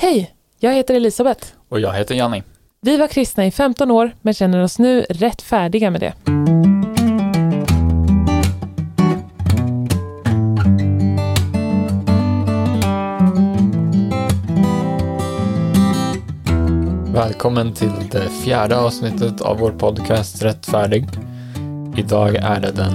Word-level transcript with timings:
Hej, 0.00 0.34
jag 0.58 0.74
heter 0.74 0.94
Elisabeth. 0.94 1.46
Och 1.68 1.80
jag 1.80 1.92
heter 1.92 2.14
Janni. 2.14 2.42
Vi 2.80 2.96
var 2.96 3.08
kristna 3.08 3.46
i 3.46 3.50
15 3.50 3.90
år 3.90 4.10
men 4.22 4.34
känner 4.34 4.62
oss 4.62 4.78
nu 4.78 5.02
rätt 5.02 5.42
färdiga 5.42 5.90
med 5.90 6.00
det. 6.00 6.14
Välkommen 17.12 17.74
till 17.74 17.92
det 18.10 18.28
fjärde 18.44 18.78
avsnittet 18.78 19.40
av 19.40 19.58
vår 19.58 19.70
podcast 19.70 20.42
Rättfärdig. 20.42 21.06
Idag 21.96 22.36
är 22.36 22.60
det 22.60 22.72
den 22.72 22.94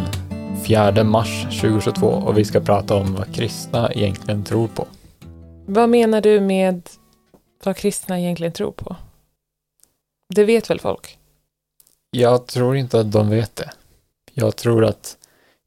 4 0.67 1.03
mars 1.03 1.43
2022 1.61 2.07
och 2.07 2.37
vi 2.37 2.45
ska 2.45 2.59
prata 2.59 2.95
om 2.95 3.15
vad 3.15 3.35
kristna 3.35 3.91
egentligen 3.91 4.43
tror 4.43 4.67
på. 4.67 4.87
Vad 5.65 5.89
menar 5.89 6.21
du 6.21 6.41
med 6.41 6.89
vad 7.63 7.77
kristna 7.77 8.19
egentligen 8.19 8.53
tror 8.53 8.71
på? 8.71 8.95
Det 10.35 10.43
vet 10.43 10.69
väl 10.69 10.79
folk? 10.79 11.17
Jag 12.11 12.47
tror 12.47 12.75
inte 12.77 12.99
att 12.99 13.11
de 13.11 13.29
vet 13.29 13.55
det. 13.55 13.71
Jag 14.33 14.55
tror 14.55 14.85
att 14.85 15.17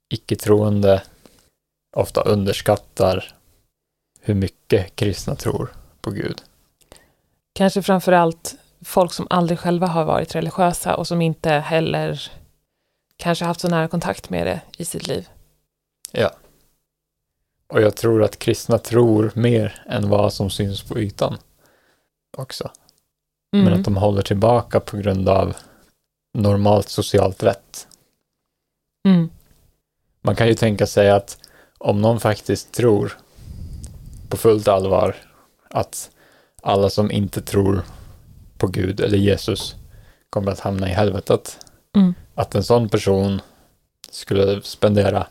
icke-troende 0.08 1.02
ofta 1.96 2.20
underskattar 2.20 3.34
hur 4.20 4.34
mycket 4.34 4.96
kristna 4.96 5.34
tror 5.34 5.72
på 6.00 6.10
Gud. 6.10 6.42
Kanske 7.52 7.82
framför 7.82 8.12
allt 8.12 8.54
folk 8.84 9.12
som 9.12 9.26
aldrig 9.30 9.58
själva 9.58 9.86
har 9.86 10.04
varit 10.04 10.34
religiösa 10.34 10.96
och 10.96 11.06
som 11.06 11.22
inte 11.22 11.50
heller 11.50 12.32
kanske 13.16 13.44
haft 13.44 13.60
så 13.60 13.68
nära 13.68 13.88
kontakt 13.88 14.30
med 14.30 14.46
det 14.46 14.60
i 14.78 14.84
sitt 14.84 15.06
liv. 15.06 15.28
Ja. 16.12 16.30
Och 17.68 17.82
jag 17.82 17.96
tror 17.96 18.22
att 18.22 18.38
kristna 18.38 18.78
tror 18.78 19.30
mer 19.34 19.82
än 19.86 20.08
vad 20.08 20.32
som 20.32 20.50
syns 20.50 20.82
på 20.82 20.98
ytan 20.98 21.38
också. 22.36 22.70
Mm. 23.54 23.64
Men 23.64 23.78
att 23.78 23.84
de 23.84 23.96
håller 23.96 24.22
tillbaka 24.22 24.80
på 24.80 24.96
grund 24.96 25.28
av 25.28 25.56
normalt 26.34 26.88
socialt 26.88 27.42
vett. 27.42 27.88
Mm. 29.08 29.30
Man 30.22 30.36
kan 30.36 30.48
ju 30.48 30.54
tänka 30.54 30.86
sig 30.86 31.10
att 31.10 31.38
om 31.78 32.00
någon 32.00 32.20
faktiskt 32.20 32.72
tror 32.72 33.18
på 34.28 34.36
fullt 34.36 34.68
allvar 34.68 35.16
att 35.70 36.10
alla 36.62 36.90
som 36.90 37.10
inte 37.10 37.42
tror 37.42 37.82
på 38.58 38.66
Gud 38.66 39.00
eller 39.00 39.18
Jesus 39.18 39.76
kommer 40.30 40.52
att 40.52 40.60
hamna 40.60 40.88
i 40.88 40.92
helvetet. 40.92 41.58
Mm. 41.96 42.14
Att 42.34 42.54
en 42.54 42.64
sån 42.64 42.88
person 42.88 43.40
skulle 44.10 44.62
spendera 44.62 45.26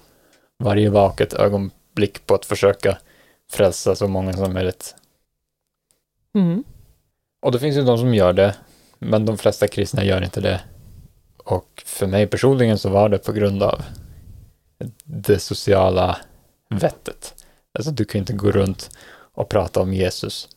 varje 0.60 0.90
vaket 0.90 1.34
ögonblick 1.34 1.85
på 2.26 2.36
att 2.36 2.46
försöka 2.46 2.98
frälsa 3.52 3.96
så 3.96 4.08
många 4.08 4.34
som 4.34 4.54
möjligt. 4.54 4.96
Mm. 6.36 6.64
Och 7.42 7.52
det 7.52 7.60
finns 7.60 7.78
ju 7.78 7.82
de 7.82 7.98
som 7.98 8.14
gör 8.14 8.34
det, 8.34 8.56
men 9.00 9.26
de 9.26 9.38
flesta 9.38 9.68
kristna 9.68 10.04
gör 10.04 10.24
inte 10.24 10.42
det. 10.42 10.62
Och 11.38 11.84
för 11.86 12.08
mig 12.08 12.28
personligen 12.28 12.78
så 12.78 12.90
var 12.90 13.10
det 13.10 13.18
på 13.18 13.32
grund 13.32 13.64
av 13.64 13.84
det 15.04 15.40
sociala 15.40 16.18
vettet. 16.70 17.46
Alltså 17.74 17.92
du 17.92 18.06
kan 18.06 18.20
inte 18.20 18.34
gå 18.34 18.52
runt 18.52 18.90
och 19.34 19.50
prata 19.50 19.82
om 19.82 19.94
Jesus 19.94 20.50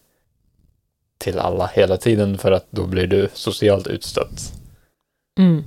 till 1.18 1.38
alla 1.38 1.66
hela 1.66 1.96
tiden 1.96 2.38
för 2.38 2.52
att 2.52 2.66
då 2.70 2.86
blir 2.86 3.06
du 3.06 3.28
socialt 3.34 3.86
utstött. 3.86 4.52
Mm. 5.38 5.64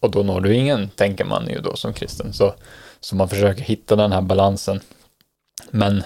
Och 0.00 0.10
då 0.10 0.22
når 0.22 0.40
du 0.40 0.54
ingen, 0.54 0.88
tänker 0.88 1.24
man 1.24 1.48
ju 1.48 1.60
då 1.60 1.76
som 1.76 1.92
kristen. 1.92 2.32
Så, 2.32 2.54
så 3.00 3.16
man 3.16 3.28
försöker 3.28 3.62
hitta 3.62 3.96
den 3.96 4.12
här 4.12 4.20
balansen. 4.20 4.80
Men 5.70 6.02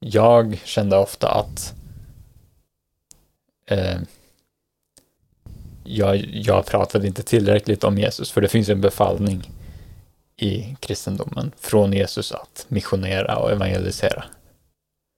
jag 0.00 0.60
kände 0.64 0.96
ofta 0.96 1.28
att 1.28 1.74
eh, 3.66 3.98
jag, 5.84 6.16
jag 6.16 6.66
pratade 6.66 7.06
inte 7.06 7.22
tillräckligt 7.22 7.84
om 7.84 7.98
Jesus, 7.98 8.30
för 8.30 8.40
det 8.40 8.48
finns 8.48 8.68
en 8.68 8.80
befallning 8.80 9.50
i 10.36 10.76
kristendomen 10.80 11.52
från 11.58 11.92
Jesus 11.92 12.32
att 12.32 12.64
missionera 12.68 13.36
och 13.36 13.50
evangelisera. 13.50 14.24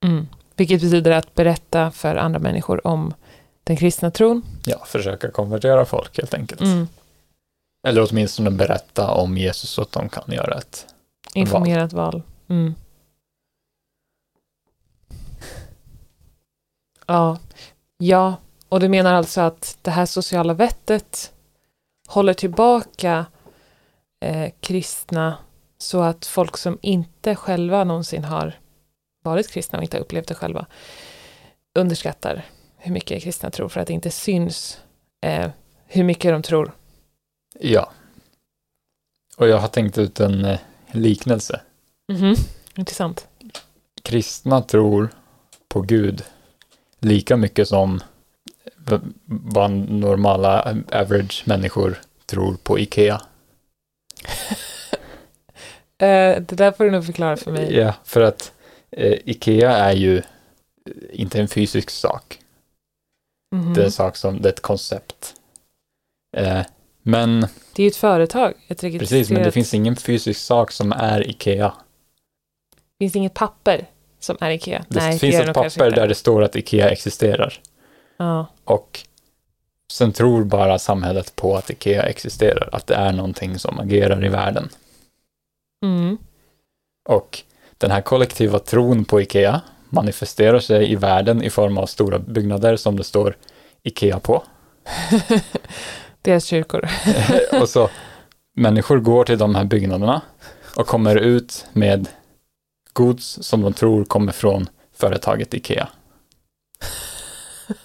Mm. 0.05 0.29
Vilket 0.57 0.81
betyder 0.81 1.11
att 1.11 1.35
berätta 1.35 1.91
för 1.91 2.17
andra 2.17 2.39
människor 2.39 2.87
om 2.87 3.15
den 3.65 3.77
kristna 3.77 4.11
tron. 4.11 4.43
Ja, 4.67 4.85
försöka 4.87 5.31
konvertera 5.31 5.85
folk 5.85 6.19
helt 6.19 6.35
enkelt. 6.35 6.61
Mm. 6.61 6.89
Eller 7.85 8.09
åtminstone 8.11 8.51
berätta 8.51 9.11
om 9.11 9.39
Jesus 9.39 9.71
så 9.71 9.83
att 9.83 9.93
de 9.93 10.09
kan 10.09 10.25
göra 10.29 10.59
ett 10.59 10.87
Informerat 11.35 11.93
val. 11.93 12.23
Mm. 12.49 12.75
Ja. 17.07 17.39
ja, 17.99 18.37
och 18.69 18.81
du 18.81 18.89
menar 18.89 19.15
alltså 19.15 19.41
att 19.41 19.79
det 19.83 19.91
här 19.91 20.07
sociala 20.07 20.55
vettet 20.55 21.33
håller 22.09 22.35
tillbaka 22.35 23.27
eh, 24.25 24.53
kristna 24.61 25.39
så 25.79 26.03
att 26.03 26.27
folk 26.27 26.57
som 26.57 26.79
inte 26.83 27.37
själva 27.37 27.85
någonsin 27.85 28.25
har 28.25 28.59
varit 29.25 29.51
kristna 29.51 29.79
och 29.79 29.83
inte 29.83 29.97
har 29.97 30.03
upplevt 30.03 30.29
det 30.29 30.35
själva 30.35 30.67
underskattar 31.79 32.45
hur 32.77 32.93
mycket 32.93 33.23
kristna 33.23 33.51
tror 33.51 33.69
för 33.69 33.81
att 33.81 33.87
det 33.87 33.93
inte 33.93 34.11
syns 34.11 34.81
eh, 35.27 35.51
hur 35.87 36.05
mycket 36.05 36.33
de 36.33 36.43
tror. 36.43 36.73
Ja. 37.61 37.93
Och 39.37 39.49
jag 39.49 39.59
har 39.59 39.69
tänkt 39.69 39.99
ut 39.99 40.21
en 40.21 40.45
eh, 40.45 40.59
liknelse. 40.93 41.61
Mhm. 42.13 42.35
Intressant. 42.75 43.29
Kristna 44.03 44.63
tror 44.63 45.09
på 45.69 45.81
Gud 45.81 46.25
lika 46.99 47.37
mycket 47.37 47.69
som 47.69 48.01
vad 49.27 49.71
normala 49.71 50.71
eh, 50.71 51.01
average 51.01 51.43
människor 51.47 52.01
tror 52.27 52.57
på 52.63 52.79
Ikea. 52.79 53.21
Eh, 55.99 56.43
det 56.43 56.57
där 56.57 56.73
får 56.73 56.85
du 56.85 56.91
nog 56.91 57.07
förklara 57.07 57.37
för 57.37 57.53
mig. 57.53 57.77
Ja, 57.77 57.95
för 58.05 58.21
att 58.21 58.53
Ikea 59.25 59.77
är 59.77 59.93
ju 59.93 60.23
inte 61.13 61.41
en 61.41 61.49
fysisk 61.49 61.91
sak. 61.91 62.39
Mhm. 63.55 63.75
Det 63.75 63.81
är 63.81 63.85
en 63.85 63.93
sak 63.93 64.17
som, 64.17 64.43
det 64.43 64.49
är 64.49 64.53
ett 64.53 64.61
koncept. 64.63 65.35
Men 67.07 67.41
Det 67.75 67.83
är 67.83 67.85
ju 67.85 67.89
ett 67.89 67.97
företag. 67.97 68.53
Ett 68.69 68.81
precis, 68.81 69.31
men 69.31 69.39
det 69.43 69.49
registrerat- 69.49 69.51
finns 69.55 69.75
ingen 69.75 69.97
fysisk 69.97 70.41
sak 70.41 70.73
som 70.73 70.93
är 70.93 71.29
Ikea. 71.31 71.73
finns 72.99 73.13
det 73.13 73.19
inget 73.19 73.35
papper 73.35 73.87
som 74.21 74.37
är 74.41 74.51
Ikea? 74.51 74.85
Det 74.89 74.99
Nej, 75.01 75.19
finns 75.19 75.35
gör 75.35 75.49
ett 75.49 75.55
papper 75.55 75.91
där 75.91 76.09
det 76.09 76.15
står 76.15 76.43
att 76.43 76.57
Ikea 76.57 76.91
existerar. 76.91 77.55
Ja. 78.17 78.47
Och 78.65 79.01
sen 79.93 80.13
tror 80.13 80.45
bara 80.45 80.79
samhället 80.79 81.37
på 81.37 81.57
att 81.57 81.71
Ikea 81.71 82.03
existerar, 82.03 82.69
att 82.73 82.87
det 82.87 82.95
är 82.95 83.13
någonting 83.13 83.59
som 83.59 83.79
agerar 83.81 84.25
i 84.25 84.29
världen. 84.29 84.69
Mm. 85.85 86.19
Och 87.09 87.43
den 87.79 87.91
här 87.91 88.01
kollektiva 88.01 88.59
tron 88.59 89.05
på 89.05 89.21
Ikea 89.21 89.61
manifesterar 89.91 90.61
sig 90.61 90.93
i 90.93 90.97
världen 90.97 91.43
i 91.43 91.51
form 91.51 91.79
av 91.79 91.87
stora 91.87 92.19
byggnader 92.19 92.77
som 92.77 92.97
det 92.97 93.05
står 93.05 93.37
Ikea 93.83 94.21
på. 94.21 94.45
Deras 96.25 96.45
kyrkor. 96.45 96.89
och 97.61 97.69
så 97.69 97.91
människor 98.57 98.99
går 98.99 99.25
till 99.25 99.39
de 99.39 99.55
här 99.55 99.65
byggnaderna 99.65 100.23
och 100.77 100.87
kommer 100.87 101.17
ut 101.17 101.67
med 101.73 102.09
gods 102.93 103.39
som 103.43 103.63
de 103.63 103.73
tror 103.73 104.05
kommer 104.05 104.33
från 104.33 104.69
företaget 104.93 105.55
Ikea. 105.55 105.89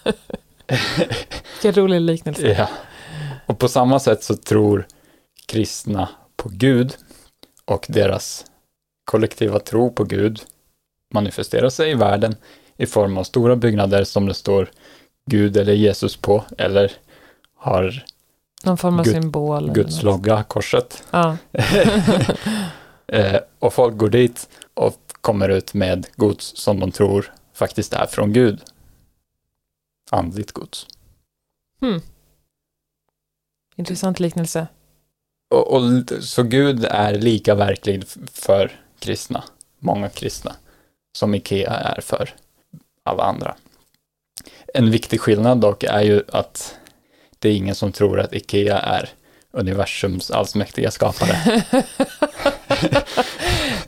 Vilken 1.54 1.84
rolig 1.84 2.02
liknelse. 2.02 2.48
Ja. 2.48 2.70
Och 3.46 3.60
på 3.60 3.68
samma 3.68 4.00
sätt 4.00 4.24
så 4.24 4.36
tror 4.36 4.88
kristna 5.46 6.10
på 6.36 6.50
Gud 6.50 6.96
och 7.66 7.86
deras 7.90 8.46
kollektiva 9.06 9.60
tro 9.60 9.92
på 9.92 10.04
Gud 10.04 10.42
manifesterar 11.14 11.70
sig 11.70 11.92
i 11.92 11.94
världen 11.94 12.36
i 12.78 12.86
form 12.86 13.18
av 13.18 13.24
stora 13.24 13.56
byggnader 13.56 14.04
som 14.04 14.26
det 14.26 14.34
står 14.34 14.72
Gud 15.26 15.58
eller 15.58 15.74
Jesus 15.74 16.18
på 16.18 16.44
eller 16.58 16.92
har 17.56 18.06
Någon 18.64 18.78
form 18.78 19.00
av 19.00 19.06
Gud- 19.06 19.14
symbol. 19.14 19.72
Guds 19.72 20.04
logga, 20.04 20.44
korset. 20.44 21.04
Ja. 21.12 21.38
Eh, 23.12 23.40
och 23.60 23.74
folk 23.74 23.98
går 23.98 24.10
dit 24.10 24.50
och 24.74 24.96
kommer 25.22 25.50
ut 25.50 25.74
med 25.74 26.08
gods 26.16 26.54
som 26.56 26.80
de 26.80 26.92
tror 26.92 27.34
faktiskt 27.54 27.94
är 27.94 28.06
från 28.06 28.34
Gud. 28.34 28.62
Andligt 30.12 30.52
gods. 30.52 30.88
Hmm. 31.82 32.02
Intressant 33.76 34.20
liknelse. 34.20 34.68
Och, 35.50 35.74
och, 35.74 35.84
så 36.22 36.44
Gud 36.44 36.86
är 36.86 37.14
lika 37.14 37.56
verklig 37.56 38.04
för 38.32 38.80
kristna, 39.00 39.44
många 39.80 40.10
kristna, 40.10 40.56
som 41.18 41.36
Ikea 41.36 41.74
är 41.74 42.02
för 42.02 42.36
alla 43.04 43.24
andra. 43.24 43.56
En 44.74 44.92
viktig 44.92 45.22
skillnad 45.22 45.58
dock 45.62 45.84
är 45.84 46.02
ju 46.02 46.24
att 46.28 46.79
det 47.40 47.50
är 47.50 47.54
ingen 47.54 47.76
som 47.76 47.92
tror 47.92 48.20
att 48.20 48.34
Ikea 48.34 48.80
är 48.80 49.10
universums 49.52 50.32
allsmäktiga 50.32 50.92
skapare. 50.92 51.64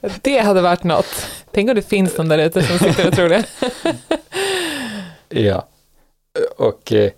det 0.22 0.40
hade 0.40 0.62
varit 0.62 0.84
något. 0.84 1.28
Tänk 1.52 1.70
om 1.70 1.76
det 1.76 1.82
finns 1.82 2.18
någon 2.18 2.28
där 2.28 2.38
ute 2.38 2.64
som 2.64 2.80
sitter 2.80 3.08
och 3.08 3.14
tror 3.14 3.30
det. 3.30 3.44
Ja. 5.34 5.68
Och 6.58 6.92
eh, 6.94 7.12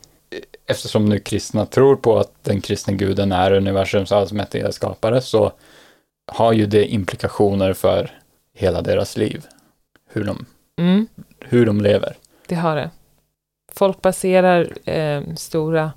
eftersom 0.67 1.05
nu 1.05 1.19
kristna 1.19 1.65
tror 1.65 1.95
på 1.95 2.19
att 2.19 2.43
den 2.43 2.61
kristna 2.61 2.93
guden 2.93 3.31
är 3.31 3.51
universums 3.51 4.11
allsmäktiga 4.11 4.71
skapare 4.71 5.21
så 5.21 5.51
har 6.31 6.53
ju 6.53 6.65
det 6.65 6.85
implikationer 6.85 7.73
för 7.73 8.11
hela 8.53 8.81
deras 8.81 9.17
liv. 9.17 9.45
Hur 10.09 10.23
de, 10.23 10.45
Mm, 10.79 11.07
hur 11.39 11.65
de 11.65 11.81
lever. 11.81 12.15
det 12.47 12.55
har 12.55 12.75
det. 12.75 12.89
Folk 13.71 14.01
baserar 14.01 14.89
eh, 14.89 15.21
stora 15.35 15.91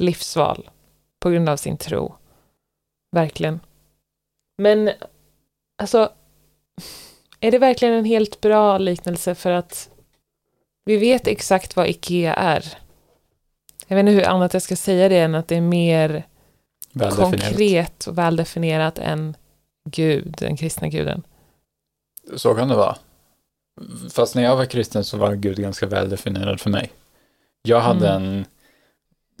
livsval 0.00 0.70
på 1.20 1.30
grund 1.30 1.48
av 1.48 1.56
sin 1.56 1.76
tro. 1.76 2.14
Verkligen. 3.12 3.60
Men, 4.58 4.90
alltså, 5.78 6.12
är 7.40 7.50
det 7.50 7.58
verkligen 7.58 7.94
en 7.94 8.04
helt 8.04 8.40
bra 8.40 8.78
liknelse 8.78 9.34
för 9.34 9.50
att 9.50 9.90
vi 10.84 10.96
vet 10.96 11.26
exakt 11.26 11.76
vad 11.76 11.86
IKEA 11.88 12.34
är. 12.34 12.78
Jag 13.86 13.96
vet 13.96 14.00
inte 14.02 14.12
hur 14.12 14.28
annat 14.28 14.52
jag 14.52 14.62
ska 14.62 14.76
säga 14.76 15.08
det 15.08 15.18
än 15.18 15.34
att 15.34 15.48
det 15.48 15.56
är 15.56 15.60
mer 15.60 16.26
konkret 17.16 18.06
och 18.06 18.18
väldefinierat 18.18 18.98
än 18.98 19.36
Gud, 19.84 20.34
den 20.38 20.56
kristna 20.56 20.88
guden. 20.88 21.22
Så 22.36 22.54
kan 22.54 22.68
det 22.68 22.74
vara. 22.76 22.96
Fast 24.10 24.34
när 24.34 24.42
jag 24.42 24.56
var 24.56 24.64
kristen 24.64 25.04
så 25.04 25.16
var 25.16 25.34
Gud 25.34 25.56
ganska 25.56 25.86
väldefinierad 25.86 26.60
för 26.60 26.70
mig. 26.70 26.92
Jag 27.62 27.80
hade 27.80 28.08
Mm. 28.08 28.22
en 28.22 28.44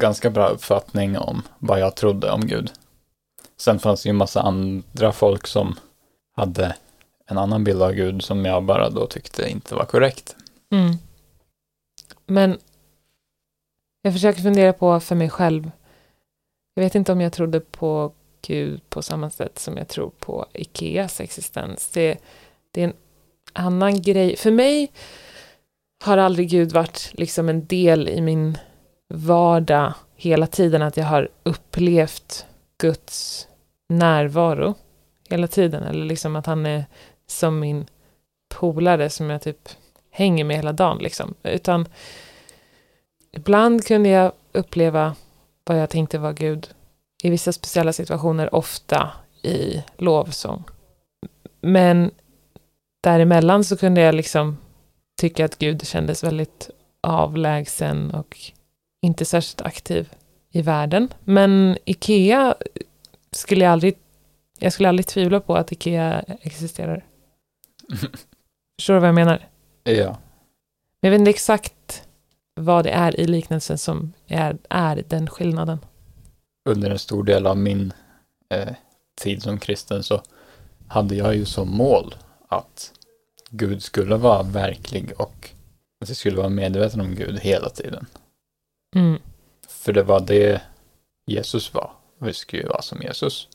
ganska 0.02 0.30
bra 0.30 0.48
uppfattning 0.48 1.18
om 1.18 1.42
vad 1.58 1.80
jag 1.80 1.94
trodde 1.94 2.30
om 2.30 2.46
Gud. 2.46 2.72
Sen 3.56 3.78
fanns 3.78 4.02
det 4.02 4.06
ju 4.06 4.10
en 4.10 4.16
massa 4.16 4.40
andra 4.40 5.12
folk 5.12 5.46
som 5.46 5.74
hade 6.36 6.76
en 7.26 7.38
annan 7.38 7.64
bild 7.64 7.82
av 7.82 7.92
Gud 7.92 8.22
som 8.22 8.44
jag 8.44 8.64
bara 8.64 8.90
då 8.90 9.06
tyckte 9.06 9.50
inte 9.50 9.74
var 9.74 9.84
korrekt. 9.84 10.36
Mm. 10.70 10.96
Men 12.26 12.58
jag 14.02 14.12
försöker 14.12 14.42
fundera 14.42 14.72
på 14.72 15.00
för 15.00 15.14
mig 15.14 15.30
själv. 15.30 15.70
Jag 16.74 16.82
vet 16.82 16.94
inte 16.94 17.12
om 17.12 17.20
jag 17.20 17.32
trodde 17.32 17.60
på 17.60 18.12
Gud 18.46 18.80
på 18.88 19.02
samma 19.02 19.30
sätt 19.30 19.58
som 19.58 19.76
jag 19.76 19.88
tror 19.88 20.10
på 20.18 20.46
Ikeas 20.52 21.20
existens. 21.20 21.88
Det, 21.88 22.18
det 22.70 22.80
är 22.80 22.84
en 22.84 22.96
annan 23.52 24.02
grej. 24.02 24.36
För 24.36 24.50
mig 24.50 24.92
har 26.04 26.18
aldrig 26.18 26.50
Gud 26.50 26.72
varit 26.72 27.10
liksom 27.12 27.48
en 27.48 27.66
del 27.66 28.08
i 28.08 28.20
min 28.20 28.58
vardag 29.12 29.94
hela 30.16 30.46
tiden. 30.46 30.82
Att 30.82 30.96
jag 30.96 31.04
har 31.04 31.28
upplevt 31.42 32.46
Guds 32.78 33.48
närvaro 33.88 34.74
hela 35.28 35.46
tiden. 35.46 35.82
Eller 35.82 36.04
liksom 36.04 36.36
att 36.36 36.46
han 36.46 36.66
är 36.66 36.84
som 37.26 37.60
min 37.60 37.86
polare 38.54 39.10
som 39.10 39.30
jag 39.30 39.42
typ 39.42 39.68
hänger 40.10 40.44
med 40.44 40.56
hela 40.56 40.72
dagen 40.72 40.98
liksom. 40.98 41.34
Utan 41.42 41.88
ibland 43.32 43.84
kunde 43.84 44.08
jag 44.08 44.32
uppleva 44.52 45.14
vad 45.64 45.80
jag 45.80 45.90
tänkte 45.90 46.18
var 46.18 46.32
Gud 46.32 46.68
i 47.22 47.30
vissa 47.30 47.52
speciella 47.52 47.92
situationer, 47.92 48.54
ofta 48.54 49.10
i 49.42 49.82
lovsång. 49.96 50.64
Men 51.60 52.10
däremellan 53.02 53.64
så 53.64 53.76
kunde 53.76 54.00
jag 54.00 54.14
liksom 54.14 54.58
tycka 55.20 55.44
att 55.44 55.58
Gud 55.58 55.86
kändes 55.86 56.24
väldigt 56.24 56.70
avlägsen 57.00 58.10
och 58.10 58.38
inte 59.02 59.24
särskilt 59.24 59.62
aktiv 59.62 60.12
i 60.50 60.62
världen. 60.62 61.08
Men 61.24 61.78
Ikea 61.84 62.54
skulle 63.30 63.64
jag 63.64 63.72
aldrig, 63.72 63.98
jag 64.58 64.72
skulle 64.72 64.88
aldrig 64.88 65.06
tvivla 65.06 65.40
på 65.40 65.56
att 65.56 65.72
Ikea 65.72 66.24
existerar. 66.40 67.04
Förstår 68.80 68.94
du 68.94 69.00
vad 69.00 69.08
jag 69.08 69.14
menar? 69.14 69.48
Ja. 69.84 70.18
Men 71.00 71.08
jag 71.08 71.10
vet 71.10 71.18
inte 71.18 71.30
exakt 71.30 72.02
vad 72.54 72.84
det 72.84 72.90
är 72.90 73.20
i 73.20 73.26
liknelsen 73.26 73.78
som 73.78 74.12
är, 74.26 74.56
är 74.68 75.04
den 75.08 75.26
skillnaden. 75.28 75.78
Under 76.68 76.90
en 76.90 76.98
stor 76.98 77.24
del 77.24 77.46
av 77.46 77.58
min 77.58 77.92
eh, 78.54 78.74
tid 79.20 79.42
som 79.42 79.58
kristen 79.58 80.02
så 80.02 80.22
hade 80.88 81.14
jag 81.14 81.36
ju 81.36 81.44
som 81.44 81.70
mål 81.70 82.14
att 82.48 82.92
Gud 83.50 83.82
skulle 83.82 84.16
vara 84.16 84.42
verklig 84.42 85.12
och 85.16 85.48
att 86.00 86.08
jag 86.08 86.16
skulle 86.16 86.36
vara 86.36 86.48
medveten 86.48 87.00
om 87.00 87.14
Gud 87.14 87.38
hela 87.40 87.68
tiden. 87.68 88.06
Mm. 88.96 89.18
För 89.68 89.92
det 89.92 90.02
var 90.02 90.20
det 90.20 90.62
Jesus 91.26 91.74
var. 91.74 91.92
Vi 92.18 92.32
skulle 92.32 92.62
ju 92.62 92.68
vara 92.68 92.82
som 92.82 93.02
Jesus. 93.02 93.48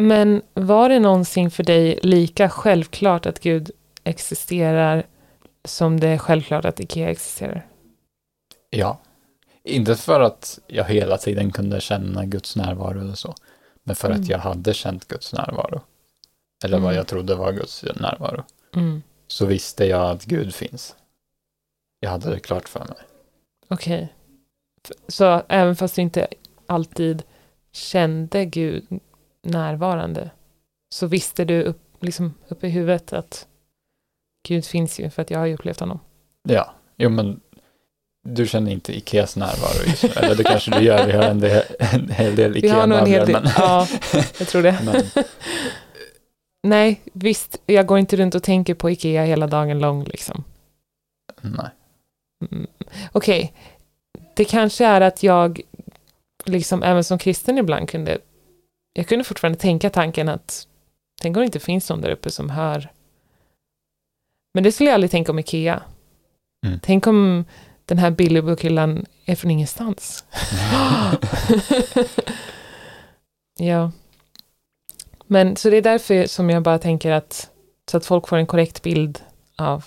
Men 0.00 0.42
var 0.54 0.88
det 0.88 0.98
någonsin 0.98 1.50
för 1.50 1.62
dig 1.62 1.98
lika 2.02 2.48
självklart 2.50 3.26
att 3.26 3.40
Gud 3.40 3.70
existerar 4.04 5.06
som 5.64 6.00
det 6.00 6.08
är 6.08 6.18
självklart 6.18 6.64
att 6.64 6.80
Ikea 6.80 7.10
existerar? 7.10 7.66
Ja. 8.70 8.98
Inte 9.64 9.94
för 9.96 10.20
att 10.20 10.58
jag 10.66 10.84
hela 10.84 11.18
tiden 11.18 11.52
kunde 11.52 11.80
känna 11.80 12.24
Guds 12.26 12.56
närvaro 12.56 13.00
eller 13.00 13.14
så. 13.14 13.34
Men 13.84 13.96
för 13.96 14.08
Mm. 14.10 14.20
att 14.20 14.28
jag 14.28 14.38
hade 14.38 14.74
känt 14.74 15.08
Guds 15.08 15.32
närvaro. 15.32 15.80
Eller 16.64 16.76
vad 16.78 16.84
Mm. 16.86 16.96
jag 16.96 17.06
trodde 17.06 17.34
var 17.34 17.52
Guds 17.52 17.84
närvaro. 17.96 18.44
Mm. 18.76 19.02
Så 19.26 19.46
visste 19.46 19.84
jag 19.84 20.10
att 20.10 20.24
Gud 20.24 20.54
finns. 20.54 20.96
Jag 22.00 22.10
hade 22.10 22.30
det 22.30 22.40
klart 22.40 22.68
för 22.68 22.80
mig. 22.80 22.96
Okej. 23.68 24.08
F- 24.12 24.17
Så 25.08 25.42
även 25.48 25.76
fast 25.76 25.94
du 25.94 26.02
inte 26.02 26.26
alltid 26.66 27.22
kände 27.72 28.44
Gud 28.44 28.86
närvarande 29.42 30.30
så 30.94 31.06
visste 31.06 31.44
du 31.44 31.62
upp, 31.62 31.80
liksom, 32.00 32.34
upp 32.48 32.64
i 32.64 32.68
huvudet 32.68 33.12
att 33.12 33.46
Gud 34.48 34.64
finns 34.64 35.00
ju 35.00 35.10
för 35.10 35.22
att 35.22 35.30
jag 35.30 35.38
har 35.38 35.46
ju 35.46 35.54
upplevt 35.54 35.80
honom. 35.80 36.00
Ja, 36.48 36.74
jo 36.96 37.08
men 37.10 37.40
du 38.28 38.46
känner 38.46 38.70
inte 38.72 38.96
Ikeas 38.96 39.36
närvaro 39.36 39.84
just 39.86 40.02
nu. 40.02 40.08
Eller 40.16 40.34
det 40.34 40.44
kanske 40.44 40.70
du 40.78 40.84
gör, 40.84 41.06
vi 41.06 41.12
har 41.12 41.22
en, 41.22 41.40
del, 41.40 41.62
en 41.78 42.08
hel 42.10 42.36
del 42.36 42.52
Vi 42.52 42.68
har 42.68 42.86
nog 42.86 42.98
en 42.98 43.06
hel 43.06 43.22
Ikea-möbler. 43.22 43.40
del. 43.40 43.42
Men, 43.42 43.52
Ja, 43.56 43.88
jag 44.38 44.48
tror 44.48 44.62
det. 44.62 44.78
men 44.84 45.24
Nej, 46.62 47.00
visst, 47.12 47.60
jag 47.66 47.86
går 47.86 47.98
inte 47.98 48.16
runt 48.16 48.34
och 48.34 48.42
tänker 48.42 48.74
på 48.74 48.90
Ikea 48.90 49.24
hela 49.24 49.46
dagen 49.46 49.78
lång 49.78 50.04
liksom. 50.04 50.44
nej. 51.40 51.70
Mm. 52.52 52.66
Okej, 53.12 53.52
det 54.38 54.44
kanske 54.44 54.86
är 54.86 55.00
att 55.00 55.22
jag, 55.22 55.60
liksom 56.44 56.82
även 56.82 57.04
som 57.04 57.18
kristen 57.18 57.58
ibland 57.58 57.88
kunde, 57.88 58.18
jag 58.92 59.08
kunde 59.08 59.24
fortfarande 59.24 59.58
tänka 59.58 59.90
tanken 59.90 60.28
att, 60.28 60.66
tänk 61.22 61.36
om 61.36 61.40
det 61.40 61.46
inte 61.46 61.60
finns 61.60 61.90
någon 61.90 62.00
där 62.00 62.10
uppe 62.10 62.30
som 62.30 62.50
hör. 62.50 62.92
Men 64.54 64.64
det 64.64 64.72
skulle 64.72 64.90
jag 64.90 64.94
aldrig 64.94 65.10
tänka 65.10 65.32
om 65.32 65.38
Ikea. 65.38 65.82
Mm. 66.66 66.80
Tänk 66.82 67.06
om 67.06 67.44
den 67.84 67.98
här 67.98 68.10
Billy 68.10 68.40
Book-hyllan 68.40 69.06
är 69.24 69.36
från 69.36 69.50
ingenstans. 69.50 70.24
ja. 73.58 73.92
Men 75.26 75.56
så 75.56 75.70
det 75.70 75.76
är 75.76 75.82
därför 75.82 76.26
som 76.26 76.50
jag 76.50 76.62
bara 76.62 76.78
tänker 76.78 77.12
att, 77.12 77.50
så 77.90 77.96
att 77.96 78.06
folk 78.06 78.28
får 78.28 78.36
en 78.36 78.46
korrekt 78.46 78.82
bild 78.82 79.20
av 79.56 79.84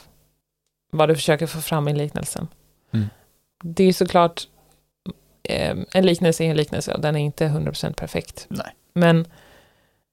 vad 0.91 1.09
du 1.09 1.15
försöker 1.15 1.47
få 1.47 1.61
fram 1.61 1.87
i 1.87 1.93
liknelsen. 1.93 2.47
Det 3.63 3.83
är 3.83 3.93
såklart, 3.93 4.47
eh, 5.43 5.77
en 5.91 6.05
liknelse 6.05 6.43
är 6.43 6.49
en 6.49 6.57
liknelse 6.57 6.93
och 6.93 7.01
den 7.01 7.15
är 7.15 7.19
inte 7.19 7.45
100% 7.45 7.93
perfekt. 7.93 8.45
Nej. 8.49 8.75
Men 8.93 9.27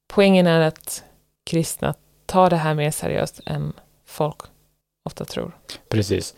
poängen 0.09 0.47
är 0.47 0.61
att 0.61 1.05
kristna 1.45 1.95
tar 2.27 2.51
det 2.51 2.57
här 2.57 2.75
mer 2.75 2.91
seriöst 2.91 3.41
än 3.47 3.73
folk 4.07 4.37
ofta 5.05 5.25
tror. 5.25 5.59
Precis. 5.89 6.35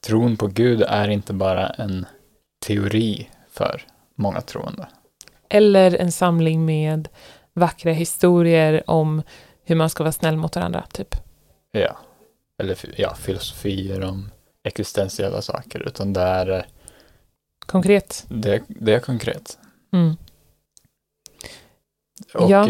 Tron 0.00 0.36
på 0.36 0.46
Gud 0.46 0.82
är 0.82 1.08
inte 1.08 1.32
bara 1.32 1.68
en 1.68 2.06
teori 2.66 3.30
för 3.50 3.82
många 4.14 4.40
troende. 4.40 4.88
Eller 5.48 5.96
en 5.96 6.12
samling 6.12 6.64
med 6.64 7.08
vackra 7.52 7.92
historier 7.92 8.90
om 8.90 9.22
hur 9.64 9.76
man 9.76 9.90
ska 9.90 10.02
vara 10.02 10.12
snäll 10.12 10.36
mot 10.36 10.56
varandra, 10.56 10.84
typ. 10.92 11.14
Ja. 11.72 11.98
Eller 12.58 12.76
ja, 12.96 13.14
filosofier 13.14 14.04
om 14.04 14.30
existentiella 14.62 15.42
saker, 15.42 15.80
utan 15.88 16.12
det 16.12 16.20
är, 16.20 16.48
eh, 16.50 16.64
Konkret. 17.66 18.24
det, 18.28 18.62
det 18.68 18.94
är 18.94 19.00
konkret. 19.00 19.58
Mm. 19.92 20.16
Och 22.34 22.50
Ja. 22.50 22.68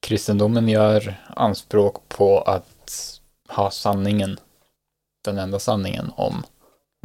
kristendomen 0.00 0.68
gör 0.68 1.24
anspråk 1.36 2.08
på 2.08 2.40
att 2.40 3.20
ha 3.48 3.70
sanningen, 3.70 4.38
den 5.24 5.38
enda 5.38 5.58
sanningen 5.58 6.12
om 6.16 6.42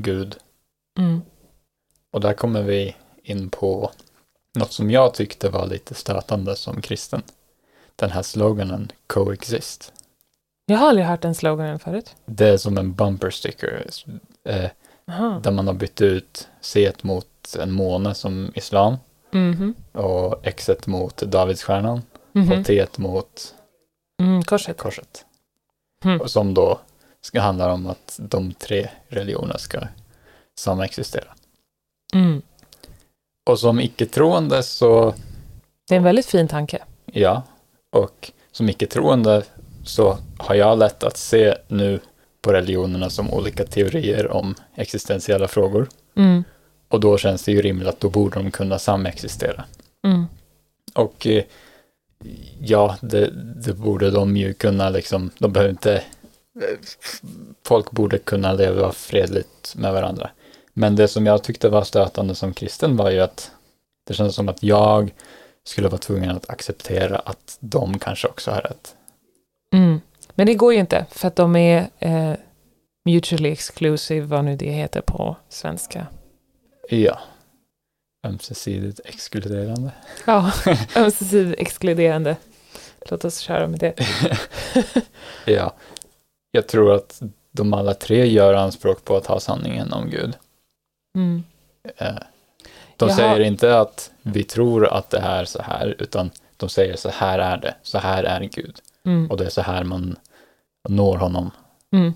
Gud. 0.02 0.38
Mm. 1.00 1.22
Och 2.12 2.22
där 2.22 2.34
kommer 2.34 2.62
vi 2.64 2.96
in 3.24 3.50
på 3.50 3.92
något 4.56 4.72
som 4.74 4.92
jag 4.92 5.14
tyckte 5.14 5.50
var 5.50 5.68
lite 5.68 5.94
stötande 5.94 6.56
som 6.56 6.82
kristen. 6.82 7.22
Den 7.96 8.10
här 8.12 8.22
sloganen 8.24 8.92
coexist. 9.08 9.94
Jag 10.72 10.78
har 10.78 10.90
aldrig 10.90 11.06
hört 11.08 11.22
den 11.22 11.36
sloganen 11.36 11.80
förut. 11.80 12.16
Det 12.26 12.48
är 12.50 12.58
som 12.58 12.78
en 12.78 12.94
bumper 12.94 13.30
sticker 13.30 13.86
eh, 14.44 14.70
där 15.42 15.52
man 15.52 15.68
har 15.68 15.74
bytt 15.74 16.02
ut 16.02 16.48
C 16.62 16.92
mot 17.02 17.56
en 17.60 17.72
måne 17.72 18.14
som 18.14 18.52
islam 18.56 18.96
Mhm. 19.32 19.74
och 19.92 20.48
X 20.48 20.70
mot 20.86 21.18
Davidsstjärnan 21.18 22.02
Mhm. 22.32 22.60
och 22.60 22.66
T 22.66 22.86
mot 22.98 23.56
Mm, 24.22 24.44
korset. 24.44 24.78
korset. 24.78 25.26
Mm. 26.06 26.22
Och 26.22 26.32
som 26.32 26.54
då 26.54 26.80
ska 27.22 27.42
handla 27.42 27.74
om 27.74 27.88
att 27.88 28.20
de 28.22 28.54
tre 28.54 28.90
religionerna 29.08 29.58
ska 29.58 29.80
samexistera. 30.60 31.28
Mm. 32.14 32.42
Och 33.50 33.60
som 33.60 33.80
icke-troende 33.80 34.64
så, 34.64 35.14
Det 35.88 35.96
är 35.96 35.98
en 35.98 36.04
väldigt 36.04 36.26
fin 36.26 36.48
tanke. 36.48 36.84
ja, 37.06 37.44
och 37.96 38.32
som 38.52 38.70
icke-troende 38.70 39.44
så 39.84 40.18
har 40.38 40.56
jag 40.56 40.80
lätt 40.80 41.04
att 41.04 41.18
se 41.18 41.56
nu 41.68 42.00
på 42.42 42.54
religionerna 42.54 43.10
som 43.10 43.34
olika 43.34 43.66
teorier 43.66 44.32
om 44.32 44.56
existentiella 44.76 45.48
frågor. 45.48 45.88
Mm. 46.16 46.44
Och 46.88 47.00
då 47.00 47.18
känns 47.18 47.44
det 47.44 47.52
ju 47.52 47.62
rimligt 47.62 47.88
att 47.88 48.00
då 48.00 48.10
borde 48.10 48.40
de 48.40 48.52
kunna 48.52 48.80
samexistera. 48.80 49.66
Mm. 50.04 50.26
Och 50.94 51.28
eh, 51.28 51.44
ja, 52.60 52.98
det, 53.02 53.30
det 53.66 53.74
borde 53.74 54.12
de 54.12 54.38
ju 54.38 54.54
kunna 54.54 54.90
liksom, 54.90 55.32
de 55.38 55.54
behöver 55.54 55.72
inte, 55.72 56.04
folk 57.66 57.92
borde 57.92 58.18
kunna 58.18 58.54
leva 58.54 58.92
fredligt 58.92 59.76
med 59.76 59.94
varandra. 59.94 60.30
Men 60.74 60.96
det 60.96 61.08
som 61.08 61.26
jag 61.26 61.44
tyckte 61.44 61.70
var 61.70 61.84
stötande 61.84 62.36
som 62.36 62.54
kristen 62.54 62.98
var 62.98 63.12
ju 63.12 63.20
att 63.20 63.52
det 64.08 64.14
kändes 64.14 64.36
som 64.36 64.50
att 64.50 64.64
jag 64.64 65.14
skulle 65.64 65.88
vara 65.88 65.98
tvungen 65.98 66.32
att 66.32 66.50
acceptera 66.50 67.18
att 67.18 67.58
de 67.60 68.00
kanske 68.00 68.28
också 68.28 68.52
har 68.52 68.62
rätt. 68.62 68.96
Mm. 69.74 70.02
Men 70.36 70.48
det 70.48 70.54
går 70.54 70.74
ju 70.74 70.80
inte, 70.80 71.06
för 71.12 71.28
att 71.28 71.36
de 71.36 71.56
är 71.56 71.90
eh, 72.00 72.34
mutually 73.06 73.52
exclusive, 73.52 74.26
vad 74.26 74.46
nu 74.46 74.56
det 74.56 74.72
heter 74.72 75.02
på 75.02 75.36
svenska. 75.50 76.08
Ja. 76.90 77.20
Ömsesidigt 78.28 79.00
exkluderande. 79.06 79.92
Ja, 80.26 80.52
ömsesidigt 80.96 81.62
exkluderande. 81.62 82.36
Låt 83.10 83.26
oss 83.26 83.40
köra 83.40 83.68
med 83.68 83.80
det. 83.80 83.94
Ja. 85.46 85.74
Jag 86.52 86.68
tror 86.68 86.94
att 86.96 87.22
de 87.52 87.74
alla 87.74 87.94
tre 87.94 88.26
gör 88.26 88.54
anspråk 88.54 89.06
på 89.06 89.18
att 89.18 89.26
ha 89.26 89.40
sanningen 89.40 89.94
om 89.94 90.10
Gud. 90.10 90.38
Mm. 91.16 91.44
Eh, 91.98 92.14
De 92.98 93.10
Jaha. 93.10 93.18
säger 93.18 93.40
inte 93.40 93.80
att 93.80 94.12
vi 94.22 94.44
tror 94.44 94.88
att 94.88 95.10
det 95.10 95.18
är 95.20 95.46
så 95.46 95.62
här, 95.62 95.96
utan 96.00 96.32
de 96.58 96.70
säger 96.70 96.96
så 96.96 97.10
här 97.10 97.40
är 97.40 97.58
det, 97.58 97.76
så 97.84 97.98
här 97.98 98.24
är 98.24 98.42
Gud. 98.42 98.80
Mm. 99.08 99.32
Och 99.32 99.38
det 99.38 99.46
är 99.46 99.50
så 99.50 99.62
här 99.62 99.84
man 99.84 100.16
når 100.90 101.18
honom. 101.18 101.52
Mm. 101.94 102.14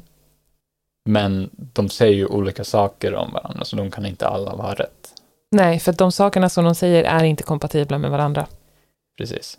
Men 1.05 1.49
de 1.53 1.89
säger 1.89 2.15
ju 2.15 2.25
olika 2.25 2.63
saker 2.63 3.15
om 3.15 3.33
varandra, 3.33 3.65
så 3.65 3.75
de 3.75 3.91
kan 3.91 4.05
inte 4.05 4.27
alla 4.27 4.55
vara 4.55 4.73
rätt. 4.73 5.13
Nej, 5.51 5.79
för 5.79 5.93
de 5.93 6.11
sakerna 6.11 6.49
som 6.49 6.65
de 6.65 6.75
säger 6.75 7.03
är 7.03 7.23
inte 7.23 7.43
kompatibla 7.43 7.97
med 7.97 8.11
varandra. 8.11 8.47
Precis. 9.17 9.57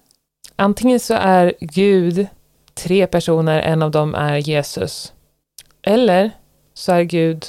Antingen 0.57 1.01
så 1.01 1.15
är 1.15 1.55
Gud 1.61 2.27
tre 2.75 3.07
personer, 3.07 3.61
en 3.61 3.83
av 3.83 3.91
dem 3.91 4.15
är 4.15 4.37
Jesus. 4.37 5.13
Eller 5.83 6.31
så 6.75 6.93
är 6.93 7.03
Gud 7.03 7.45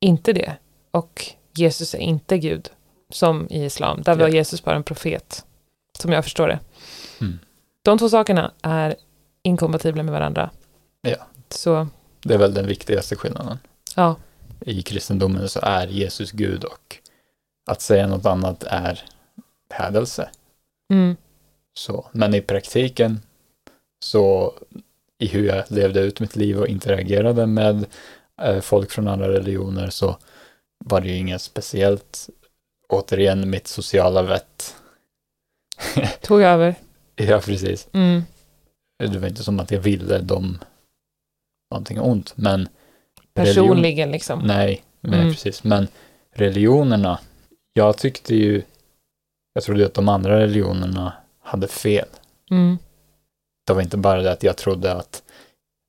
inte 0.00 0.32
det. 0.32 0.56
Och 0.90 1.24
Jesus 1.54 1.94
är 1.94 1.98
inte 1.98 2.38
Gud, 2.38 2.70
som 3.10 3.46
i 3.50 3.64
islam. 3.64 4.02
Där 4.02 4.14
var 4.14 4.28
Ja. 4.28 4.34
Jesus 4.34 4.64
bara 4.64 4.76
en 4.76 4.82
profet, 4.82 5.44
som 5.98 6.12
jag 6.12 6.24
förstår 6.24 6.48
det. 6.48 6.58
Mm. 7.20 7.38
De 7.82 7.98
två 7.98 8.08
sakerna 8.08 8.52
är 8.62 8.96
inkompatibla 9.46 10.02
med 10.02 10.12
varandra. 10.14 10.50
Ja. 11.02 11.16
Så, 11.48 11.88
Det 12.22 12.34
är 12.34 12.38
väl 12.38 12.54
den 12.54 12.66
viktigaste 12.66 13.16
skillnaden. 13.16 13.58
ja. 13.96 14.16
I 14.60 14.82
kristendomen 14.82 15.48
så 15.48 15.60
är 15.62 15.86
Jesus 15.86 16.30
Gud 16.32 16.64
och 16.64 16.96
att 17.70 17.80
säga 17.80 18.06
något 18.06 18.26
annat 18.26 18.64
är 18.64 19.04
hädelse. 19.70 20.30
Mm. 20.92 21.16
Så, 21.74 22.06
men 22.12 22.34
i 22.34 22.40
praktiken 22.40 23.20
så 24.04 24.54
i 25.18 25.26
hur 25.26 25.46
jag 25.46 25.64
levde 25.70 26.00
ut 26.00 26.20
mitt 26.20 26.36
liv 26.36 26.58
och 26.58 26.66
interagerade 26.68 27.46
med 27.46 27.86
eh, 28.42 28.60
folk 28.60 28.90
från 28.90 29.08
andra 29.08 29.28
religioner 29.32 29.90
så 29.90 30.16
var 30.84 31.00
det 31.00 31.08
ju 31.08 31.16
inget 31.16 31.42
speciellt. 31.42 32.28
Återigen 32.88 33.50
mitt 33.50 33.66
sociala 33.66 34.22
vett. 34.22 34.74
Tog 36.20 36.42
över. 36.42 36.74
ja, 37.16 37.40
precis. 37.40 37.88
Mm. 37.92 38.22
Det 38.98 39.18
var 39.18 39.28
inte 39.28 39.44
som 39.44 39.60
att 39.60 39.70
jag 39.70 39.80
ville 39.80 40.18
dem 40.18 40.58
någonting 41.70 42.00
ont, 42.00 42.32
men 42.36 42.60
religion- 43.34 43.54
Personligen 43.66 44.10
liksom. 44.10 44.38
Nej, 44.38 44.82
nej 45.00 45.20
Mm. 45.20 45.32
precis. 45.32 45.64
Men 45.64 45.88
religionerna, 46.32 47.18
jag 47.72 47.98
tyckte 47.98 48.34
ju, 48.34 48.62
jag 49.52 49.64
trodde 49.64 49.86
att 49.86 49.94
de 49.94 50.08
andra 50.08 50.40
religionerna 50.40 51.12
hade 51.42 51.68
fel. 51.68 52.08
Mm. 52.50 52.78
Det 53.66 53.72
var 53.72 53.82
inte 53.82 53.96
bara 53.96 54.22
det 54.22 54.32
att 54.32 54.42
jag 54.42 54.56
trodde 54.56 54.92
att, 54.92 55.22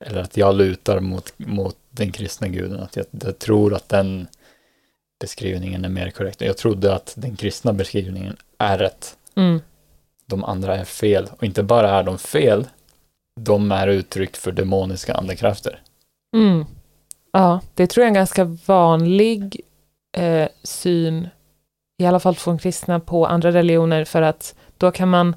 eller 0.05 0.21
att 0.21 0.37
jag 0.37 0.55
lutar 0.55 0.99
mot, 0.99 1.33
mot 1.39 1.77
den 1.89 2.11
kristna 2.11 2.47
guden, 2.47 2.79
att 2.79 2.95
jag, 2.95 3.05
jag 3.11 3.39
tror 3.39 3.73
att 3.73 3.89
den 3.89 4.27
beskrivningen 5.19 5.85
är 5.85 5.89
mer 5.89 6.09
korrekt. 6.11 6.41
Jag 6.41 6.57
trodde 6.57 6.95
att 6.95 7.13
den 7.17 7.35
kristna 7.35 7.73
beskrivningen 7.73 8.37
är 8.57 8.77
rätt. 8.77 9.17
Mm. 9.35 9.61
De 10.25 10.43
andra 10.43 10.75
är 10.77 10.83
fel. 10.85 11.29
Och 11.37 11.43
inte 11.43 11.63
bara 11.63 11.89
är 11.89 12.03
de 12.03 12.17
fel, 12.17 12.67
de 13.37 13.71
är 13.71 13.87
uttryck 13.87 14.37
för 14.37 14.51
demoniska 14.51 15.13
andekrafter. 15.13 15.81
Mm. 16.35 16.65
Ja, 17.31 17.61
det 17.73 17.87
tror 17.87 18.01
jag 18.01 18.05
är 18.05 18.09
en 18.09 18.13
ganska 18.13 18.43
vanlig 18.65 19.61
eh, 20.17 20.47
syn, 20.63 21.27
i 21.97 22.05
alla 22.05 22.19
fall 22.19 22.35
från 22.35 22.57
kristna, 22.57 22.99
på 22.99 23.25
andra 23.25 23.51
religioner, 23.51 24.05
för 24.05 24.21
att 24.21 24.55
då 24.77 24.91
kan 24.91 25.09
man, 25.09 25.35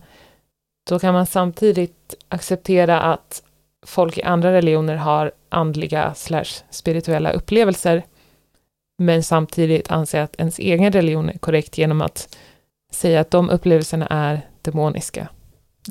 då 0.88 0.99
kan 0.99 1.14
man 1.14 1.26
samtidigt 1.26 2.14
acceptera 2.28 3.00
att 3.00 3.42
folk 3.87 4.19
i 4.19 4.23
andra 4.23 4.52
religioner 4.52 4.97
har 4.97 5.33
andliga 5.49 6.14
slash 6.14 6.64
spirituella 6.71 7.33
upplevelser, 7.33 8.02
men 8.99 9.23
samtidigt 9.23 9.90
anse 9.90 10.23
att 10.23 10.37
ens 10.37 10.59
egen 10.59 10.92
religion 10.92 11.28
är 11.28 11.38
korrekt 11.38 11.78
genom 11.78 12.02
att 12.02 12.37
säga 12.92 13.21
att 13.21 13.30
de 13.30 13.50
upplevelserna 13.50 14.07
är 14.07 14.40
demoniska. 14.62 15.28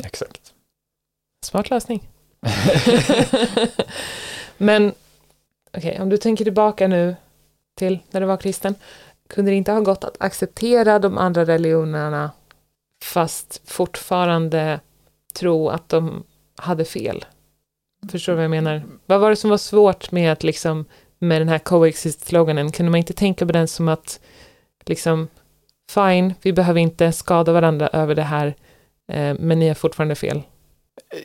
Exakt. 0.04 0.39
Smart 1.42 1.70
lösning. 1.70 2.10
Men 4.58 4.94
okej, 5.78 6.02
om 6.02 6.10
du 6.10 6.18
tänker 6.18 6.44
tillbaka 6.44 6.88
nu 6.88 7.16
till 7.76 8.00
när 8.12 8.22
du 8.22 8.28
var 8.28 8.38
kristen, 8.38 8.76
kunde 9.30 9.52
det 9.52 9.56
inte 9.56 9.72
ha 9.72 9.80
gått 9.80 10.04
att 10.04 10.18
acceptera 10.20 11.00
de 11.00 11.18
andra 11.18 11.46
religionerna 11.46 12.32
fast 13.04 13.62
fortfarande 13.66 14.80
tro 15.34 15.70
att 15.70 15.90
de 15.90 16.24
hade 16.56 16.86
fel? 16.86 17.26
Förstår 18.12 18.34
du 18.34 18.36
vad 18.36 18.44
jag 18.44 18.52
menar? 18.52 18.84
Vad 19.06 19.20
var 19.20 19.30
det 19.30 19.36
som 19.36 19.50
var 19.50 19.58
svårt 19.58 20.12
med 20.12 20.32
att 20.32 20.44
liksom 20.44 20.86
med 21.20 21.42
den 21.42 21.50
här 21.50 21.60
coexist-sloganen? 21.60 22.72
Kunde 22.72 22.90
man 22.90 22.98
inte 22.98 23.14
tänka 23.14 23.46
på 23.46 23.52
den 23.52 23.68
som 23.68 23.88
att 23.88 24.20
liksom 24.86 25.28
fine, 25.92 26.34
vi 26.42 26.54
behöver 26.54 26.80
inte 26.80 27.12
skada 27.12 27.52
varandra 27.52 27.88
över 27.88 28.16
det 28.16 28.24
här, 28.24 28.48
eh, 29.08 29.36
men 29.40 29.60
ni 29.60 29.68
har 29.68 29.76
fortfarande 29.76 30.16
fel 30.16 30.42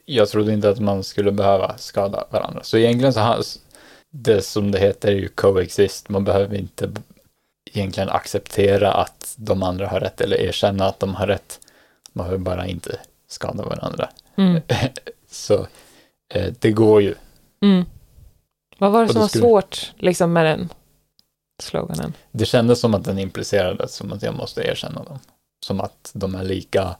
jag 0.04 0.28
trodde 0.28 0.52
inte 0.52 0.68
att 0.70 0.78
man 0.80 1.04
skulle 1.04 1.32
behöva 1.32 1.78
skada 1.78 2.24
varandra. 2.30 2.62
Så 2.62 2.76
egentligen 2.78 3.12
så 3.12 3.20
har 3.20 3.42
det 4.10 4.42
som 4.42 4.70
det 4.70 4.78
heter 4.78 5.08
är 5.08 5.16
ju 5.16 5.28
coexist. 5.28 6.08
Man 6.08 6.24
behöver 6.24 6.56
inte 6.56 6.90
egentligen 7.70 8.08
acceptera 8.08 8.92
att 8.92 9.34
de 9.38 9.62
andra 9.62 9.88
har 9.88 10.00
rätt 10.00 10.20
eller 10.20 10.36
erkänna 10.40 10.86
att 10.86 11.00
de 11.00 11.14
har 11.14 11.26
rätt. 11.26 11.60
Man 12.12 12.24
behöver 12.24 12.44
bara 12.44 12.66
inte 12.66 12.98
skada 13.28 13.64
varandra. 13.64 14.08
Mm. 14.36 14.62
Så 15.30 15.66
eh, 16.34 16.52
det 16.58 16.70
går 16.70 17.02
ju. 17.02 17.14
Mm. 17.62 17.84
Vad 18.78 18.92
var 18.92 19.02
det 19.02 19.08
som 19.08 19.14
då 19.14 19.20
var 19.20 19.28
skulle- 19.28 19.42
svårt 19.42 19.92
liksom 19.96 20.32
med 20.32 20.44
den 20.46 20.68
sloganen? 21.62 22.12
Det 22.32 22.44
kändes 22.44 22.80
som 22.80 22.94
att 22.94 23.04
den 23.04 23.18
implicerade 23.18 23.88
som 23.88 24.12
att 24.12 24.22
jag 24.22 24.34
måste 24.34 24.62
erkänna 24.62 25.02
dem. 25.02 25.18
Som 25.66 25.80
att 25.80 26.10
de 26.14 26.34
är 26.34 26.42
lika 26.44 26.96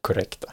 korrekta. 0.00 0.52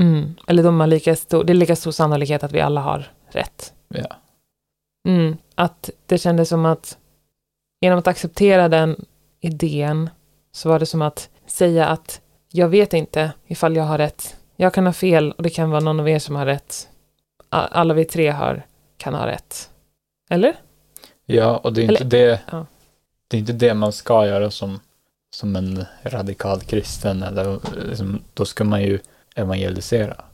Mm. 0.00 0.34
Eller 0.46 0.62
de 0.62 0.80
har 0.80 0.86
lika 0.86 1.16
stor, 1.16 1.44
det 1.44 1.52
är 1.52 1.54
lika 1.54 1.76
stor 1.76 1.90
sannolikhet 1.90 2.44
att 2.44 2.52
vi 2.52 2.60
alla 2.60 2.80
har 2.80 3.12
rätt. 3.28 3.72
Ja, 3.88 4.16
Mm. 5.08 5.36
Att 5.54 5.90
det 6.06 6.18
kändes 6.18 6.48
som 6.48 6.66
att 6.66 6.98
genom 7.80 7.98
att 7.98 8.06
acceptera 8.06 8.68
den 8.68 9.04
idén 9.40 10.10
så 10.52 10.68
var 10.68 10.78
det 10.78 10.86
som 10.86 11.02
att 11.02 11.28
säga 11.46 11.86
att 11.86 12.20
jag 12.52 12.68
vet 12.68 12.92
inte 12.94 13.32
ifall 13.46 13.76
jag 13.76 13.84
har 13.84 13.98
rätt. 13.98 14.36
Jag 14.56 14.74
kan 14.74 14.86
ha 14.86 14.92
fel 14.92 15.32
och 15.32 15.42
det 15.42 15.50
kan 15.50 15.70
vara 15.70 15.80
någon 15.80 16.00
av 16.00 16.08
er 16.08 16.18
som 16.18 16.36
har 16.36 16.46
rätt. 16.46 16.88
Alla 17.48 17.94
vi 17.94 18.04
tre 18.04 18.28
har, 18.30 18.66
kan 18.96 19.14
ha 19.14 19.26
rätt. 19.26 19.70
Eller? 20.30 20.54
ja 21.26 21.56
och 21.56 21.72
det 21.72 21.80
är 21.80 21.88
Eller- 21.88 21.92
inte 22.02 22.16
det. 22.16 22.40
ja. 22.50 22.66
Det 23.28 23.36
är 23.36 23.38
inte 23.38 23.52
det 23.52 23.74
man 23.74 23.92
ska 23.92 24.26
göra 24.26 24.50
som, 24.50 24.80
som 25.34 25.56
en 25.56 25.84
radikal 26.02 26.60
kristen. 26.60 27.22
Eller, 27.22 27.58
liksom, 27.88 28.22
då 28.34 28.44
ska 28.44 28.64
man 28.64 28.82
ju 28.82 28.98
evangelisera. 29.40 30.24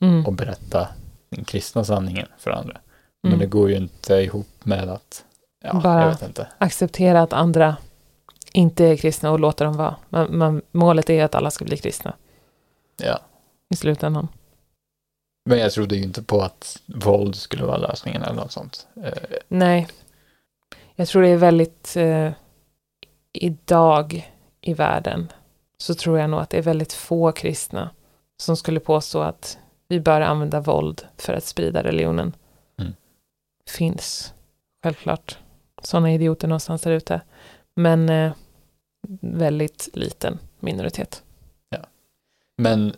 Mm. 0.00 0.26
och 0.26 0.32
berätta 0.32 0.88
den 1.28 1.44
kristna 1.44 1.84
sanningen 1.84 2.26
för 2.38 2.50
andra. 2.50 2.72
Mm. 2.76 2.80
Men 3.22 3.38
det 3.38 3.46
går 3.46 3.70
ju 3.70 3.76
inte 3.76 4.14
ihop 4.14 4.46
med 4.64 4.88
att, 4.88 5.24
ja, 5.64 5.80
Bara- 5.82 6.00
jag 6.02 6.08
vet 6.08 6.22
inte. 6.22 6.48
acceptera 6.58 7.22
att 7.22 7.32
andra 7.32 7.76
inte 8.52 8.84
är 8.84 8.96
kristna 8.96 9.30
och 9.30 9.40
låta 9.40 9.64
dem 9.64 9.76
vara. 9.76 9.96
Man, 10.08 10.38
man, 10.38 10.62
målet 10.72 11.10
är 11.10 11.24
att 11.24 11.34
alla 11.34 11.50
ska 11.50 11.64
bli 11.64 11.76
kristna 11.76 12.14
Ja, 12.96 13.18
i 13.70 13.76
slutändan. 13.76 14.28
Men 15.48 15.58
jag 15.58 15.72
trodde 15.72 15.96
ju 15.96 16.02
inte 16.02 16.22
på 16.22 16.42
att 16.42 16.82
våld 16.86 17.34
skulle 17.36 17.64
vara 17.64 17.76
lösningen 17.76 18.22
eller 18.22 18.34
något 18.34 18.52
sånt. 18.52 18.86
Eh, 19.04 19.12
Nej. 19.48 19.88
Jag 20.94 21.08
tror 21.08 21.22
det 21.22 21.28
är 21.28 21.36
väldigt... 21.36 21.96
Eh, 21.96 22.30
idag 23.32 24.32
i 24.60 24.74
världen 24.74 25.32
så 25.78 25.94
tror 25.94 26.18
jag 26.18 26.30
nog 26.30 26.40
att 26.40 26.50
det 26.50 26.58
är 26.58 26.62
väldigt 26.62 26.92
få 26.92 27.32
kristna 27.32 27.90
som 28.36 28.56
skulle 28.56 28.80
påstå 28.80 29.20
att 29.22 29.58
vi 29.88 30.00
bör 30.00 30.20
använda 30.20 30.60
våld 30.60 31.06
för 31.16 31.32
att 31.32 31.44
sprida 31.44 31.82
religionen. 31.82 32.32
Mm. 32.78 32.92
Finns 33.70 34.34
självklart 34.82 35.38
sådana 35.82 36.12
idioter 36.12 36.48
någonstans 36.48 36.82
där 36.82 36.90
ute. 36.90 37.20
Men 37.74 38.08
eh, 38.08 38.32
väldigt 39.20 39.88
liten 39.92 40.38
minoritet. 40.60 41.22
Men 42.58 42.94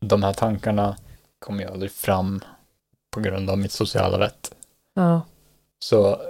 de 0.00 0.22
här 0.22 0.32
tankarna 0.32 0.96
kommer 1.38 1.62
ju 1.62 1.70
aldrig 1.70 1.92
fram 1.92 2.40
på 3.10 3.20
grund 3.20 3.50
av 3.50 3.58
mitt 3.58 3.72
sociala 3.72 4.18
vett. 4.18 4.54
Ja, 4.94 5.22
Så 5.78 6.22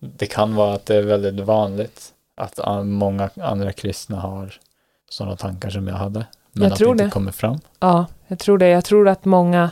det 0.00 0.26
kan 0.26 0.54
vara 0.54 0.74
att 0.74 0.86
det 0.86 0.96
är 0.96 1.02
väldigt 1.02 1.46
vanligt 1.46 2.14
att 2.34 2.86
många 2.86 3.30
andra 3.36 3.72
kristna 3.72 4.20
har 4.20 4.60
sådana 5.08 5.36
tankar 5.36 5.70
som 5.70 5.88
jag 5.88 5.94
hade. 5.94 6.26
Men 6.52 6.62
Jag 6.62 6.72
att 6.72 6.78
tror 6.78 6.94
det 6.94 7.04
inte 7.04 7.12
kommer 7.14 7.32
fram. 7.32 7.58
ja, 7.80 8.06
jag 8.26 8.38
tror 8.38 8.58
det. 8.58 8.68
Jag 8.68 8.84
tror 8.84 9.08
att 9.08 9.24
många 9.24 9.70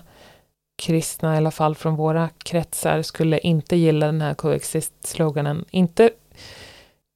kristna, 0.83 1.35
i 1.35 1.37
alla 1.37 1.51
fall 1.51 1.75
från 1.75 1.97
våra 1.97 2.29
kretsar, 2.39 3.03
skulle 3.03 3.39
inte 3.39 3.77
gilla 3.77 4.07
den 4.07 4.21
här 4.21 4.35
coexist-sloganen. 4.35 5.65
Inte, 5.71 6.11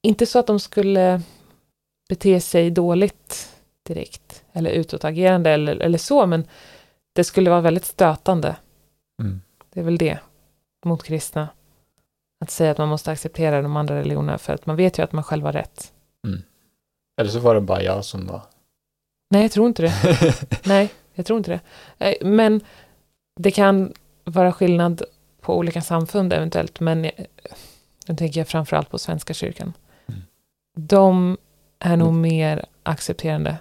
inte 0.02 0.26
så 0.26 0.38
att 0.38 0.46
de 0.46 0.60
skulle 0.60 1.22
bete 2.08 2.40
sig 2.40 2.70
dåligt 2.70 3.48
direkt, 3.86 4.44
eller 4.52 4.70
utåtagerande 4.70 5.50
eller, 5.50 5.76
eller 5.76 5.98
så, 5.98 6.26
men 6.26 6.44
det 7.12 7.24
skulle 7.24 7.50
vara 7.50 7.60
väldigt 7.60 7.84
stötande. 7.84 8.56
Mm. 9.22 9.40
Det 9.72 9.80
är 9.80 9.84
väl 9.84 9.98
det, 9.98 10.18
mot 10.84 11.02
kristna. 11.02 11.48
Att 12.44 12.50
säga 12.50 12.70
att 12.70 12.78
man 12.78 12.88
måste 12.88 13.10
acceptera 13.10 13.62
de 13.62 13.76
andra 13.76 13.98
religionerna, 13.98 14.38
för 14.38 14.52
att 14.52 14.66
man 14.66 14.76
vet 14.76 14.98
ju 14.98 15.02
att 15.02 15.12
man 15.12 15.24
själv 15.24 15.44
har 15.44 15.52
rätt. 15.52 15.92
Eller 17.20 17.30
så 17.30 17.38
var 17.40 17.54
det 17.54 17.60
bara 17.60 17.82
jag 17.82 18.04
som 18.04 18.26
var... 18.26 18.42
Nej, 19.32 19.42
jag 19.42 19.50
tror 19.50 19.66
inte 19.68 19.82
det. 19.82 19.92
Nej, 20.64 20.88
jag 21.14 21.26
tror 21.26 21.38
inte 21.38 21.50
det. 21.50 21.60
Eh, 22.06 22.26
Men 22.26 22.60
det 23.40 23.50
kan 23.50 23.92
vara 24.24 24.52
skillnad 24.52 25.02
på 25.40 25.56
olika 25.56 25.80
samfund 25.82 26.32
eventuellt, 26.32 26.80
men 26.80 27.04
jag- 27.04 27.26
nu 28.06 28.16
tänker 28.16 28.40
jag 28.40 28.48
framförallt 28.48 28.90
på 28.90 28.98
Svenska 28.98 29.34
kyrkan. 29.34 29.72
Mm. 30.08 30.20
De 30.78 31.36
är 31.78 31.96
nog 31.96 32.12
mer 32.14 32.64
accepterande, 32.82 33.56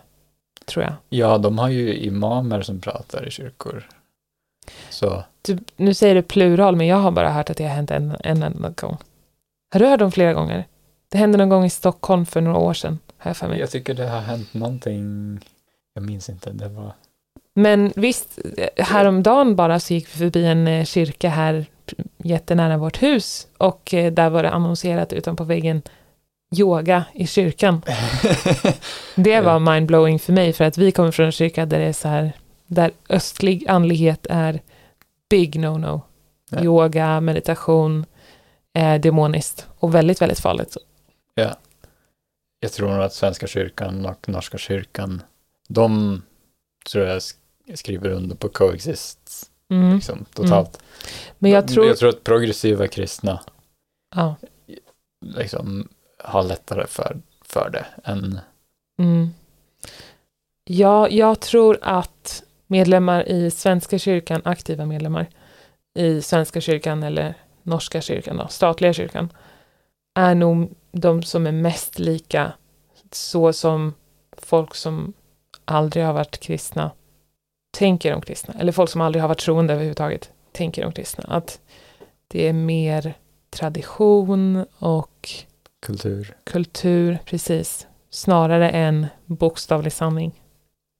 tror 0.65 0.83
jag. 0.85 0.93
ja, 1.09 1.37
de 1.37 1.57
har 1.57 1.69
ju 1.69 1.93
imamer 1.95 2.61
som 2.61 2.79
pratar 2.79 3.27
i 3.27 3.31
kyrkor. 3.31 3.87
Så 4.89 5.23
Du, 5.41 5.57
nu 5.77 5.93
säger 5.93 6.15
du 6.15 6.21
plural, 6.21 6.75
men 6.75 6.87
jag 6.87 6.97
har 6.97 7.11
bara 7.11 7.29
hört 7.31 7.49
att 7.49 7.57
det 7.57 7.63
har 7.67 7.75
hänt 7.75 7.91
en, 7.91 8.15
en 8.23 8.43
enda 8.43 8.69
gång. 8.69 8.97
Har 9.73 9.79
du 9.79 9.85
hört 9.87 9.99
dem 9.99 10.11
flera 10.11 10.33
gånger? 10.33 10.65
Det 11.09 11.17
hände 11.17 11.37
någon 11.37 11.49
gång 11.49 11.65
i 11.65 11.69
Stockholm 11.69 12.25
för 12.25 12.41
några 12.41 12.57
år 12.57 12.73
sedan, 12.73 12.99
har 13.17 13.29
jag 13.29 13.37
för 13.37 13.47
mig. 13.47 13.59
jag 13.59 13.71
tycker 13.71 13.93
det 13.93 14.07
har 14.07 14.19
hänt 14.21 14.53
någonting. 14.53 15.39
Jag 15.93 16.03
minns 16.03 16.29
inte. 16.29 16.51
Det 16.51 16.69
var... 16.69 16.93
Men 17.53 17.93
visst, 17.95 18.39
eh, 18.57 18.85
häromdagen 18.85 19.55
bara 19.55 19.79
så 19.79 19.93
gick 19.93 20.07
vi 20.07 20.17
förbi 20.17 20.45
en 20.45 20.67
eh, 20.67 20.85
kyrka 20.85 21.29
här 21.29 21.65
jättenära 22.17 22.77
vårt 22.77 23.03
hus 23.03 23.47
och 23.57 23.93
eh, 23.93 24.13
där 24.13 24.29
var 24.29 24.43
det 24.43 24.49
annonserat 24.49 25.13
utanpå 25.13 25.43
väggen 25.43 25.81
yoga 26.55 27.05
i 27.13 27.27
kyrkan. 27.27 27.81
Det 29.15 29.41
var 29.41 29.59
mindblowing 29.59 30.19
för 30.19 30.33
mig 30.33 30.53
för 30.53 30.65
att 30.65 30.77
vi 30.77 30.91
kommer 30.91 31.11
från 31.11 31.25
en 31.25 31.31
kyrka 31.31 31.65
där 31.65 31.79
det 31.79 31.85
är 31.85 31.93
så 31.93 32.07
här, 32.07 32.31
där 32.67 32.91
östlig 33.09 33.69
andlighet 33.69 34.27
är 34.29 34.59
big 35.29 35.55
no-no. 35.55 36.01
Ja. 36.49 36.63
Yoga, 36.63 37.21
meditation, 37.21 38.05
är 38.73 38.99
demoniskt 38.99 39.67
och 39.79 39.95
väldigt, 39.95 40.21
väldigt 40.21 40.39
farligt. 40.39 40.77
Ja. 41.35 41.55
Jag 42.59 42.71
tror 42.71 42.89
nog 42.89 43.03
att 43.03 43.13
Svenska 43.13 43.47
kyrkan 43.47 44.05
och 44.05 44.29
Norska 44.29 44.57
kyrkan, 44.57 45.21
de 45.73 46.21
tror 46.91 47.05
jag 47.05 47.17
sk- 47.19 47.35
skriver 47.75 48.09
under 48.09 48.35
på 48.35 48.49
coexist 48.49 49.47
Mm. 49.69 49.95
liksom, 49.95 50.25
totalt. 50.33 50.83
Men 51.39 51.51
jag 51.51 51.67
tror, 51.67 51.85
jag 51.85 51.97
tror 51.97 52.09
att 52.09 52.23
progressiva 52.23 52.87
kristna 52.87 53.39
ja, 54.15 54.35
liksom 55.25 55.87
har 56.23 56.43
lättare 56.43 56.87
för, 56.87 57.17
för 57.45 57.69
det 57.69 57.85
än 58.03 58.39
Mm. 58.99 59.29
Ja, 60.63 61.09
jag 61.09 61.39
tror 61.39 61.77
att 61.81 62.43
medlemmar 62.67 63.29
i 63.29 63.51
Svenska 63.51 63.99
kyrkan, 63.99 64.41
aktiva 64.45 64.85
medlemmar 64.85 65.29
i 65.93 66.21
Svenska 66.21 66.61
kyrkan 66.61 67.03
eller 67.03 67.33
Norska 67.63 68.01
kyrkan, 68.01 68.37
då, 68.37 68.47
statliga 68.47 68.93
kyrkan, 68.93 69.29
är 70.15 70.35
nog 70.35 70.75
de 70.91 71.23
som 71.23 71.47
är 71.47 71.51
mest 71.51 71.99
lika 71.99 72.53
så 73.11 73.53
som 73.53 73.93
folk 74.37 74.75
som 74.75 75.13
aldrig 75.65 76.05
har 76.05 76.13
varit 76.13 76.39
kristna 76.39 76.91
tänker 77.71 78.13
om 78.13 78.21
kristna, 78.21 78.53
eller 78.59 78.71
folk 78.71 78.89
som 78.89 79.01
aldrig 79.01 79.21
har 79.21 79.27
varit 79.27 79.39
troende 79.39 79.73
överhuvudtaget 79.73 80.31
tänker 80.51 80.85
om 80.85 80.91
kristna. 80.91 81.23
Att 81.27 81.59
det 82.27 82.47
är 82.47 82.53
mer 82.53 83.13
tradition 83.49 84.65
och 84.79 85.29
kultur. 85.81 86.35
kultur, 86.43 87.17
precis, 87.25 87.87
snarare 88.09 88.69
än 88.69 89.07
bokstavlig 89.25 89.93
sanning. 89.93 90.41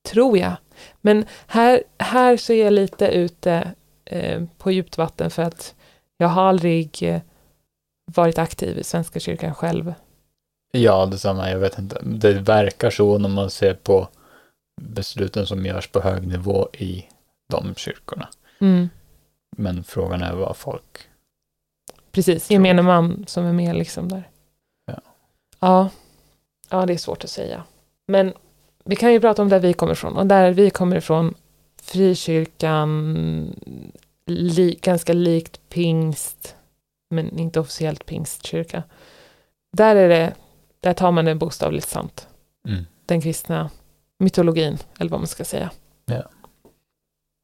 Tror 0.10 0.38
jag. 0.38 0.54
Men 1.02 1.26
här, 1.48 1.84
här 1.98 2.38
så 2.38 2.54
är 2.54 2.64
jag 2.64 2.74
lite 2.74 3.08
ute 3.08 3.72
eh, 4.06 4.44
på 4.58 4.72
djupt 4.72 4.98
vatten 4.98 5.32
för 5.32 5.44
att 5.44 5.76
jag 6.18 6.28
har 6.28 6.44
aldrig 6.44 7.00
eh, 7.04 7.22
varit 8.06 8.38
aktiv 8.38 8.78
i 8.78 8.84
Svenska 8.84 9.20
kyrkan 9.20 9.56
själv. 9.56 9.94
Ja, 10.72 11.06
detsamma. 11.06 11.50
Jag 11.50 11.60
vet 11.60 11.80
inte. 11.80 12.02
Det 12.04 12.34
verkar 12.34 12.90
så 12.90 13.18
när 13.18 13.30
man 13.30 13.50
ser 13.50 13.74
på 13.74 14.08
besluten 14.82 15.48
som 15.48 15.66
görs 15.66 15.88
på 15.88 16.02
hög 16.02 16.28
nivå 16.28 16.70
i 16.74 17.06
de 17.50 17.76
kyrkorna. 17.76 18.30
Mm, 18.60 18.90
Men 19.58 19.84
frågan 19.84 20.22
är 20.22 20.34
vad 20.34 20.58
folk... 20.58 21.02
precis, 22.12 22.48
Tror 22.48 22.54
gemene 22.54 22.82
man 22.82 23.24
som 23.28 23.46
är 23.46 23.54
med 23.54 23.76
liksom 23.76 24.10
där. 24.10 24.30
Ja. 24.86 25.02
ja. 25.60 25.90
Ja, 26.70 26.86
det 26.86 26.94
är 26.94 26.98
svårt 26.98 27.24
att 27.24 27.30
säga. 27.30 27.64
Men 28.08 28.34
vi 28.86 28.96
kan 28.96 29.14
ju 29.14 29.20
prata 29.20 29.42
om 29.42 29.50
där 29.50 29.60
vi 29.60 29.74
kommer 29.74 29.94
ifrån. 29.94 30.18
Och 30.18 30.28
där 30.28 30.52
vi 30.52 30.70
kommer 30.70 30.96
ifrån, 30.96 31.34
frikyrkan, 31.82 33.56
li, 34.26 34.80
ganska 34.82 35.14
likt 35.14 35.70
pingst, 35.70 36.56
men 37.10 37.40
inte 37.40 37.60
officiellt 37.60 38.06
pingstkyrka. 38.06 38.84
Där 39.78 39.96
är 39.96 40.10
det, 40.10 40.34
där 40.80 40.94
tar 40.94 41.12
man 41.12 41.26
det 41.26 41.36
bokstavligt 41.36 41.88
sant. 41.88 42.28
Mm. 42.68 42.86
Den 43.06 43.22
kristna 43.22 43.70
mytologin, 44.22 44.78
eller 45.00 45.12
vad 45.12 45.20
man 45.20 45.28
ska 45.28 45.44
säga. 45.46 45.72
Ja. 46.06 46.24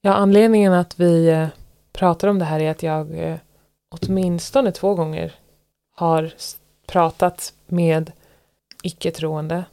Ja, 0.02 0.13
anledningen 0.13 0.74
att 0.74 1.00
vi 1.00 1.28
eh, 1.30 1.48
pratar 1.94 2.28
om 2.28 2.40
det 2.40 2.46
här 2.46 2.60
är 2.60 2.72
att 2.72 2.84
jag 2.84 3.20
eh, 3.20 3.38
åtminstone 3.90 4.72
två 4.72 4.96
gånger 4.96 5.36
har 5.96 6.34
pratat 6.88 7.54
med 7.68 8.12
icke-troende, 8.84 9.66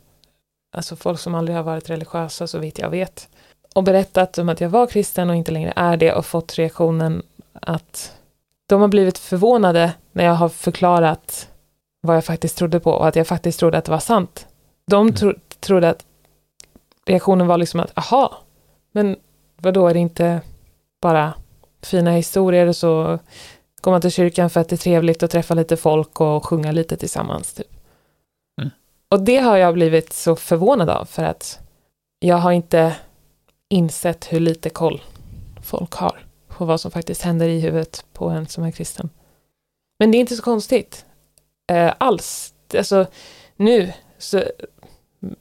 alltså 0.77 0.97
folk 0.97 1.21
som 1.21 1.35
aldrig 1.35 1.57
har 1.57 1.63
varit 1.65 1.91
religiösa 1.91 2.47
så 2.47 2.59
vitt 2.59 2.79
jag 2.79 2.91
vet, 2.91 3.29
och 3.75 3.83
berättat 3.85 4.39
om 4.39 4.49
att 4.49 4.61
jag 4.61 4.69
var 4.69 4.87
kristen 4.87 5.31
och 5.31 5.37
inte 5.37 5.53
längre 5.53 5.73
är 5.77 5.97
det 5.97 6.13
och 6.13 6.27
fått 6.27 6.59
reaktionen 6.59 7.23
att 7.53 8.13
de 8.67 8.81
har 8.81 8.89
blivit 8.89 9.19
förvånade 9.19 9.93
när 10.13 10.25
jag 10.25 10.35
har 10.35 10.49
förklarat 10.49 11.49
vad 12.01 12.17
jag 12.17 12.25
faktiskt 12.25 12.59
trodde 12.59 12.81
på 12.81 12.91
och 12.91 13.09
att 13.09 13.17
jag 13.17 13.27
faktiskt 13.27 13.59
trodde 13.59 13.79
att 13.79 13.85
det 13.85 13.91
var 13.91 13.99
sant. 13.99 14.47
De 14.87 15.01
Mm. 15.07 15.15
tro, 15.15 15.35
trodde 15.61 15.89
att 15.91 16.05
reaktionen 17.07 17.47
var 17.47 17.59
liksom 17.59 17.81
att, 17.81 17.99
aha, 17.99 18.39
men 18.93 19.17
vad 19.57 19.75
då 19.75 19.89
är 19.89 19.95
det 19.95 20.01
inte 20.01 20.41
bara 21.01 21.35
fina 21.83 22.11
historier 22.11 22.67
och 22.67 22.77
så 22.77 23.19
går 23.81 23.91
man 23.91 24.01
till 24.01 24.13
kyrkan 24.13 24.51
för 24.51 24.61
att 24.61 24.69
det 24.69 24.75
är 24.75 24.79
trevligt 24.79 25.23
att 25.23 25.31
träffa 25.31 25.55
lite 25.55 25.77
folk 25.77 26.21
och 26.21 26.47
sjunga 26.47 26.73
lite 26.73 26.97
tillsammans. 26.97 27.53
Typ. 27.53 27.67
Mm. 28.61 28.71
Och 29.09 29.21
det 29.21 29.37
har 29.37 29.57
jag 29.57 29.75
blivit 29.75 30.13
så 30.13 30.37
förvånad 30.37 30.91
av 30.91 31.05
för 31.05 31.23
att 31.23 31.59
jag 32.19 32.37
har 32.37 32.53
inte 32.53 32.97
insett 33.69 34.33
hur 34.33 34.41
lite 34.41 34.71
koll 34.71 35.03
folk 35.63 35.95
har 35.95 36.25
på 36.49 36.65
vad 36.65 36.81
som 36.81 36.91
faktiskt 36.91 37.23
händer 37.23 37.49
i 37.49 37.61
huvudet 37.61 38.05
på 38.13 38.29
en 38.29 38.47
som 38.47 38.65
är 38.65 38.71
kristen. 38.71 39.11
Men 39.99 40.11
det 40.11 40.19
är 40.19 40.21
inte 40.21 40.37
så 40.37 40.43
konstigt 40.43 41.05
eh, 41.71 41.93
alls. 41.99 42.55
Alltså 42.77 43.07
nu, 43.57 43.93
så, 44.19 44.45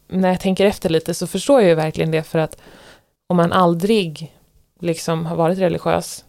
när 0.07 0.29
jag 0.29 0.39
tänker 0.39 0.65
efter 0.65 0.89
lite 0.89 1.13
så 1.13 1.27
förstår 1.27 1.61
jag 1.61 1.69
ju 1.69 1.75
verkligen 1.75 2.11
det 2.11 2.23
för 2.23 2.39
att 2.39 2.57
om 3.27 3.37
man 3.37 3.51
aldrig 3.51 4.33
liksom 4.79 5.25
har 5.25 5.35
varit 5.35 5.59
religiös 5.59 6.25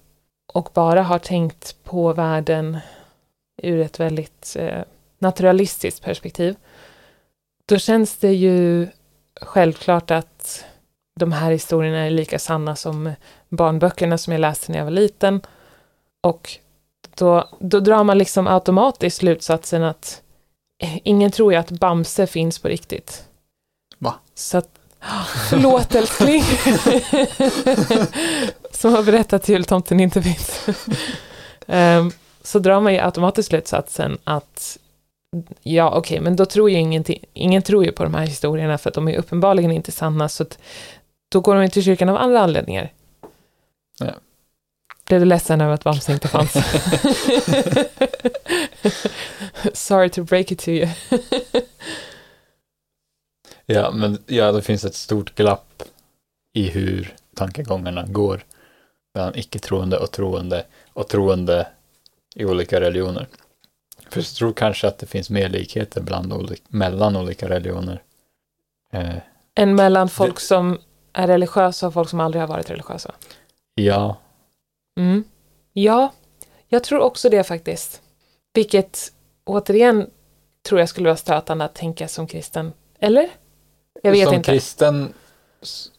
och 0.52 0.68
bara 0.74 1.02
har 1.02 1.18
tänkt 1.18 1.84
på 1.84 2.12
världen 2.12 2.78
ur 3.62 3.80
ett 3.80 4.00
väldigt 4.00 4.56
eh, 4.58 4.82
naturalistiskt 5.18 6.04
perspektiv, 6.04 6.56
då 7.66 7.78
känns 7.78 8.16
det 8.16 8.32
ju 8.32 8.88
självklart 9.40 10.10
att 10.10 10.64
de 11.20 11.32
här 11.32 11.50
historierna 11.50 11.98
är 11.98 12.10
lika 12.10 12.38
sanna 12.38 12.76
som 12.76 13.12
barnböckerna 13.48 14.18
som 14.18 14.32
jag 14.32 14.40
läste 14.40 14.72
när 14.72 14.78
jag 14.78 14.84
var 14.84 14.92
liten. 14.92 15.40
Och 16.22 16.58
då, 17.16 17.48
då 17.60 17.80
drar 17.80 18.04
man 18.04 18.18
liksom 18.18 18.46
automatiskt 18.46 19.16
slutsatsen 19.16 19.82
att 19.82 20.22
eh, 20.82 20.98
ingen 21.04 21.30
tror 21.30 21.52
ju 21.52 21.58
att 21.58 21.70
Bamse 21.70 22.26
finns 22.26 22.58
på 22.58 22.68
riktigt. 22.68 23.28
Va? 24.04 24.14
Så 24.34 24.58
att, 24.58 24.68
förlåt 25.50 25.94
älskling. 25.94 26.42
som 28.70 28.92
har 28.92 29.02
berättat 29.02 29.42
att 29.42 29.48
jultomten 29.48 30.00
inte 30.00 30.22
finns. 30.22 30.66
um, 31.66 32.12
så 32.42 32.58
drar 32.58 32.80
man 32.80 32.92
ju 32.92 32.98
automatiskt 32.98 33.48
slutsatsen 33.48 34.18
att 34.24 34.78
ja, 35.62 35.88
okej, 35.88 35.98
okay, 35.98 36.20
men 36.20 36.36
då 36.36 36.44
tror 36.44 36.70
ju 36.70 36.76
ingenting, 36.76 37.24
ingen 37.32 37.62
tror 37.62 37.84
ju 37.84 37.92
på 37.92 38.04
de 38.04 38.14
här 38.14 38.26
historierna 38.26 38.78
för 38.78 38.90
att 38.90 38.94
de 38.94 39.08
är 39.08 39.16
uppenbarligen 39.16 39.72
inte 39.72 39.92
sanna, 39.92 40.28
så 40.28 40.42
att 40.42 40.58
då 41.28 41.40
går 41.40 41.54
de 41.54 41.64
inte 41.64 41.74
till 41.74 41.84
kyrkan 41.84 42.08
av 42.08 42.16
andra 42.16 42.40
anledningar. 42.40 42.92
Ja. 43.98 44.14
Blev 45.06 45.20
du 45.20 45.26
ledsen 45.26 45.60
över 45.60 45.74
att 45.74 45.84
Bamse 45.84 46.12
inte 46.12 46.28
fanns? 46.28 46.52
Sorry 49.72 50.08
to 50.08 50.22
break 50.22 50.52
it 50.52 50.58
to 50.58 50.70
you. 50.70 50.88
Ja, 53.66 53.90
men 53.90 54.18
ja, 54.26 54.52
det 54.52 54.62
finns 54.62 54.84
ett 54.84 54.94
stort 54.94 55.34
glapp 55.34 55.82
i 56.54 56.68
hur 56.68 57.14
tankegångarna 57.34 58.06
går 58.06 58.44
mellan 59.14 59.36
icke-troende 59.36 59.98
och 59.98 60.10
troende 60.10 60.66
och 60.92 61.08
troende 61.08 61.68
i 62.34 62.44
olika 62.44 62.80
religioner. 62.80 63.28
För 64.08 64.20
jag 64.20 64.26
tror 64.26 64.52
kanske 64.52 64.88
att 64.88 64.98
det 64.98 65.06
finns 65.06 65.30
mer 65.30 65.48
likheter 65.48 66.00
bland 66.00 66.32
olika, 66.32 66.62
mellan 66.68 67.16
olika 67.16 67.48
religioner. 67.48 68.02
Eh, 68.92 69.14
Än 69.54 69.74
mellan 69.74 70.08
folk 70.08 70.34
det, 70.34 70.40
som 70.40 70.78
är 71.12 71.26
religiösa 71.26 71.86
och 71.86 71.94
folk 71.94 72.08
som 72.08 72.20
aldrig 72.20 72.42
har 72.42 72.48
varit 72.48 72.70
religiösa? 72.70 73.14
Ja. 73.74 74.16
Mm. 75.00 75.24
Ja, 75.72 76.12
jag 76.68 76.84
tror 76.84 77.00
också 77.00 77.28
det 77.28 77.44
faktiskt. 77.44 78.02
Vilket 78.54 79.12
återigen 79.44 80.10
tror 80.68 80.80
jag 80.80 80.88
skulle 80.88 81.08
vara 81.08 81.16
stötande 81.16 81.64
att 81.64 81.74
tänka 81.74 82.08
som 82.08 82.26
kristen. 82.26 82.72
Eller? 82.98 83.30
Jag 84.02 84.12
vet 84.12 84.28
som 84.28 84.34
inte. 84.34 84.50
Kristen 84.50 85.14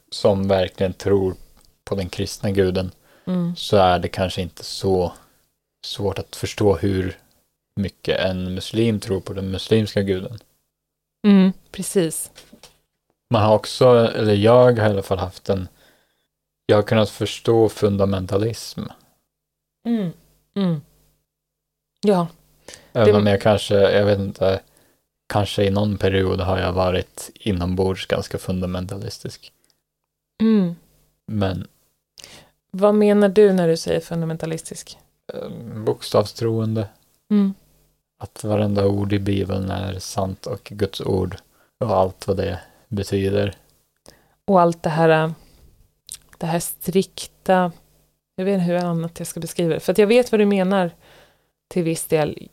som 0.10 0.48
verkligen 0.48 0.94
tror 0.94 1.36
på 1.84 1.96
den 1.96 2.10
kristna 2.10 2.52
guden 2.52 2.92
mm. 3.26 3.56
så 3.56 3.78
är 3.78 4.00
det 4.00 4.08
kanske 4.08 4.42
inte 4.42 4.64
så 4.64 5.14
svårt 5.86 6.20
att 6.20 6.36
förstå 6.36 6.76
hur 6.76 7.18
mycket 7.76 8.20
en 8.20 8.54
muslim 8.54 9.00
tror 9.00 9.20
på 9.20 9.34
den 9.34 9.52
muslimska 9.52 10.02
guden. 10.02 10.40
Mm, 11.28 11.54
precis. 11.72 12.32
Man 13.30 13.42
har 13.42 13.56
också, 13.56 14.12
eller 14.16 14.34
jag 14.34 14.80
har 14.82 14.90
i 14.90 14.94
alla 14.94 15.04
fall 15.04 15.20
haft 15.20 15.50
en, 15.50 15.68
jag 16.66 16.76
har 16.76 16.84
kunnat 16.84 17.10
förstå 17.10 17.70
fundamentalism. 17.70 18.82
Mm, 19.88 20.12
mm. 20.56 20.82
Ja. 22.02 22.28
Även 22.94 23.14
det... 23.14 23.20
om 23.20 23.28
jag 23.28 23.42
kanske, 23.42 23.76
jag 23.76 24.06
vet 24.06 24.20
inte, 24.20 24.62
kanske 25.28 25.64
i 25.64 25.70
någon 25.70 25.98
period 25.98 26.40
har 26.40 26.60
jag 26.60 26.74
varit 26.74 27.32
inombords 27.34 28.06
ganska 28.06 28.38
fundamentalistisk. 28.38 29.52
Mm. 30.42 30.76
Men. 31.28 31.68
Vad 32.72 32.96
menar 32.96 33.30
du 33.30 33.54
när 33.54 33.68
du 33.68 33.78
säger 33.78 34.00
fundamentalistisk? 34.00 34.98
Ehm, 35.34 35.86
bokstavstroende. 35.86 36.88
Mm. 37.32 37.54
Att 38.18 38.44
varenda 38.44 38.88
ord 38.88 39.14
i 39.14 39.20
Bibeln 39.20 39.72
är 39.72 40.00
sant 40.00 40.46
och 40.46 40.64
Guds 40.64 41.02
ord 41.02 41.38
och 41.80 41.98
allt 41.98 42.28
vad 42.28 42.38
det 42.38 42.60
betyder. 42.88 43.56
Och 44.46 44.62
allt 44.62 44.84
det 44.84 44.90
här, 44.90 45.34
det 46.38 46.46
här 46.46 46.60
strikta, 46.60 47.72
jag 48.36 48.46
vet 48.46 48.54
inte 48.54 48.66
hur 48.66 48.76
annat 48.76 49.20
jag 49.20 49.28
ska 49.28 49.40
beskriva 49.40 49.74
det, 49.74 49.80
för 49.80 49.92
att 49.92 49.98
jag 49.98 50.08
vet 50.08 50.32
vad 50.32 50.42
du 50.42 50.46
menar 50.46 50.92
till 51.68 51.84
viss 51.84 52.06
del. 52.06 52.50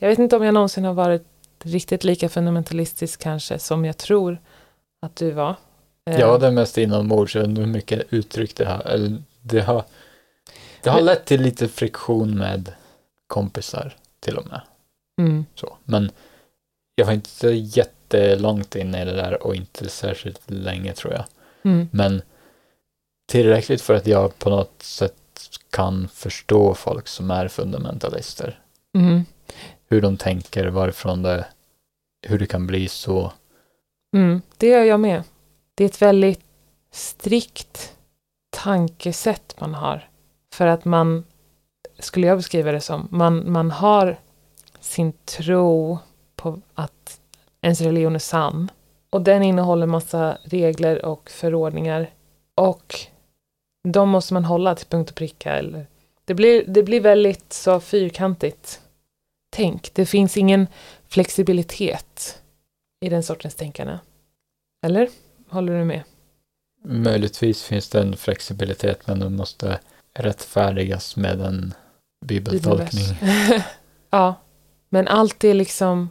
Jag 0.00 0.08
vet 0.08 0.18
inte 0.18 0.36
om 0.36 0.42
jag 0.42 0.54
någonsin 0.54 0.84
har 0.84 0.94
varit 0.94 1.35
riktigt 1.62 2.04
lika 2.04 2.28
fundamentalistisk 2.28 3.20
kanske 3.20 3.58
som 3.58 3.84
jag 3.84 3.96
tror 3.96 4.38
att 5.00 5.16
du 5.16 5.30
var. 5.30 5.54
Ja, 6.04 6.38
det 6.38 6.46
är 6.46 6.50
mest 6.50 6.78
inombords, 6.78 7.36
hur 7.36 7.66
mycket 7.66 8.12
uttryck 8.12 8.56
det 8.56 8.64
har, 8.64 8.80
eller 8.80 9.22
det 9.42 9.60
har, 9.60 9.84
det 10.82 10.90
har 10.90 11.00
lett 11.00 11.24
till 11.24 11.42
lite 11.42 11.68
friktion 11.68 12.38
med 12.38 12.72
kompisar 13.26 13.96
till 14.20 14.36
och 14.36 14.46
med. 14.46 14.60
Mm. 15.20 15.46
Så. 15.54 15.76
Men 15.84 16.10
jag 16.94 17.06
var 17.06 17.12
inte 17.12 17.48
jättelångt 17.48 18.76
inne 18.76 19.02
i 19.02 19.04
det 19.04 19.12
där 19.12 19.46
och 19.46 19.54
inte 19.54 19.88
särskilt 19.88 20.50
länge 20.50 20.92
tror 20.92 21.12
jag. 21.12 21.24
Mm. 21.62 21.88
Men 21.92 22.22
tillräckligt 23.26 23.82
för 23.82 23.94
att 23.94 24.06
jag 24.06 24.38
på 24.38 24.50
något 24.50 24.82
sätt 24.82 25.14
kan 25.70 26.08
förstå 26.08 26.74
folk 26.74 27.08
som 27.08 27.30
är 27.30 27.48
fundamentalister. 27.48 28.60
Mm. 28.94 29.24
Hur 29.88 30.00
de 30.00 30.16
tänker, 30.16 30.66
varifrån 30.66 31.22
det, 31.22 31.46
hur 32.22 32.38
det 32.38 32.46
kan 32.46 32.66
bli 32.66 32.88
så. 32.88 33.32
Mm, 34.16 34.42
det 34.56 34.66
gör 34.66 34.84
jag 34.84 35.00
med. 35.00 35.22
Det 35.74 35.84
är 35.84 35.88
ett 35.88 36.02
väldigt 36.02 36.44
strikt 36.90 37.94
tankesätt 38.50 39.60
man 39.60 39.74
har. 39.74 40.08
För 40.52 40.66
att 40.66 40.84
man 40.84 41.24
skulle 41.98 42.26
jag 42.26 42.38
beskriva 42.38 42.72
det 42.72 42.80
som. 42.80 43.08
Man, 43.10 43.52
man 43.52 43.70
har 43.70 44.16
sin 44.80 45.12
tro 45.12 45.98
på 46.36 46.60
att 46.74 47.20
ens 47.60 47.80
religion 47.80 48.14
är 48.14 48.18
sann. 48.18 48.70
Och 49.10 49.22
den 49.22 49.42
innehåller 49.42 49.86
massa 49.86 50.38
regler 50.44 51.04
och 51.04 51.30
förordningar. 51.30 52.10
Och 52.54 52.94
de 53.88 54.08
måste 54.08 54.34
man 54.34 54.44
hålla 54.44 54.74
till 54.74 54.86
punkt 54.86 55.10
och 55.10 55.16
pricka. 55.16 55.52
Eller, 55.52 55.86
det, 56.24 56.34
blir, 56.34 56.64
det 56.66 56.82
blir 56.82 57.00
väldigt 57.00 57.52
så 57.52 57.80
fyrkantigt 57.80 58.80
tänk. 59.56 59.94
Det 59.94 60.06
finns 60.06 60.36
ingen 60.36 60.66
flexibilitet 61.08 62.42
i 63.00 63.08
den 63.08 63.22
sortens 63.22 63.54
tänkande. 63.54 63.98
Eller? 64.86 65.08
Håller 65.48 65.78
du 65.78 65.84
med? 65.84 66.02
Möjligtvis 66.84 67.62
finns 67.62 67.88
det 67.88 68.00
en 68.00 68.16
flexibilitet 68.16 69.06
men 69.06 69.20
den 69.20 69.36
måste 69.36 69.80
rättfärdigas 70.14 71.16
med 71.16 71.40
en 71.40 71.74
bibeltolkning. 72.24 73.04
ja, 74.10 74.34
men 74.88 75.08
allt 75.08 75.44
är 75.44 75.54
liksom... 75.54 76.10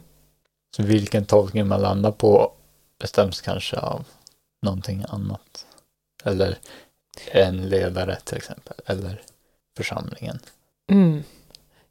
Så 0.76 0.82
vilken 0.82 1.24
tolkning 1.24 1.66
man 1.66 1.80
landar 1.80 2.12
på 2.12 2.52
bestäms 3.00 3.40
kanske 3.40 3.76
av 3.76 4.04
någonting 4.62 5.04
annat. 5.08 5.66
Eller 6.24 6.58
en 7.32 7.68
ledare 7.68 8.16
till 8.24 8.36
exempel, 8.36 8.76
eller 8.86 9.22
församlingen. 9.76 10.38
Mm. 10.90 11.22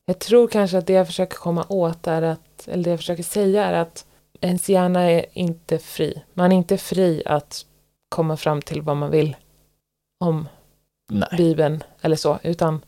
Jag 0.06 0.20
tror 0.20 0.48
kanske 0.48 0.78
att 0.78 0.88
det 0.88 0.94
jag 0.94 1.08
försöker 1.08 1.36
komma 1.36 1.65
åt 1.70 2.08
är 2.08 2.22
att, 2.22 2.68
eller 2.68 2.84
det 2.84 2.89
jag 2.89 3.00
försöker 3.00 3.24
säga 3.24 3.65
är 3.65 3.74
att 3.74 4.06
ens 4.41 4.70
hjärna 4.70 5.02
är 5.12 5.26
inte 5.34 5.80
fri. 5.80 6.24
Man 6.34 6.52
är 6.52 6.56
inte 6.56 6.78
fri 6.78 7.24
att 7.26 7.65
komma 8.10 8.38
fram 8.38 8.62
till 8.62 8.82
vad 8.82 8.98
man 8.98 9.12
vill 9.12 9.36
om 10.20 10.48
Nej. 11.10 11.30
Bibeln 11.38 11.84
eller 12.02 12.15
så, 12.15 12.39
utan 12.44 12.86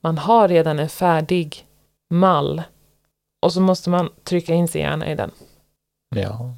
man 0.00 0.18
har 0.18 0.48
redan 0.48 0.78
en 0.78 0.88
färdig 0.88 1.66
mall 2.10 2.62
och 3.42 3.52
så 3.52 3.60
måste 3.60 3.90
man 3.90 4.10
trycka 4.24 4.54
in 4.54 4.68
sig 4.68 4.80
gärna 4.80 5.10
i 5.10 5.14
den. 5.14 5.30
Ja. 6.16 6.54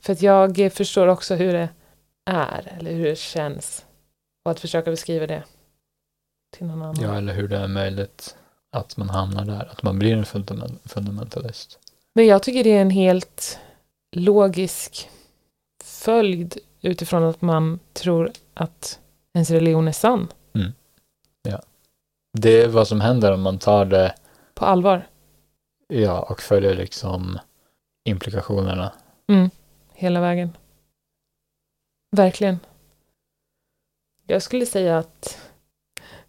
För 0.00 0.12
att 0.12 0.22
jag 0.22 0.72
förstår 0.72 1.06
också 1.06 1.34
hur 1.34 1.52
det 1.52 1.68
är, 2.30 2.74
eller 2.78 2.92
hur 2.92 3.04
det 3.04 3.18
känns. 3.18 3.84
Och 4.44 4.50
att 4.50 4.60
försöka 4.60 4.90
beskriva 4.90 5.26
det 5.26 5.42
till 6.56 6.66
någon 6.66 6.82
annan. 6.82 7.02
Ja, 7.02 7.16
eller 7.16 7.34
hur 7.34 7.48
det 7.48 7.56
är 7.56 7.68
möjligt 7.68 8.36
att 8.74 8.96
man 8.96 9.10
hamnar 9.10 9.44
där, 9.44 9.68
att 9.72 9.82
man 9.82 9.98
blir 9.98 10.16
en 10.16 10.24
fundamentalist. 10.84 11.78
Men 12.14 12.26
jag 12.26 12.42
tycker 12.42 12.64
det 12.64 12.72
är 12.72 12.80
en 12.82 12.90
helt 12.90 13.58
logisk 14.16 15.10
följd 15.84 16.58
utifrån 16.80 17.24
att 17.24 17.42
man 17.42 17.78
tror 17.92 18.32
att 18.54 19.00
ens 19.34 19.50
religion 19.50 19.88
är 19.88 19.92
sann. 19.92 20.28
Mm. 20.54 20.72
Ja. 21.42 21.62
Det 22.38 22.62
är 22.62 22.68
vad 22.68 22.88
som 22.88 23.00
händer 23.00 23.32
om 23.32 23.42
man 23.42 23.58
tar 23.58 23.84
det 23.84 24.14
på 24.54 24.64
allvar. 24.64 25.08
Ja, 25.88 26.22
och 26.22 26.40
följer 26.40 26.74
liksom 26.74 27.38
implikationerna. 28.04 28.92
Mm. 29.28 29.50
Hela 29.92 30.20
vägen. 30.20 30.56
Verkligen. 32.16 32.58
Jag 34.26 34.42
skulle 34.42 34.66
säga 34.66 34.98
att 34.98 35.38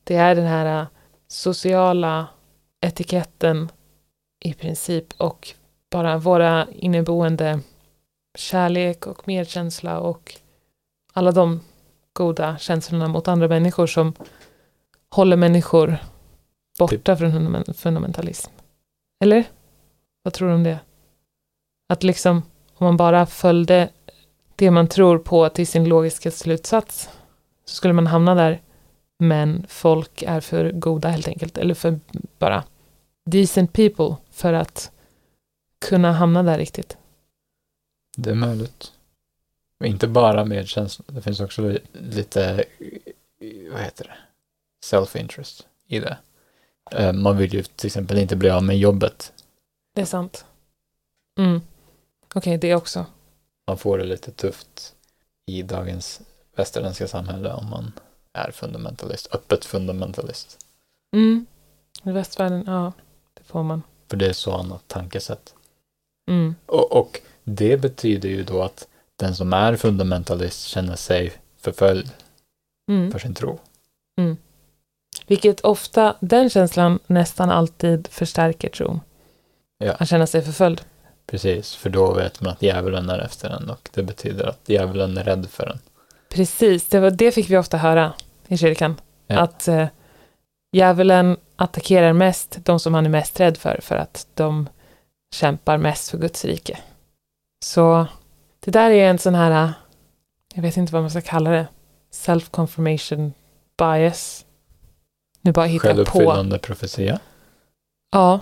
det 0.03 0.15
är 0.15 0.35
den 0.35 0.47
här 0.47 0.87
sociala 1.27 2.27
etiketten 2.85 3.69
i 4.39 4.53
princip 4.53 5.13
och 5.17 5.53
bara 5.91 6.17
våra 6.17 6.67
inneboende 6.71 7.59
kärlek 8.37 9.07
och 9.07 9.27
medkänsla 9.27 9.99
och 9.99 10.35
alla 11.13 11.31
de 11.31 11.59
goda 12.13 12.57
känslorna 12.57 13.07
mot 13.07 13.27
andra 13.27 13.47
människor 13.47 13.87
som 13.87 14.13
håller 15.09 15.37
människor 15.37 15.97
borta 16.79 17.15
typ. 17.15 17.17
från 17.17 17.63
fundamentalism. 17.73 18.51
Eller? 19.23 19.43
Vad 20.23 20.33
tror 20.33 20.47
du 20.47 20.53
om 20.53 20.63
det? 20.63 20.79
Att 21.89 22.03
liksom, 22.03 22.37
om 22.73 22.85
man 22.85 22.97
bara 22.97 23.25
följde 23.25 23.89
det 24.55 24.71
man 24.71 24.87
tror 24.87 25.17
på 25.17 25.49
till 25.49 25.67
sin 25.67 25.89
logiska 25.89 26.31
slutsats 26.31 27.09
så 27.65 27.75
skulle 27.75 27.93
man 27.93 28.07
hamna 28.07 28.35
där. 28.35 28.61
Men 29.19 29.65
folk 29.69 30.23
är 30.23 30.39
för 30.39 30.71
goda 30.71 31.09
helt 31.09 31.27
enkelt, 31.27 31.57
eller 31.57 31.73
för 31.73 31.99
bara 32.39 32.63
decent 33.25 33.73
people 33.73 34.15
för 34.31 34.53
att 34.53 34.91
kunna 35.79 36.11
hamna 36.11 36.43
där 36.43 36.57
riktigt. 36.57 36.97
Det 38.17 38.29
är 38.29 38.35
möjligt. 38.35 38.91
Inte 39.83 40.07
bara 40.07 40.45
medkänsla, 40.45 41.05
det 41.07 41.21
finns 41.21 41.39
också 41.39 41.61
li- 41.61 41.81
lite, 41.93 42.65
vad 43.71 43.81
heter 43.81 44.05
det, 44.05 44.17
self-interest 44.85 45.67
i 45.87 45.99
det. 45.99 46.17
Eh, 46.91 47.13
Man 47.13 47.37
vill 47.37 47.53
ju 47.53 47.63
till 47.63 47.87
exempel 47.87 48.17
inte 48.17 48.35
bli 48.35 48.49
av 48.49 48.63
med 48.63 48.77
jobbet. 48.77 49.33
Det 49.95 50.01
är 50.01 50.05
sant. 50.05 50.45
Mm. 51.39 51.61
Okej, 52.35 52.57
det 52.57 52.75
också. 52.75 53.05
Man 53.67 53.77
får 53.77 53.97
det 53.97 54.03
lite 54.05 54.31
tufft 54.31 54.95
i 55.45 55.61
dagens 55.61 56.21
västerländska 56.55 57.07
samhälle 57.07 57.53
om 57.53 57.69
man 57.69 57.91
är 58.33 58.51
fundamentalist, 58.51 59.35
öppet 59.35 59.65
fundamentalist. 59.65 60.59
Mm. 61.15 61.45
I 62.03 62.11
västvärlden, 62.11 62.63
ja, 62.67 62.93
får 63.45 63.63
man. 63.63 63.83
För 64.09 64.17
det 64.17 64.27
är 64.27 64.33
så 64.33 64.51
annat 64.53 64.83
tankesätt. 64.87 65.53
Mm. 66.29 66.55
Och, 66.65 66.91
och 66.91 67.21
det 67.43 67.77
betyder 67.77 68.29
ju 68.29 68.43
då 68.43 68.61
att 68.61 68.87
den 69.15 69.35
som 69.35 69.53
är 69.53 69.75
fundamentalist 69.75 70.67
känner 70.67 70.95
sig 70.95 71.33
förföljd 71.61 72.11
Mm. 72.91 73.11
för 73.11 73.19
sin 73.19 73.33
tro. 73.33 73.59
Vilket 75.27 75.61
ofta, 75.61 76.15
den 76.19 76.49
känslan 76.49 76.99
nästan 77.07 77.49
alltid 77.49 78.07
förstärker 78.07 78.69
tron. 78.69 78.99
Ja. 79.77 79.91
Att 79.91 80.09
känna 80.09 80.27
sig 80.27 80.41
förföljd. 80.41 80.81
Precis, 81.27 81.75
för 81.75 81.89
då 81.89 82.13
vet 82.13 82.41
man 82.41 82.51
att 82.51 82.61
djävulen 82.61 83.09
är 83.09 83.19
efter 83.19 83.49
en 83.49 83.69
och 83.69 83.89
det 83.93 84.03
betyder 84.03 84.45
att 84.45 84.69
djävulen 84.69 85.17
är 85.17 85.23
rädd 85.23 85.47
för 85.49 85.67
en. 85.67 85.79
Precis, 86.29 86.87
det, 86.87 86.99
var, 86.99 87.11
det 87.11 87.31
fick 87.31 87.49
vi 87.49 87.57
ofta 87.57 87.77
höra 87.77 88.13
i 88.47 88.57
kyrkan. 88.57 88.95
Ja. 89.27 89.39
Att 89.39 89.67
eh, 89.67 89.87
djävulen 90.75 91.37
attackerar 91.55 92.13
mest 92.13 92.57
de 92.65 92.79
som 92.79 92.93
han 92.93 93.05
är 93.05 93.09
mest 93.09 93.39
rädd 93.39 93.57
för, 93.57 93.79
för 93.81 93.95
att 93.95 94.27
de 94.33 94.69
kämpar 95.35 95.77
mest 95.77 96.09
för 96.09 96.17
Guds 96.17 96.45
rike. 96.45 96.79
Så 97.65 98.07
det 98.59 98.71
där 98.71 98.89
är 98.89 99.09
en 99.09 99.19
sån 99.19 99.35
här, 99.35 99.73
jag 100.53 100.61
vet 100.61 100.77
inte 100.77 100.93
vad 100.93 101.01
man 101.03 101.11
ska 101.11 101.21
kalla 101.21 101.49
det, 101.49 101.67
self-confirmation 102.11 103.31
bias. 103.77 104.45
Nu 105.41 105.51
bara 105.51 105.65
hittar 105.65 105.89
jag 105.89 105.97
på. 105.97 106.03
Självuppfyllande 106.11 106.59
profetia. 106.59 107.19
Ja, 108.11 108.39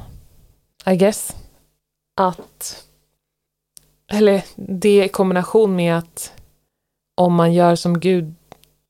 I 0.85 0.95
guess. 0.95 1.35
Att, 2.21 2.85
eller 4.11 4.43
det 4.55 5.05
i 5.05 5.09
kombination 5.09 5.75
med 5.75 5.97
att 5.97 6.33
om 7.15 7.33
man 7.33 7.53
gör 7.53 7.75
som 7.75 7.99
Gud 7.99 8.35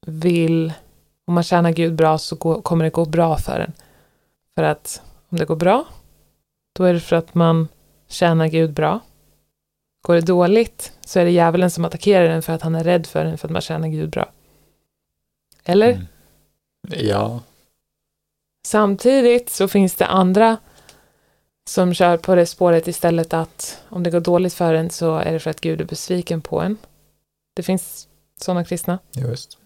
vill, 0.06 0.73
om 1.34 1.36
man 1.36 1.43
tjänar 1.43 1.72
Gud 1.72 1.96
bra 1.96 2.17
så 2.17 2.36
går, 2.36 2.62
kommer 2.62 2.86
det 2.86 2.89
gå 2.89 3.06
bra 3.06 3.38
för 3.38 3.60
en. 3.60 3.74
För 4.56 4.63
att 4.63 5.02
om 5.30 5.38
det 5.38 5.46
går 5.46 5.56
bra, 5.56 5.86
då 6.74 6.84
är 6.84 6.93
det 6.93 7.00
för 7.00 7.15
att 7.15 7.36
man 7.36 7.67
tjänar 8.08 8.48
Gud 8.48 8.74
bra. 8.74 9.00
Går 10.02 10.15
det 10.15 10.22
dåligt 10.22 10.91
så 11.06 11.19
är 11.19 11.26
det 11.26 11.32
djävulen 11.32 11.72
som 11.72 11.86
attackerar 11.86 12.26
en 12.26 12.41
för 12.41 12.54
att 12.54 12.62
han 12.62 12.76
är 12.76 12.84
rädd 12.84 13.08
för 13.08 13.26
en 13.26 13.38
för 13.38 13.48
att 13.48 13.52
man 13.52 13.62
tjänar 13.62 13.88
Gud 13.88 14.10
bra. 14.10 14.30
Eller? 15.63 15.91
Mm. 15.91 16.06
Ja, 16.88 17.39
Samtidigt 18.67 19.50
så 19.50 19.67
finns 19.67 19.96
det 19.96 20.06
andra 20.06 20.58
som 21.69 21.93
kör 21.93 22.17
på 22.17 22.36
det 22.36 22.46
spåret 22.46 22.88
istället 22.88 23.34
att 23.34 23.84
om 23.89 24.04
det 24.04 24.12
går 24.12 24.19
dåligt 24.19 24.54
för 24.54 24.74
en 24.74 24.89
så 24.89 25.17
är 25.17 25.34
det 25.34 25.39
för 25.39 25.50
att 25.50 25.62
Gud 25.62 25.82
är 25.82 25.86
besviken 25.86 26.41
på 26.41 26.62
en. 26.62 26.78
Det 27.54 27.63
finns 27.63 28.08
sådana 28.38 28.65
kristna. 28.65 29.00
just. 29.12 29.58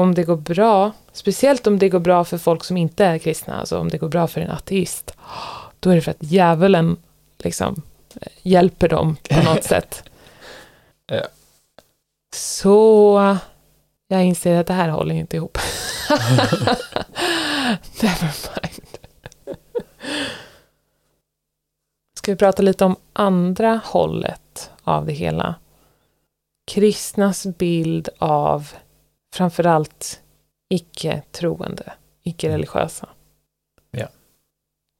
Om 0.00 0.14
det 0.14 0.24
går 0.24 0.36
bra, 0.36 0.92
speciellt 1.12 1.66
om 1.66 1.78
det 1.78 1.88
går 1.88 1.98
bra 1.98 2.24
för 2.24 2.38
folk 2.38 2.64
som 2.64 2.76
inte 2.76 3.04
är 3.04 3.18
kristna, 3.18 3.60
alltså 3.60 3.78
om 3.78 3.88
det 3.88 3.98
går 3.98 4.08
bra 4.08 4.26
för 4.26 4.40
en 4.40 4.50
ateist, 4.50 5.14
då 5.80 5.90
är 5.90 5.94
det 5.94 6.02
för 6.02 6.10
att 6.10 6.22
djävulen 6.22 6.96
liksom 7.38 7.82
eh, 8.20 8.32
hjälper 8.42 8.88
dem 8.88 9.16
på 9.28 9.42
något 9.42 9.64
sätt. 9.74 10.02
Ja. 11.06 11.22
Så 12.34 13.38
jag 14.08 14.24
inser 14.24 14.60
att 14.60 14.66
det 14.66 14.72
här 14.72 14.88
håller 14.88 15.14
inte 15.14 15.36
ihop. 15.36 15.58
Never 18.02 18.34
mind. 18.62 18.98
Ska 22.18 22.32
vi 22.32 22.36
prata 22.36 22.62
lite 22.62 22.84
om 22.84 22.96
andra 23.12 23.80
hållet 23.84 24.70
av 24.84 25.06
det 25.06 25.12
hela? 25.12 25.54
Kristnas 26.70 27.46
bild 27.46 28.08
av 28.18 28.72
framförallt 29.34 30.20
icke-troende, 30.68 31.92
icke-religiösa. 32.22 33.08
Ja. 33.90 34.08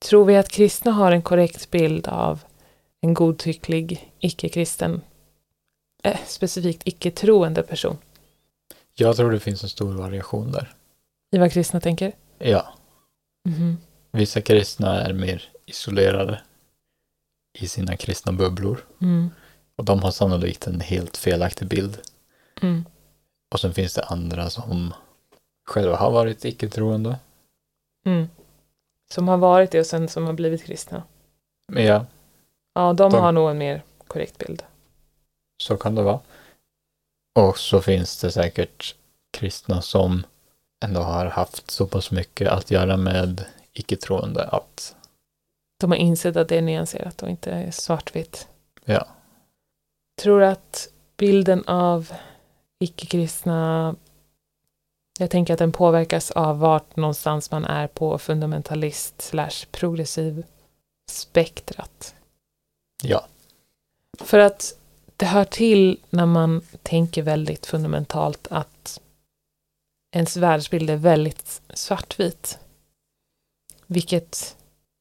Tror 0.08 0.24
vi 0.24 0.36
att 0.36 0.48
kristna 0.48 0.92
har 0.92 1.12
en 1.12 1.22
korrekt 1.22 1.70
bild 1.70 2.08
av 2.08 2.44
en 3.00 3.14
godtycklig 3.14 4.12
icke-kristen, 4.18 5.00
eh, 6.02 6.18
specifikt 6.26 6.82
icke-troende 6.84 7.62
person? 7.62 7.96
Jag 8.94 9.16
tror 9.16 9.30
det 9.32 9.40
finns 9.40 9.62
en 9.62 9.68
stor 9.68 9.92
variation 9.92 10.52
där. 10.52 10.74
I 11.30 11.38
vad 11.38 11.52
kristna 11.52 11.80
tänker? 11.80 12.12
Ja, 12.38 12.74
Mhm. 13.48 13.76
vissa 14.12 14.40
kristna 14.40 15.00
är 15.02 15.12
mer 15.12 15.48
isolerade 15.66 16.40
i 17.58 17.68
sina 17.68 17.96
kristna 17.96 18.32
bubblor 18.32 18.86
Mm. 19.02 19.30
och 19.76 19.84
de 19.84 20.02
har 20.02 20.10
sannolikt 20.10 20.66
en 20.66 20.80
helt 20.80 21.16
felaktig 21.16 21.68
bild. 21.68 21.98
Mm. 22.62 22.84
Och 23.54 23.60
sen 23.60 23.74
finns 23.74 23.94
det 23.94 24.04
andra 24.04 24.50
som 24.50 24.94
själva 25.68 25.96
har 25.96 26.10
varit 26.10 26.44
icke-troende. 26.44 27.18
Mm. 28.06 28.28
Som 29.12 29.28
har 29.28 29.36
varit 29.36 29.70
det 29.70 29.80
och 29.80 29.86
sen 29.86 30.08
som 30.08 30.26
har 30.26 30.32
blivit 30.32 30.64
kristna. 30.64 31.02
Ja, 31.72 32.06
Ja, 32.74 32.92
de, 32.92 33.10
De- 33.12 33.20
har 33.20 33.32
nog 33.32 33.50
en 33.50 33.58
mer 33.58 33.82
korrekt 34.06 34.38
bild. 34.38 34.62
så 35.62 35.76
kan 35.76 35.94
det 35.94 36.02
vara. 36.02 36.20
Och 37.38 37.58
så 37.58 37.80
finns 37.80 38.20
det 38.20 38.32
säkert 38.32 38.94
kristna 39.32 39.82
som 39.82 40.26
ändå 40.84 41.00
har 41.00 41.26
haft 41.26 41.70
så 41.70 41.86
pass 41.86 42.10
mycket 42.10 42.48
att 42.48 42.70
göra 42.70 42.96
med 42.96 43.44
icke-troende 43.72 44.44
att 44.48 44.96
De 45.80 45.90
har 45.90 45.98
insett 45.98 46.36
att 46.36 46.48
det 46.48 46.56
är 46.58 46.62
nyanserat 46.62 47.22
och 47.22 47.28
inte 47.28 47.50
är 47.50 47.70
svartvitt. 47.70 48.48
Ja. 48.84 49.06
Tror 50.22 50.42
att 50.42 50.88
bilden 51.16 51.64
av 51.64 52.12
icke-kristna, 52.80 53.94
jag 55.18 55.30
tänker 55.30 55.52
att 55.52 55.58
den 55.58 55.72
påverkas 55.72 56.30
av 56.30 56.58
vart 56.58 56.96
någonstans 56.96 57.50
man 57.50 57.64
är 57.64 57.86
på 57.86 58.18
fundamentalist 58.18 59.22
slash 59.22 59.66
progressiv 59.70 60.44
spektrat. 61.10 62.14
ja, 63.02 63.26
För 64.18 64.38
att 64.38 64.78
det 65.16 65.26
hör 65.26 65.44
till 65.44 66.00
när 66.10 66.26
man 66.26 66.62
tänker 66.82 67.22
väldigt 67.22 67.66
fundamentalt 67.66 68.48
att 68.50 69.00
ens 70.16 70.36
världsbild 70.36 70.90
är 70.90 70.96
väldigt 70.96 71.62
svartvit. 71.74 72.58
Vilket 73.86 74.56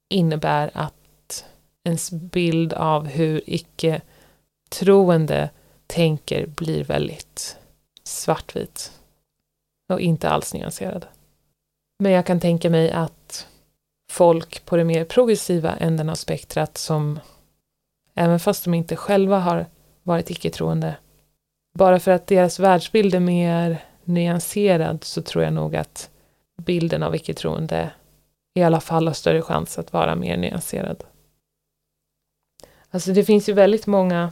innebär 0.10 0.72
att 0.74 1.46
ens 1.84 2.12
bild 2.12 2.74
av 2.74 3.08
hur 3.08 3.42
icke-troende 3.46 5.50
tänker 5.88 6.46
blir 6.46 6.84
väldigt 6.84 7.58
svartvit. 8.10 8.92
Och 9.90 10.00
inte 10.00 10.30
alls 10.30 10.54
nyanserad. 10.54 11.06
Men 12.00 12.12
jag 12.12 12.26
kan 12.26 12.40
tänka 12.40 12.70
mig 12.70 12.92
att 12.92 13.48
folk 14.12 14.66
på 14.66 14.78
det 14.78 14.84
mer 14.84 15.06
progressiva 15.06 15.76
änden 15.76 16.10
av 16.10 16.16
spektrat 16.16 16.78
som 16.78 17.20
även 18.16 18.40
fast 18.40 18.64
de 18.64 18.74
inte 18.74 18.96
själva 18.96 19.40
har 19.40 19.66
varit 20.04 20.30
icke-troende. 20.30 20.96
Bara 21.74 22.00
för 22.00 22.12
att 22.12 22.28
deras 22.28 22.60
världsbild 22.60 23.16
är 23.16 23.20
mer 23.20 23.84
nyanserad 24.04 25.04
så 25.04 25.22
tror 25.22 25.44
jag 25.44 25.54
nog 25.54 25.76
att 25.76 26.10
bilden 26.58 27.04
av 27.04 27.16
icke-troende 27.16 27.92
i 28.54 28.64
alla 28.64 28.80
fall 28.80 29.08
har 29.08 29.14
större 29.14 29.42
chans 29.42 29.80
att 29.80 29.94
vara 29.94 30.16
mer 30.16 30.38
nyanserad. 30.38 31.04
Alltså 32.90 33.12
det 33.12 33.24
finns 33.24 33.50
ju 33.50 33.54
väldigt 33.54 33.88
många, 33.88 34.32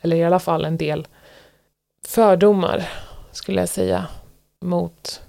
eller 0.00 0.16
i 0.16 0.24
alla 0.24 0.40
fall 0.40 0.64
en 0.64 0.76
del, 0.76 1.06
fördomar 2.06 2.88
skulle 3.32 3.60
jag 3.60 3.68
säga 3.68 4.06
mot 4.60 5.20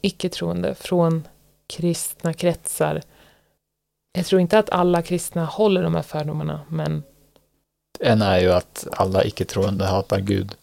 icke-troende 0.00 0.74
från 0.74 1.28
kristna 1.66 2.32
kretsar. 2.32 3.02
Jag 4.12 4.26
tror 4.26 4.40
inte 4.40 4.58
att 4.58 4.70
alla 4.70 5.02
kristna 5.02 5.44
håller 5.44 5.82
de 5.82 5.94
här 5.94 6.02
fördomarna, 6.02 6.60
men 6.68 7.02
en 8.00 8.22
är 8.22 8.40
ju 8.40 8.52
att 8.52 8.86
alla 8.92 9.24
icke-troende 9.24 9.84
hatar 9.84 10.20
Gud. 10.20 10.54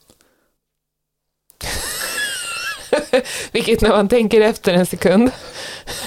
Vilket 3.51 3.81
när 3.81 3.89
man 3.89 4.09
tänker 4.09 4.41
efter 4.41 4.73
en 4.73 4.85
sekund 4.85 5.31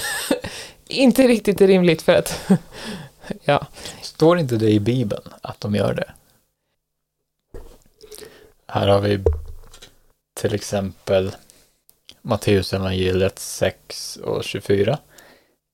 inte 0.87 1.27
riktigt 1.27 1.61
är 1.61 1.67
rimligt 1.67 2.01
för 2.01 2.15
att 2.15 2.49
ja, 3.43 3.67
Står 4.01 4.39
inte 4.39 4.55
det 4.55 4.69
i 4.69 4.79
Bibeln 4.79 5.23
att 5.41 5.61
de 5.61 5.75
gör 5.75 5.93
det? 5.93 6.11
Här 8.67 8.87
har 8.87 8.99
vi 8.99 9.23
till 10.41 10.53
exempel 10.53 11.31
Matteus 12.21 12.73
evangeliet 12.73 13.39
6 13.39 14.15
och 14.15 14.43
24. 14.43 14.97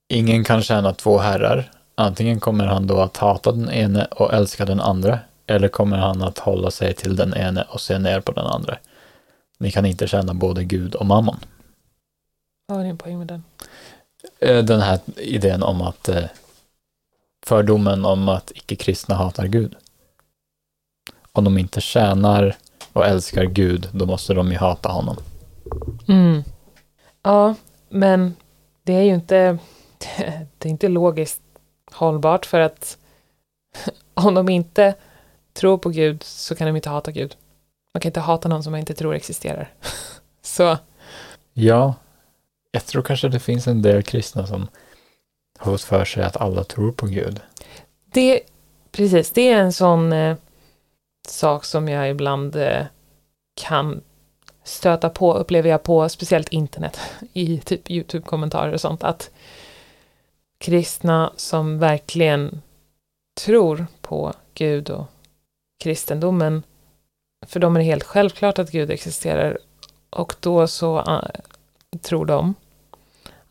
Ingen 0.09 0.43
kan 0.43 0.61
tjäna 0.61 0.93
två 0.93 1.17
herrar. 1.17 1.71
Antingen 1.95 2.39
kommer 2.39 2.65
han 2.65 2.87
då 2.87 2.99
att 3.01 3.17
hata 3.17 3.51
den 3.51 3.69
ene 3.69 4.05
och 4.05 4.33
älska 4.33 4.65
den 4.65 4.79
andra, 4.79 5.19
eller 5.45 5.67
kommer 5.67 5.97
han 5.97 6.21
att 6.21 6.39
hålla 6.39 6.71
sig 6.71 6.93
till 6.93 7.15
den 7.15 7.33
ene 7.33 7.63
och 7.69 7.81
se 7.81 7.99
ner 7.99 8.19
på 8.19 8.31
den 8.31 8.45
andra. 8.45 8.77
Ni 9.57 9.71
kan 9.71 9.85
inte 9.85 10.07
tjäna 10.07 10.33
både 10.33 10.63
Gud 10.63 10.95
och 10.95 11.05
mammon. 11.05 11.39
Vad 12.67 12.77
var 12.77 12.85
din 12.85 12.97
poäng 12.97 13.17
med 13.17 13.27
den? 13.27 13.43
Eh, 14.39 14.63
Den 14.63 14.81
här 14.81 14.99
idén 15.17 15.63
om 15.63 15.81
att 15.81 16.09
eh, 16.09 16.23
fördomen 17.45 18.05
om 18.05 18.29
att 18.29 18.51
icke-kristna 18.55 19.15
hatar 19.15 19.47
Gud. 19.47 19.75
Om 21.31 21.43
de 21.43 21.57
inte 21.57 21.81
tjänar 21.81 22.55
och 22.97 23.05
älskar 23.05 23.43
Gud, 23.43 23.89
då 23.91 24.05
måste 24.05 24.33
de 24.33 24.51
ju 24.51 24.57
hata 24.57 24.89
honom. 24.89 25.17
Mm. 26.07 26.43
Ja, 27.23 27.55
men 27.89 28.35
det 28.83 28.93
är 28.93 29.01
ju 29.01 29.13
inte, 29.13 29.57
det 30.57 30.69
är 30.69 30.69
inte 30.69 30.87
logiskt 30.87 31.41
hållbart 31.91 32.45
för 32.45 32.59
att 32.59 32.97
om 34.13 34.33
de 34.33 34.49
inte 34.49 34.95
tror 35.53 35.77
på 35.77 35.89
Gud 35.89 36.23
så 36.23 36.55
kan 36.55 36.67
de 36.67 36.75
inte 36.75 36.89
hata 36.89 37.11
Gud. 37.11 37.35
Man 37.93 38.01
kan 38.01 38.09
inte 38.09 38.19
hata 38.19 38.49
någon 38.49 38.63
som 38.63 38.71
man 38.71 38.79
inte 38.79 38.93
tror 38.93 39.15
existerar. 39.15 39.73
Så, 40.41 40.77
Ja, 41.53 41.93
jag 42.71 42.85
tror 42.85 43.01
kanske 43.01 43.29
det 43.29 43.39
finns 43.39 43.67
en 43.67 43.81
del 43.81 44.03
kristna 44.03 44.47
som 44.47 44.67
har 45.57 45.71
fått 45.71 45.81
för 45.81 46.05
sig 46.05 46.23
att 46.23 46.37
alla 46.37 46.63
tror 46.63 46.91
på 46.91 47.05
Gud. 47.05 47.39
det, 48.13 48.41
precis, 48.91 49.31
det 49.31 49.51
är 49.51 49.57
en 49.57 49.73
sån 49.73 50.13
eh, 50.13 50.37
sak 51.29 51.65
som 51.65 51.87
jag 51.87 52.09
ibland 52.09 52.55
eh, 52.55 52.85
kan 53.61 54.01
stöta 54.63 55.09
på, 55.09 55.33
upplever 55.33 55.69
jag 55.69 55.83
på 55.83 56.09
speciellt 56.09 56.49
internet, 56.49 56.99
i 57.33 57.57
typ 57.57 57.91
YouTube-kommentarer 57.91 58.73
och 58.73 58.81
sånt, 58.81 59.03
att 59.03 59.31
kristna 60.59 61.33
som 61.35 61.79
verkligen 61.79 62.61
tror 63.45 63.85
på 64.01 64.33
Gud 64.53 64.89
och 64.89 65.05
kristendomen, 65.83 66.63
för 67.47 67.59
dem 67.59 67.75
är 67.75 67.79
det 67.79 67.85
helt 67.85 68.03
självklart 68.03 68.59
att 68.59 68.71
Gud 68.71 68.91
existerar, 68.91 69.57
och 70.09 70.35
då 70.39 70.67
så 70.67 70.99
uh, 70.99 71.21
tror 72.01 72.25
de 72.25 72.55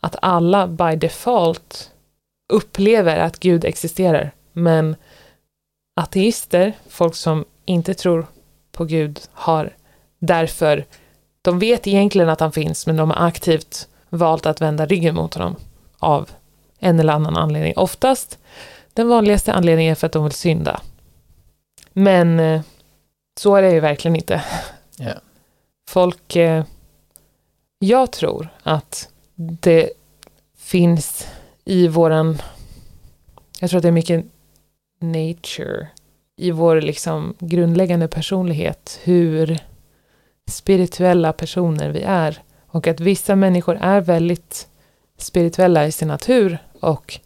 att 0.01 0.17
alla 0.23 0.67
by 0.67 0.97
default 0.97 1.93
upplever 2.53 3.19
att 3.19 3.41
Gud 3.41 3.65
existerar, 3.65 4.31
men 4.53 4.97
ateister, 6.01 6.73
folk 6.89 7.15
som 7.15 7.45
inte 7.67 7.95
tror 7.95 8.27
på 8.73 8.85
Gud, 8.85 9.21
har 9.33 9.77
därför, 10.19 10.85
de 11.43 11.59
vet 11.59 11.87
egentligen 11.87 12.29
att 12.29 12.41
han 12.41 12.53
finns, 12.53 12.87
men 12.87 12.97
de 12.97 13.11
har 13.11 13.27
aktivt 13.27 13.89
valt 14.09 14.47
att 14.47 14.61
vända 14.61 14.87
ryggen 14.87 15.15
mot 15.15 15.35
honom 15.35 15.57
av 15.99 16.31
en 16.79 17.01
eller 17.01 17.13
annan 17.13 17.37
anledning. 17.37 17.73
Oftast 17.77 18.39
den 18.93 19.09
vanligaste 19.09 19.53
anledningen 19.53 19.91
är 19.91 19.95
för 19.95 20.07
att 20.07 20.13
de 20.13 20.25
vill 20.25 20.33
synda. 20.33 20.81
Men 21.93 22.41
eh, 22.41 22.61
så 23.39 23.57
är 23.57 23.63
det 23.63 23.73
ju 23.73 23.81
verkligen 23.81 24.17
inte. 24.17 24.45
Ja. 24.99 25.15
Folk, 25.89 26.37
eh, 26.37 26.65
jag 27.79 28.13
tror 28.13 28.49
att 28.63 29.09
det 29.35 29.91
finns 30.59 31.29
i 31.65 31.89
våran, 31.89 32.43
jag 33.61 33.71
tror 33.71 33.79
att 33.79 33.83
det 33.83 33.89
är 33.89 33.93
mycket 33.93 34.25
nature, 35.01 35.89
i 36.37 36.51
vår 36.51 36.81
liksom 36.81 37.35
grundläggande 37.39 38.09
personlighet, 38.09 39.01
hur 39.03 39.59
spirituella 40.51 41.33
personer 41.33 41.91
vi 41.91 42.03
är. 42.03 42.43
Och 42.67 42.87
att 42.87 43.01
vissa 43.01 43.37
människor 43.37 43.79
är 43.81 44.01
väldigt 44.01 44.69
spirituella 45.19 45.87
i 45.87 45.93
sin 45.93 46.09
natur 46.09 46.59
och 46.81 47.21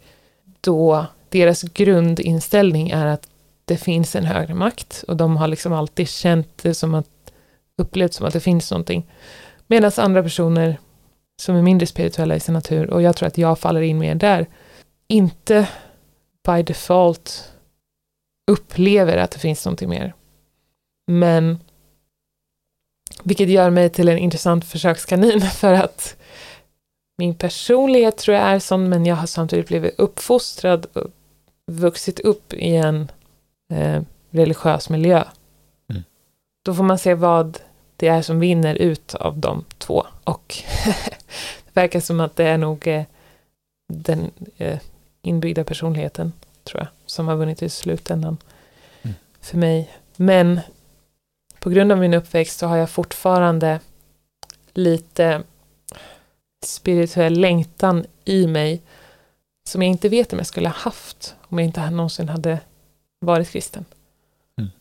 då 0.61 1.05
deras 1.29 1.61
grundinställning 1.61 2.89
är 2.89 3.05
att 3.05 3.27
det 3.65 3.77
finns 3.77 4.15
en 4.15 4.25
högre 4.25 4.53
makt 4.53 5.03
och 5.07 5.17
de 5.17 5.37
har 5.37 5.47
liksom 5.47 5.73
alltid 5.73 6.09
känt 6.09 6.57
det 6.63 6.73
som 6.73 6.95
att 6.95 7.07
upplevt 7.77 8.13
som 8.13 8.25
att 8.25 8.33
det 8.33 8.39
finns 8.39 8.71
någonting. 8.71 9.07
Medan 9.67 9.91
andra 9.97 10.23
personer 10.23 10.77
som 11.41 11.55
är 11.55 11.61
mindre 11.61 11.87
spirituella 11.87 12.35
i 12.35 12.39
sin 12.39 12.53
natur, 12.53 12.89
och 12.89 13.01
jag 13.01 13.15
tror 13.15 13.27
att 13.27 13.37
jag 13.37 13.59
faller 13.59 13.81
in 13.81 13.99
mer 13.99 14.15
där, 14.15 14.47
inte 15.07 15.67
by 16.45 16.63
default 16.63 17.50
upplever 18.51 19.17
att 19.17 19.31
det 19.31 19.39
finns 19.39 19.65
någonting 19.65 19.89
mer. 19.89 20.13
Men 21.07 21.59
vilket 23.23 23.49
gör 23.49 23.69
mig 23.69 23.89
till 23.89 24.09
en 24.09 24.17
intressant 24.17 24.65
försökskanin 24.65 25.41
för 25.51 25.73
att 25.73 26.15
min 27.17 27.35
personlighet 27.35 28.17
tror 28.17 28.37
jag 28.37 28.45
är 28.47 28.59
sån, 28.59 28.89
men 28.89 29.05
jag 29.05 29.15
har 29.15 29.27
samtidigt 29.27 29.67
blivit 29.67 29.99
uppfostrad 29.99 30.85
och 30.93 31.07
vuxit 31.71 32.19
upp 32.19 32.53
i 32.53 32.75
en 32.75 33.11
eh, 33.73 34.01
religiös 34.29 34.89
miljö. 34.89 35.23
Mm. 35.89 36.03
Då 36.65 36.73
får 36.73 36.83
man 36.83 36.99
se 36.99 37.13
vad 37.13 37.59
det 37.95 38.07
är 38.07 38.21
som 38.21 38.39
vinner 38.39 38.75
ut 38.75 39.15
av 39.15 39.37
de 39.37 39.65
två. 39.77 40.05
Och 40.23 40.57
det 41.65 41.73
verkar 41.73 41.99
som 41.99 42.19
att 42.19 42.35
det 42.35 42.47
är 42.47 42.57
nog 42.57 42.87
eh, 42.87 43.03
den 43.93 44.31
eh, 44.57 44.79
inbyggda 45.21 45.63
personligheten, 45.63 46.33
tror 46.63 46.79
jag, 46.79 46.87
som 47.11 47.27
har 47.27 47.35
vunnit 47.35 47.61
i 47.61 47.69
slutändan 47.69 48.37
Mm. 49.01 49.15
för 49.41 49.57
mig. 49.57 49.89
Men 50.15 50.59
på 51.59 51.69
grund 51.69 51.91
av 51.91 51.97
min 51.97 52.13
uppväxt 52.13 52.59
så 52.59 52.67
har 52.67 52.77
jag 52.77 52.89
fortfarande 52.89 53.79
lite 54.73 55.43
spirituell 56.65 57.33
längtan 57.33 58.05
i 58.25 58.47
mig 58.47 58.81
som 59.69 59.81
jag 59.81 59.91
inte 59.91 60.09
vet 60.09 60.33
om 60.33 60.39
jag 60.39 60.47
skulle 60.47 60.69
ha 60.69 60.75
haft 60.75 61.35
om 61.41 61.59
jag 61.59 61.65
inte 61.65 61.89
någonsin 61.89 62.29
hade 62.29 62.59
varit 63.25 63.49
kristen. 63.49 63.85
Mm. 64.57 64.71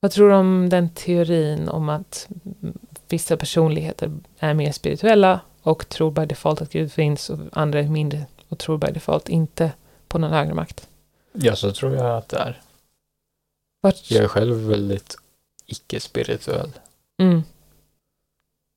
Vad 0.00 0.10
tror 0.10 0.28
du 0.28 0.34
om 0.34 0.68
den 0.68 0.88
teorin 0.88 1.68
om 1.68 1.88
att 1.88 2.28
vissa 3.08 3.36
personligheter 3.36 4.12
är 4.38 4.54
mer 4.54 4.72
spirituella 4.72 5.40
och 5.62 5.88
tror 5.88 6.10
by 6.10 6.26
default 6.26 6.62
att 6.62 6.72
Gud 6.72 6.92
finns 6.92 7.30
och 7.30 7.38
andra 7.52 7.80
är 7.80 7.88
mindre 7.88 8.26
och 8.48 8.58
tror 8.58 8.78
by 8.78 8.92
default 8.92 9.28
inte 9.28 9.72
på 10.08 10.18
någon 10.18 10.30
högre 10.32 10.54
makt? 10.54 10.88
Ja, 11.32 11.56
så 11.56 11.72
tror 11.72 11.94
jag 11.94 12.16
att 12.16 12.28
det 12.28 12.36
är. 12.36 12.60
Jag 14.08 14.24
är 14.24 14.28
själv 14.28 14.56
väldigt 14.56 15.16
icke-spirituell. 15.66 16.70
mm. 17.18 17.42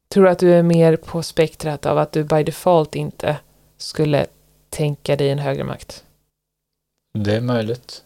Tror 0.08 0.24
du 0.24 0.30
att 0.30 0.40
du 0.40 0.54
är 0.54 0.64
mer 0.64 0.96
på 0.96 1.24
spektrat 1.24 1.86
av 1.86 1.98
att 1.98 2.12
du 2.12 2.24
by 2.24 2.44
default 2.44 2.96
inte 2.96 3.38
skulle 3.78 4.26
tänka 4.70 5.16
dig 5.16 5.30
en 5.30 5.40
högre 5.40 5.64
makt? 5.64 6.04
Det 7.14 7.36
är 7.36 7.42
möjligt. 7.42 8.04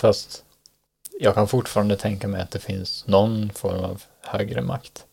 Fast 0.00 0.44
jag 1.20 1.34
kan 1.34 1.48
fortfarande 1.48 1.96
tänka 1.96 2.28
mig 2.28 2.40
att 2.40 2.50
det 2.50 2.58
finns 2.58 3.06
någon 3.06 3.50
form 3.50 3.84
av 3.84 4.02
högre 4.20 4.62
makt. 4.62 5.04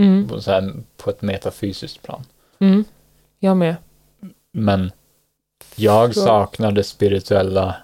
Mm. 0.00 0.28
På, 0.28 0.40
så 0.40 0.50
här, 0.50 0.74
på 0.96 1.10
ett 1.10 1.22
metafysiskt 1.22 2.02
plan. 2.02 2.24
Mm. 2.58 2.84
Jag 3.38 3.56
med. 3.56 3.76
Men 4.52 4.92
jag 5.76 6.14
saknar 6.14 6.72
det 6.72 6.84
spirituella 6.84 7.76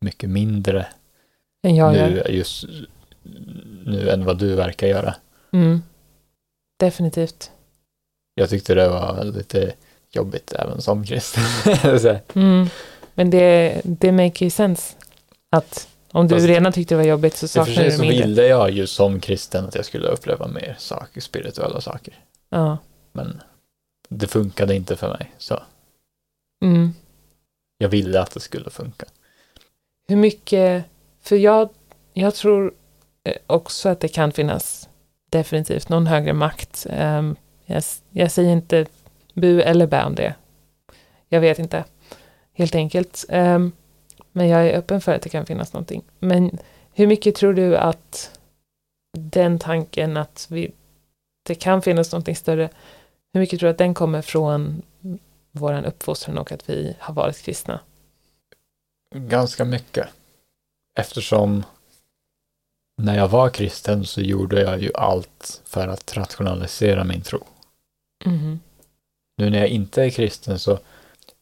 mycket 0.00 0.30
mindre 0.30 0.86
nu, 1.62 2.22
just 2.28 2.64
nu 3.84 4.10
än 4.10 4.24
vad 4.24 4.38
du 4.38 4.54
verkar 4.54 4.86
göra. 4.86 5.14
Mm. 5.52 5.82
Definitivt. 6.80 7.50
Jag 8.34 8.50
tyckte 8.50 8.74
det 8.74 8.88
var 8.88 9.24
lite 9.24 9.72
jobbigt 10.10 10.52
även 10.52 10.80
som 10.82 11.04
kristen. 11.04 11.42
Mm. 12.34 12.66
Men 13.14 13.30
det, 13.30 13.80
det 13.84 14.12
make 14.12 14.44
ju 14.44 14.50
sense. 14.50 14.94
Att 15.50 15.88
om 16.12 16.28
du 16.28 16.34
Fast- 16.34 16.46
redan 16.46 16.72
tyckte 16.72 16.94
det 16.94 16.98
var 16.98 17.04
jobbigt 17.04 17.36
så 17.36 17.48
saknar 17.48 17.74
du 17.76 17.82
det 17.84 17.92
så 17.92 18.02
mindre. 18.02 18.26
ville 18.26 18.46
jag 18.46 18.70
ju 18.70 18.86
som 18.86 19.20
kristen 19.20 19.64
att 19.64 19.74
jag 19.74 19.84
skulle 19.84 20.08
uppleva 20.08 20.46
mer 20.48 20.76
saker, 20.78 21.20
spirituella 21.20 21.80
saker. 21.80 22.14
Ja. 22.48 22.78
Men 23.12 23.42
det 24.08 24.26
funkade 24.26 24.74
inte 24.74 24.96
för 24.96 25.08
mig. 25.08 25.32
Så 25.38 25.62
Mm. 26.64 26.92
jag 27.78 27.88
ville 27.88 28.20
att 28.20 28.30
det 28.34 28.40
skulle 28.40 28.70
funka. 28.70 29.06
Hur 30.08 30.16
mycket, 30.16 30.84
för 31.20 31.36
jag, 31.36 31.68
jag 32.12 32.34
tror 32.34 32.74
eh, 33.24 33.36
också 33.46 33.88
att 33.88 34.00
det 34.00 34.08
kan 34.08 34.32
finnas 34.32 34.88
definitivt 35.30 35.88
någon 35.88 36.06
högre 36.06 36.32
makt. 36.32 36.86
Ehm, 36.90 37.36
jag, 37.64 37.82
jag 38.10 38.30
säger 38.30 38.52
inte 38.52 38.86
bu 39.34 39.60
eller 39.60 39.86
bä 39.86 40.04
om 40.04 40.14
det. 40.14 40.34
Jag 41.28 41.40
vet 41.40 41.58
inte, 41.58 41.84
helt 42.52 42.74
enkelt. 42.74 43.24
Ehm, 43.28 43.72
men 44.32 44.48
jag 44.48 44.66
är 44.66 44.78
öppen 44.78 45.00
för 45.00 45.14
att 45.14 45.22
det 45.22 45.28
kan 45.28 45.46
finnas 45.46 45.72
någonting. 45.72 46.02
Men 46.18 46.58
hur 46.92 47.06
mycket 47.06 47.34
tror 47.34 47.54
du 47.54 47.76
att 47.76 48.38
den 49.18 49.58
tanken 49.58 50.16
att 50.16 50.46
vi, 50.50 50.72
det 51.46 51.54
kan 51.54 51.82
finnas 51.82 52.12
någonting 52.12 52.36
större, 52.36 52.68
hur 53.32 53.40
mycket 53.40 53.60
tror 53.60 53.66
du 53.66 53.70
att 53.70 53.78
den 53.78 53.94
kommer 53.94 54.22
från 54.22 54.82
vår 55.52 55.86
uppfostran 55.86 56.38
och 56.38 56.52
att 56.52 56.70
vi 56.70 56.96
har 56.98 57.14
varit 57.14 57.42
kristna? 57.42 57.80
Ganska 59.18 59.64
mycket. 59.64 60.08
Eftersom 60.98 61.64
när 63.02 63.16
jag 63.16 63.28
var 63.28 63.50
kristen 63.50 64.04
så 64.04 64.20
gjorde 64.20 64.62
jag 64.62 64.82
ju 64.82 64.90
allt 64.94 65.62
för 65.64 65.88
att 65.88 66.16
rationalisera 66.16 67.04
min 67.04 67.22
tro. 67.22 67.46
Mhm. 68.24 68.60
nu 69.36 69.50
när 69.50 69.58
jag 69.58 69.68
inte 69.68 70.02
är 70.04 70.10
kristen 70.10 70.58
så 70.58 70.78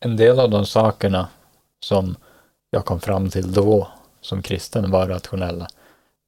en 0.00 0.16
del 0.16 0.40
av 0.40 0.50
de 0.50 0.66
sakerna 0.66 1.28
som 1.84 2.16
jag 2.70 2.84
kom 2.84 3.00
fram 3.00 3.30
till 3.30 3.52
då 3.52 3.88
som 4.20 4.42
kristen 4.42 4.90
var 4.90 5.08
rationella 5.08 5.68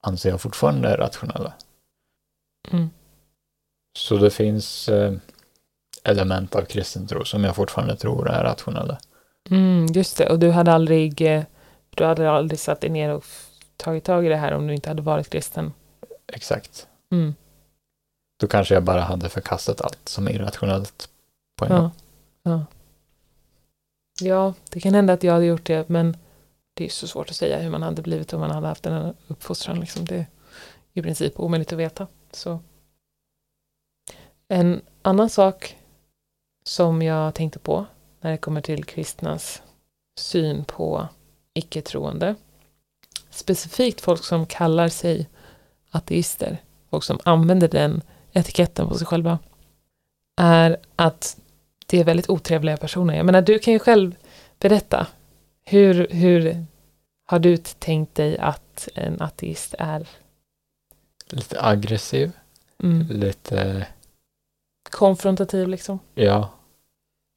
anser 0.02 0.30
jag 0.30 0.40
fortfarande 0.40 0.88
är 0.88 0.96
rationella. 0.96 1.52
Mm. 2.70 2.90
Så 3.98 4.16
det 4.16 4.30
finns 4.30 4.88
eh, 4.88 5.12
element 6.04 6.54
av 6.54 6.62
kristen 6.62 7.06
tro 7.06 7.24
som 7.24 7.44
jag 7.44 7.56
fortfarande 7.56 7.96
tror 7.96 8.30
är 8.30 8.44
rationella. 8.44 8.98
Mm, 9.50 9.86
just 9.86 10.16
det, 10.16 10.28
och 10.28 10.38
du 10.38 10.50
hade 10.50 10.72
aldrig 10.72 11.22
eh, 11.22 11.44
du 11.96 12.04
hade 12.04 12.30
aldrig 12.30 12.60
satt 12.60 12.80
dig 12.80 12.90
ner 12.90 13.10
och 13.10 13.24
tagit 13.76 14.04
tag 14.04 14.26
i 14.26 14.28
det 14.28 14.36
här 14.36 14.52
om 14.52 14.66
du 14.66 14.74
inte 14.74 14.88
hade 14.88 15.02
varit 15.02 15.30
kristen. 15.30 15.72
Exakt. 16.32 16.86
Mm. 17.12 17.34
Då 18.40 18.46
kanske 18.46 18.74
jag 18.74 18.82
bara 18.82 19.00
hade 19.00 19.28
förkastat 19.28 19.80
allt 19.80 20.08
som 20.08 20.26
är 20.26 20.30
irrationellt 20.30 21.08
på 21.56 21.64
en 21.64 21.70
gång. 21.70 21.90
Ja. 22.42 22.50
Ja. 22.50 22.66
ja, 24.20 24.54
det 24.70 24.80
kan 24.80 24.94
hända 24.94 25.12
att 25.12 25.22
jag 25.22 25.32
hade 25.32 25.46
gjort 25.46 25.66
det, 25.66 25.88
men 25.88 26.16
det 26.74 26.84
är 26.84 26.88
så 26.88 27.08
svårt 27.08 27.30
att 27.30 27.36
säga 27.36 27.58
hur 27.58 27.70
man 27.70 27.82
hade 27.82 28.02
blivit 28.02 28.32
om 28.32 28.40
man 28.40 28.50
hade 28.50 28.66
haft 28.66 28.82
den 28.82 28.92
här 28.92 29.14
uppfostran. 29.26 29.80
Liksom. 29.80 30.04
Det 30.04 30.16
är 30.16 30.26
i 30.92 31.02
princip 31.02 31.40
omöjligt 31.40 31.72
att 31.72 31.78
veta. 31.78 32.06
Så. 32.32 32.60
En 34.48 34.80
annan 35.02 35.30
sak 35.30 35.76
som 36.64 37.02
jag 37.02 37.34
tänkte 37.34 37.58
på 37.58 37.86
när 38.20 38.30
det 38.30 38.36
kommer 38.36 38.60
till 38.60 38.84
kristnas 38.84 39.62
syn 40.18 40.64
på 40.64 41.08
icke-troende, 41.54 42.34
specifikt 43.30 44.00
folk 44.00 44.24
som 44.24 44.46
kallar 44.46 44.88
sig 44.88 45.28
ateister, 45.90 46.58
och 46.90 47.04
som 47.04 47.18
använder 47.24 47.68
den 47.68 48.02
etiketten 48.32 48.88
på 48.88 48.94
sig 48.98 49.06
själva, 49.06 49.38
är 50.40 50.76
att 50.96 51.36
det 51.86 52.00
är 52.00 52.04
väldigt 52.04 52.28
otrevliga 52.30 52.76
personer. 52.76 53.14
Jag 53.16 53.26
menar, 53.26 53.42
du 53.42 53.58
kan 53.58 53.72
ju 53.72 53.78
själv 53.78 54.14
berätta. 54.58 55.06
Hur, 55.64 56.08
hur 56.10 56.64
har 57.26 57.38
du 57.38 57.56
tänkt 57.56 58.14
dig 58.14 58.38
att 58.38 58.88
en 58.94 59.20
ateist 59.22 59.74
är? 59.78 60.08
Lite 61.30 61.62
aggressiv, 61.62 62.32
Mm. 62.82 63.06
lite, 63.08 63.86
Konfrontativ 64.90 65.68
liksom? 65.68 65.98
ja, 66.14 66.50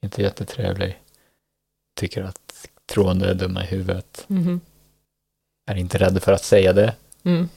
inte 0.03 0.21
jättetrevlig. 0.21 0.99
Tycker 1.99 2.23
att 2.23 2.67
troende 2.85 3.29
är 3.29 3.33
dumma 3.33 3.63
i 3.63 3.67
huvudet. 3.67 4.25
Mhm. 4.27 4.61
Är 5.71 5.75
inte 5.75 5.97
rädd 5.97 6.23
för 6.23 6.31
att 6.31 6.43
säga 6.43 6.73
det. 6.73 6.95
Mm. 7.23 7.49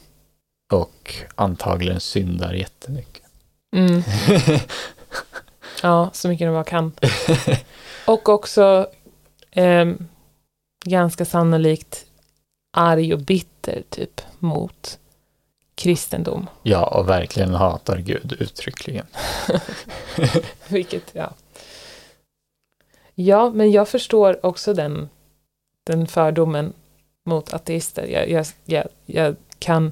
Och 0.73 1.15
antagligen 1.35 1.99
syndar 1.99 2.53
jättemycket. 2.53 3.23
Mm. 3.75 4.03
Ja, 5.81 6.09
så 6.13 6.27
mycket 6.27 6.47
de 6.47 6.51
bara 6.53 6.63
kan. 6.63 6.91
Och 8.07 8.29
också 8.29 8.87
ehm, 9.51 10.07
ganska 10.85 11.25
sannolikt 11.25 12.05
arg 12.77 13.13
och 13.13 13.19
bitter 13.19 13.83
typ 13.89 14.21
mot 14.39 14.99
kristendom. 15.75 16.49
ja, 16.63 16.85
och 16.85 17.09
verkligen 17.09 17.53
hatar 17.53 17.97
Gud 17.97 18.33
uttryckligen. 18.39 19.05
Vilket, 20.67 21.03
ja. 21.13 21.33
Ja, 23.15 23.49
men 23.49 23.71
jag 23.71 23.89
förstår 23.89 24.45
också 24.45 24.73
den, 24.73 25.09
den 25.83 26.07
fördomen 26.07 26.73
mot 27.25 27.53
ateister. 27.53 28.07
Jag, 28.07 28.29
jag, 28.29 28.45
jag, 28.65 28.87
jag 29.05 29.35
kan 29.59 29.91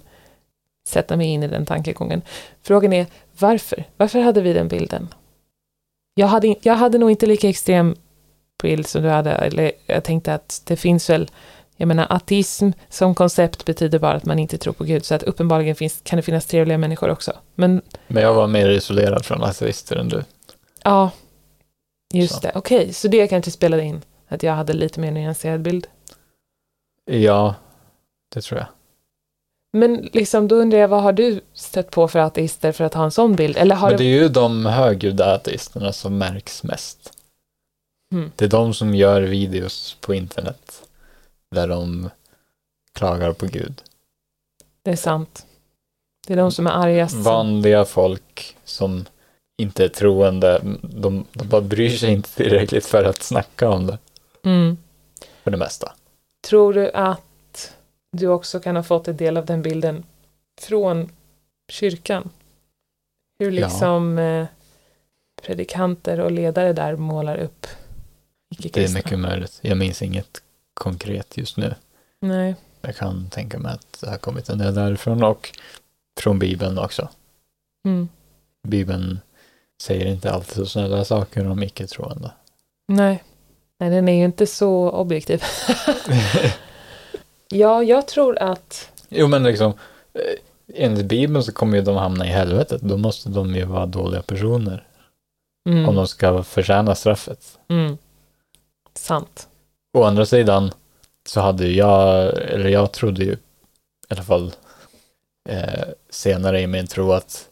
sätta 0.87 1.17
mig 1.17 1.27
in 1.27 1.43
i 1.43 1.47
den 1.47 1.65
tankegången. 1.65 2.21
Frågan 2.63 2.93
är 2.93 3.05
varför? 3.39 3.83
Varför 3.97 4.19
hade 4.19 4.41
vi 4.41 4.53
den 4.53 4.67
bilden? 4.67 5.07
Jag 6.13 6.27
hade, 6.27 6.55
jag 6.61 6.75
hade 6.75 6.97
nog 6.97 7.11
inte 7.11 7.25
lika 7.25 7.49
extrem 7.49 7.95
bild 8.61 8.87
som 8.87 9.03
du 9.03 9.09
hade. 9.09 9.31
Eller 9.31 9.71
jag 9.85 10.03
tänkte 10.03 10.33
att 10.33 10.61
det 10.65 10.75
finns 10.75 11.09
väl, 11.09 11.29
jag 11.77 11.87
menar 11.87 12.07
ateism 12.09 12.69
som 12.89 13.15
koncept 13.15 13.65
betyder 13.65 13.99
bara 13.99 14.13
att 14.13 14.25
man 14.25 14.39
inte 14.39 14.57
tror 14.57 14.73
på 14.73 14.83
Gud. 14.83 15.05
Så 15.05 15.15
att 15.15 15.23
uppenbarligen 15.23 15.75
finns, 15.75 16.01
kan 16.03 16.17
det 16.17 16.23
finnas 16.23 16.45
trevliga 16.45 16.77
människor 16.77 17.09
också. 17.09 17.33
Men 17.55 17.81
Men 18.07 18.23
jag 18.23 18.33
var 18.33 18.47
mer 18.47 18.69
isolerad 18.69 19.25
från 19.25 19.43
ateister 19.43 19.95
än 19.95 20.09
du. 20.09 20.23
Ja, 20.83 21.11
just 22.15 22.33
Så. 22.33 22.39
det. 22.39 22.51
Okej, 22.55 22.93
så 22.93 23.07
det 23.07 23.27
kanske 23.27 23.51
spelade 23.51 23.83
in. 23.83 24.01
Att 24.27 24.43
jag 24.43 24.53
hade 24.53 24.73
lite 24.73 24.99
mer 24.99 25.11
nyanserad 25.11 25.61
bild. 25.61 25.87
Ja, 27.05 27.55
det 28.33 28.41
tror 28.41 28.59
jag. 28.59 28.67
Men 29.73 30.09
liksom, 30.13 30.47
då 30.47 30.55
undrar 30.55 30.79
jag, 30.79 30.87
vad 30.87 31.01
har 31.01 31.13
du 31.13 31.41
stött 31.53 31.91
på 31.91 32.07
för 32.07 32.19
ateister 32.19 32.71
för 32.71 32.83
att 32.83 32.93
ha 32.93 33.03
en 33.03 33.11
sån 33.11 33.35
bild? 33.35 33.57
Eller 33.57 33.75
har 33.75 33.89
Men 33.89 33.97
det 33.97 34.03
är 34.03 34.21
ju 34.21 34.29
de 34.29 34.65
högljudda 34.65 35.35
ateisterna 35.35 35.93
som 35.93 36.17
märks 36.17 36.63
mest. 36.63 37.13
Mm. 38.13 38.31
Det 38.35 38.45
är 38.45 38.49
de 38.49 38.73
som 38.73 38.95
gör 38.95 39.21
videos 39.21 39.97
på 40.01 40.13
internet 40.13 40.83
där 41.51 41.67
de 41.67 42.09
klagar 42.93 43.33
på 43.33 43.45
Gud. 43.45 43.81
det 44.83 44.91
är 44.91 44.95
sant. 44.95 45.45
Det 46.27 46.33
är 46.33 46.37
de 46.37 46.51
som 46.51 46.67
är 46.67 46.71
argast. 46.71 47.15
Vanliga 47.15 47.85
folk 47.85 48.57
som 48.63 49.05
inte 49.61 49.85
är 49.85 49.89
troende, 49.89 50.61
de, 50.81 51.25
de 51.33 51.47
bara 51.47 51.61
bryr 51.61 51.89
sig 51.89 52.11
inte 52.11 52.29
tillräckligt 52.35 52.85
för 52.85 53.03
att 53.03 53.23
snacka 53.23 53.69
om 53.69 53.87
det 53.87 53.97
Mm. 54.43 54.77
för 55.43 55.51
det 55.51 55.57
mesta. 55.57 55.93
Tror 56.41 56.73
du 56.73 56.91
att 56.91 57.73
du 58.11 58.27
också 58.27 58.59
kan 58.59 58.75
ha 58.75 58.83
fått 58.83 59.07
en 59.07 59.17
del 59.17 59.37
av 59.37 59.45
den 59.45 59.61
bilden 59.61 60.03
från 60.61 61.09
kyrkan? 61.71 62.29
Hur 63.39 63.51
Ja. 63.51 63.65
liksom 63.67 64.17
eh, 64.19 64.45
predikanter 65.41 66.19
och 66.19 66.31
ledare 66.31 66.73
där 66.73 66.95
målar 66.95 67.37
upp 67.37 67.67
Det 68.57 68.77
är 68.77 68.93
mycket 68.93 69.19
möjligt. 69.19 69.59
Jag 69.61 69.77
minns 69.77 70.01
inget 70.01 70.41
konkret 70.73 71.37
just 71.37 71.57
nu. 71.57 71.75
Nej. 72.19 72.55
Jag 72.81 72.95
kan 72.95 73.29
tänka 73.29 73.59
mig 73.59 73.73
att 73.73 73.97
det 74.01 74.09
har 74.09 74.17
kommit 74.17 74.49
en 74.49 74.57
del 74.57 74.75
därifrån 74.75 75.23
och 75.23 75.57
från 76.19 76.39
Bibeln 76.39 76.77
också. 76.77 77.09
Mm. 77.85 78.09
Bibeln 78.67 79.19
säger 79.81 80.05
inte 80.05 80.31
alltid 80.31 80.55
så 80.55 80.65
snälla 80.65 81.05
saker 81.05 81.47
om 81.47 81.63
icke-troende. 81.63 82.31
Nej. 82.87 83.23
Nej, 83.79 83.89
den 83.89 84.09
är 84.09 84.13
ju 84.13 84.25
inte 84.25 84.47
så 84.47 84.89
objektiv. 84.89 85.43
ja, 87.49 87.83
jag 87.83 88.07
tror 88.07 88.37
att... 88.39 88.89
Jo 89.09 89.27
men 89.27 89.43
liksom, 89.43 89.73
eh, 90.13 90.21
enligt 90.75 91.05
Bibeln 91.05 91.43
så 91.43 91.51
kommer 91.51 91.77
ju 91.77 91.83
de 91.83 91.95
hamna 91.95 92.25
i 92.25 92.29
helvetet. 92.29 92.81
Då 92.81 92.97
måste 92.97 93.29
de 93.29 93.55
ju 93.55 93.65
vara 93.65 93.85
dåliga 93.85 94.21
personer 94.21 94.87
Mm, 95.69 95.89
om 95.89 95.95
de 95.95 96.07
ska 96.07 96.43
förtjäna 96.43 96.95
straffet. 96.95 97.59
mm, 97.67 97.97
sant. 98.93 99.47
Å 99.97 100.03
andra 100.03 100.25
sidan 100.25 100.71
så 101.27 101.41
hade 101.41 101.67
jag, 101.67 102.23
eller 102.37 102.69
jag 102.69 102.91
trodde 102.91 103.23
ju 103.23 103.31
i 103.33 103.37
alla 104.09 104.23
fall 104.23 104.51
eh, 105.49 105.83
senare 106.09 106.61
i 106.61 106.67
min 106.67 106.87
tro 106.87 107.11
att 107.11 107.49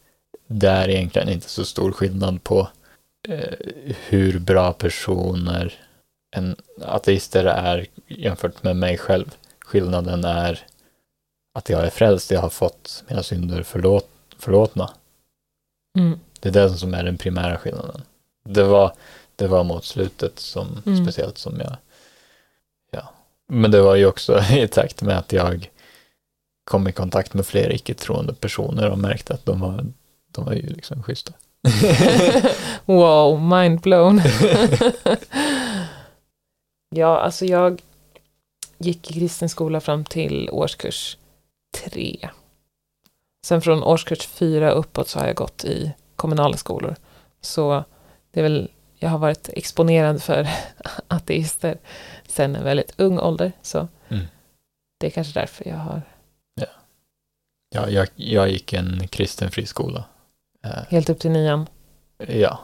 det 0.50 0.70
är 0.70 0.90
egentligen 0.90 1.30
inte 1.30 1.50
så 1.50 1.66
stor 1.66 1.92
skillnad 1.92 2.44
på 2.44 2.68
eh, 3.28 3.54
hur 4.08 4.40
bra 4.40 4.74
personer 4.74 5.74
en 6.36 6.56
ateister 6.82 7.46
är 7.46 7.86
jämfört 8.08 8.64
med 8.64 8.76
mig 8.76 8.98
själv. 8.98 9.36
Skillnaden 9.60 10.24
är 10.26 10.66
att 11.54 11.70
jag 11.70 11.86
är 11.86 11.90
frälst, 11.90 12.32
jag 12.32 12.42
har 12.42 12.50
fått 12.50 13.04
mina 13.08 13.24
synder 13.24 13.64
förlåt, 13.64 14.10
förlåtna. 14.38 14.90
Mm, 15.98 16.20
Det 16.40 16.50
är 16.50 16.54
det 16.54 16.70
som 16.78 16.94
är 16.94 17.04
den 17.04 17.18
primära 17.18 17.58
skillnaden. 17.58 18.02
Det 18.46 18.64
var, 18.64 18.94
det 19.36 19.48
var 19.48 19.64
mot 19.64 19.86
slutet 19.86 20.40
som, 20.40 20.82
Mm. 20.86 21.04
speciellt 21.06 21.38
som 21.38 21.60
jag, 21.60 21.76
ja. 22.92 23.14
Men 23.48 23.72
det 23.72 23.82
var 23.82 23.96
ju 23.96 24.06
också 24.06 24.42
i 24.52 24.68
takt 24.68 25.02
med 25.02 25.18
att 25.18 25.32
jag 25.34 25.70
kom 26.64 26.88
i 26.88 26.92
kontakt 26.92 27.34
med 27.34 27.46
fler 27.46 27.74
icke-troende 27.74 28.34
personer 28.34 28.90
och 28.90 28.98
märkte 29.00 29.34
att 29.34 29.46
de 29.46 29.60
var, 29.60 29.86
de 30.40 30.46
var 30.46 30.54
ju 30.54 30.62
liksom 30.70 31.04
schyssta. 31.04 31.34
wow, 32.86 33.42
mind 33.42 33.80
blown. 33.80 34.22
ja, 36.96 37.20
alltså 37.20 37.46
jag 37.46 37.82
gick 38.78 39.12
i 39.12 39.14
kristen 39.14 39.50
skola 39.50 39.80
fram 39.82 40.06
till 40.06 40.50
årskurs 40.52 41.18
tre. 41.78 42.30
Sen 43.46 43.62
från 43.62 43.84
årskurs 43.84 44.28
fyra 44.28 44.72
uppåt 44.72 45.08
så 45.08 45.20
har 45.20 45.28
jag 45.28 45.36
gått 45.36 45.66
i 45.66 45.92
kommunala 46.16 46.58
skolor. 46.58 46.96
Så 47.42 47.84
det 48.32 48.40
är 48.40 48.44
väl, 48.44 48.72
jag 48.98 49.10
har 49.10 49.18
varit 49.18 49.50
exponerad 49.54 50.24
för 50.24 50.48
ateister 51.08 51.78
sen 52.28 52.56
en 52.56 52.64
väldigt 52.64 52.94
ung 52.98 53.20
ålder. 53.20 53.52
Så 53.62 53.88
Mm. 54.12 54.26
det 55.00 55.08
är 55.08 55.12
kanske 55.12 55.40
därför 55.40 55.68
jag 55.68 55.76
har 55.78 56.02
Ja, 57.76 57.90
jag, 57.90 58.08
jag 58.16 58.50
gick 58.50 58.74
en 58.74 59.08
kristen 59.08 59.52
friskola. 59.52 60.06
Eh, 60.64 60.84
helt 60.90 61.10
upp 61.10 61.20
till 61.20 61.32
nian 61.32 61.66
ja, 62.18 62.60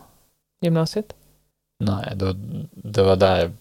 gymnasiet. 0.61 1.15
nej, 1.79 2.13
då, 2.15 2.33
det 2.71 3.03
var 3.03 3.15
där 3.15 3.51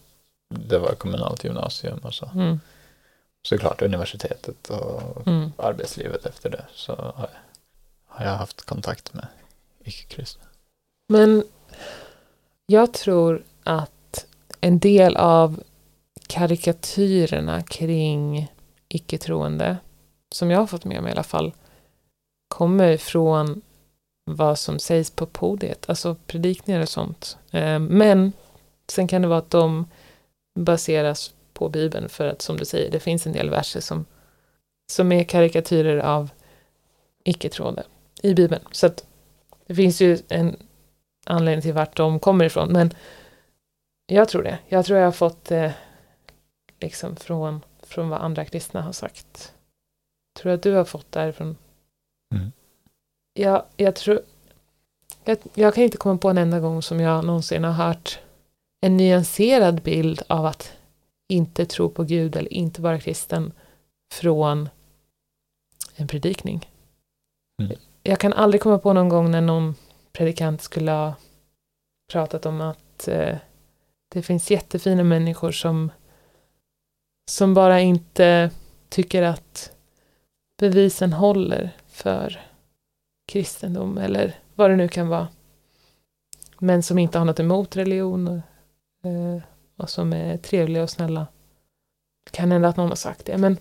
det 0.48 0.78
var 0.78 0.94
kommunalt 0.94 1.44
gymnasium 1.44 1.98
och 1.98 2.14
så. 2.14 2.30
Mm, 2.34 2.60
Såklart 3.42 3.82
universitetet 3.82 4.70
och 4.70 5.26
mm. 5.26 5.52
arbetslivet 5.56 6.26
efter 6.26 6.50
det 6.50 6.64
så 6.74 6.92
har 6.92 7.28
jag, 7.32 7.38
har 8.06 8.24
jag 8.24 8.36
haft 8.36 8.62
kontakt 8.62 9.14
med 9.14 9.26
icke-kristna. 9.84 10.44
Men 11.08 11.44
Jag 12.66 12.92
tror 12.92 13.44
att 13.62 14.26
en 14.60 14.78
del 14.78 15.16
av 15.16 15.62
karikatyrerna 16.26 17.62
kring 17.62 18.52
icke-troende, 18.88 19.76
som 20.34 20.50
jag 20.50 20.58
har 20.58 20.66
fått 20.66 20.84
med 20.84 21.02
mig 21.02 21.10
i 21.10 21.12
alla 21.12 21.22
fall, 21.22 21.52
kommer 22.48 22.96
från 22.96 23.62
vad 24.24 24.58
som 24.58 24.78
sägs 24.78 25.10
på 25.10 25.26
podiet, 25.26 25.88
alltså 25.88 26.16
predikningar 26.26 26.80
och 26.80 26.88
sånt. 26.88 27.38
Eh, 27.50 27.78
men 27.78 28.32
sen 28.88 29.08
kan 29.08 29.22
det 29.22 29.28
vara 29.28 29.38
att 29.38 29.50
de 29.50 29.86
baseras 30.58 31.34
på 31.52 31.68
Bibeln 31.68 32.08
för 32.08 32.26
att 32.26 32.42
som 32.42 32.56
du 32.56 32.64
säger, 32.64 32.90
det 32.90 33.00
finns 33.00 33.26
en 33.26 33.32
del 33.32 33.50
verser 33.50 33.80
som, 33.80 34.04
som 34.92 35.12
är 35.12 35.24
karikatyrer 35.24 35.98
av 35.98 36.30
icke-troende 37.24 37.84
i 38.22 38.34
Bibeln. 38.34 38.62
Så 38.70 38.86
att 38.86 39.06
det 39.66 39.74
finns 39.74 40.00
ju 40.00 40.18
en 40.28 40.56
anledning 41.26 41.62
till 41.62 41.72
vart 41.72 41.96
de 41.96 42.20
kommer 42.20 42.44
ifrån, 42.44 42.72
men 42.72 42.94
jag 44.06 44.28
tror 44.28 44.42
det. 44.42 44.58
Jag 44.68 44.86
tror 44.86 44.98
jag 44.98 45.06
har 45.06 45.12
fått 45.12 45.44
det 45.44 45.64
eh, 45.64 45.72
liksom 46.80 47.16
från, 47.16 47.60
från 47.82 48.08
vad 48.08 48.20
andra 48.20 48.44
kristna 48.44 48.82
har 48.82 48.92
sagt. 48.92 49.54
Tror 50.38 50.52
att 50.52 50.62
du 50.62 50.72
har 50.72 50.84
fått 50.84 51.12
det 51.12 51.20
därifrån? 51.20 51.56
Mm. 52.34 52.52
Jag, 53.34 53.64
jag 53.76 53.94
tror... 53.96 54.20
Jag, 55.24 55.38
jag 55.54 55.74
kan 55.74 55.84
inte 55.84 55.96
komma 55.96 56.18
på 56.18 56.28
en 56.28 56.38
enda 56.38 56.60
gång 56.60 56.82
som 56.82 57.00
jag 57.00 57.24
någonsin 57.24 57.64
har 57.64 57.72
hört 57.72 58.18
en 58.80 58.96
nyanserad 58.96 59.82
bild 59.82 60.22
av 60.26 60.46
att 60.46 60.72
inte 61.28 61.66
tro 61.66 61.90
på 61.90 62.04
Gud 62.04 62.36
eller 62.36 62.52
inte 62.52 62.82
vara 62.82 63.00
kristen 63.00 63.52
från 64.12 64.68
en 65.96 66.08
predikning. 66.08 66.70
Mm. 67.62 67.76
Jag 68.02 68.18
kan 68.18 68.32
aldrig 68.32 68.60
komma 68.62 68.78
på 68.78 68.92
någon 68.92 69.08
gång 69.08 69.30
när 69.30 69.40
någon 69.40 69.74
predikant 70.12 70.62
skulle 70.62 70.90
ha 70.90 71.14
pratat 72.12 72.46
om 72.46 72.60
att 72.60 73.08
eh, 73.08 73.36
det 74.08 74.22
finns 74.22 74.50
jättefina 74.50 75.04
människor 75.04 75.52
som, 75.52 75.92
som 77.30 77.54
bara 77.54 77.80
inte 77.80 78.50
tycker 78.88 79.22
att 79.22 79.72
bevisen 80.58 81.12
håller 81.12 81.70
för 81.86 82.40
kristendom 83.26 83.98
eller 83.98 84.38
vad 84.54 84.70
det 84.70 84.76
nu 84.76 84.88
kan 84.88 85.08
vara. 85.08 85.28
Men 86.58 86.82
som 86.82 86.98
inte 86.98 87.18
har 87.18 87.24
något 87.24 87.40
emot 87.40 87.76
religion 87.76 88.28
och, 88.28 88.40
eh, 89.10 89.42
och 89.76 89.90
som 89.90 90.12
är 90.12 90.36
trevliga 90.36 90.82
och 90.82 90.90
snälla. 90.90 91.26
Det 92.24 92.30
kan 92.30 92.52
hända 92.52 92.68
att 92.68 92.76
någon 92.76 92.88
har 92.88 92.96
sagt 92.96 93.26
det, 93.26 93.38
men 93.38 93.56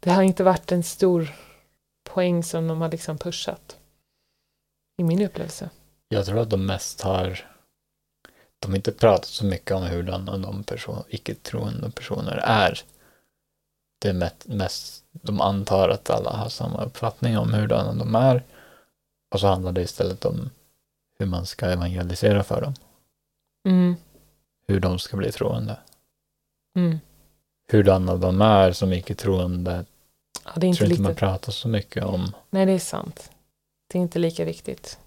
det 0.00 0.10
har 0.10 0.22
inte 0.22 0.44
varit 0.44 0.72
en 0.72 0.82
stor 0.82 1.34
poäng 2.10 2.42
som 2.42 2.68
de 2.68 2.80
har 2.80 2.90
liksom 2.90 3.18
pushat. 3.18 3.76
I 4.98 5.04
min 5.04 5.22
upplevelse. 5.22 5.70
Jag 6.08 6.26
tror 6.26 6.38
att 6.38 6.50
de 6.50 6.66
mest 6.66 7.00
har 7.00 7.44
de 8.58 8.70
har 8.70 8.76
inte 8.76 8.92
pratat 8.92 9.28
så 9.28 9.44
mycket 9.44 9.76
om 9.76 9.82
hurdana 9.82 10.38
de 10.38 10.64
person, 10.64 11.02
icke-troende 11.08 11.90
personer 11.90 12.36
är. 12.44 12.80
Det 13.98 14.08
är 14.08 14.12
mest, 14.12 14.46
mest, 14.46 15.04
de 15.12 15.40
antar 15.40 15.88
att 15.88 16.10
alla 16.10 16.30
har 16.30 16.48
samma 16.48 16.84
uppfattning 16.84 17.38
om 17.38 17.52
hurdana 17.52 17.94
de 17.94 18.14
är. 18.14 18.42
Och 19.30 19.40
så 19.40 19.46
handlar 19.46 19.72
det 19.72 19.82
istället 19.82 20.24
om 20.24 20.50
hur 21.18 21.26
man 21.26 21.46
ska 21.46 21.66
evangelisera 21.66 22.42
för 22.42 22.60
dem. 22.60 22.74
Mm. 23.68 23.96
Hur 24.66 24.80
de 24.80 24.98
ska 24.98 25.16
bli 25.16 25.32
troende. 25.32 25.78
Mm. 26.76 26.98
Hurdana 27.70 28.16
de 28.16 28.42
är 28.42 28.72
som 28.72 28.92
icke-troende 28.92 29.84
ja, 30.44 30.50
det 30.56 30.66
är 30.66 30.68
inte 30.68 30.78
tror 30.78 30.90
inte 30.90 31.02
man 31.02 31.14
pratar 31.14 31.52
så 31.52 31.68
mycket 31.68 32.04
om. 32.04 32.34
Nej, 32.50 32.66
det 32.66 32.72
är 32.72 32.78
sant. 32.78 33.30
Det 33.88 33.98
är 33.98 34.02
inte 34.02 34.18
lika 34.18 34.44
viktigt. 34.44 34.98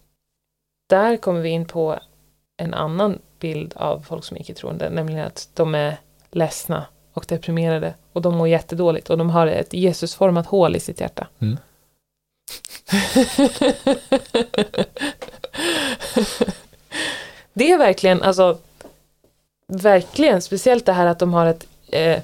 Där 0.90 1.18
kommer 1.18 1.42
vi 1.42 1.50
in 1.50 1.66
på 1.66 2.00
en 2.58 2.74
annan 2.74 3.20
bild 3.40 3.74
av 3.76 4.00
folk 4.00 4.24
som 4.24 4.38
är 4.38 4.42
icke-troende, 4.42 4.90
nämligen 4.90 5.28
att 5.28 5.50
de 5.54 5.76
är 5.76 5.98
ledsna 6.32 6.86
och 7.14 7.26
deprimerade 7.28 7.94
och 8.14 8.22
de 8.22 8.38
mår 8.38 8.48
jättedåligt 8.48 9.10
och 9.10 9.18
de 9.18 9.30
har 9.30 9.48
ett 9.48 9.74
Jesusformat 9.74 10.46
hål 10.46 10.76
i 10.76 10.80
sitt 10.80 11.02
hjärta. 11.02 11.28
Mm. 11.40 11.58
det 17.54 17.72
är 17.72 17.78
verkligen, 17.78 18.22
alltså 18.22 18.58
verkligen, 19.68 20.42
speciellt 20.42 20.86
det 20.86 20.94
här 20.94 21.06
att 21.06 21.20
de 21.20 21.34
har 21.34 21.46
ett 21.46 21.68
eh, 21.88 22.22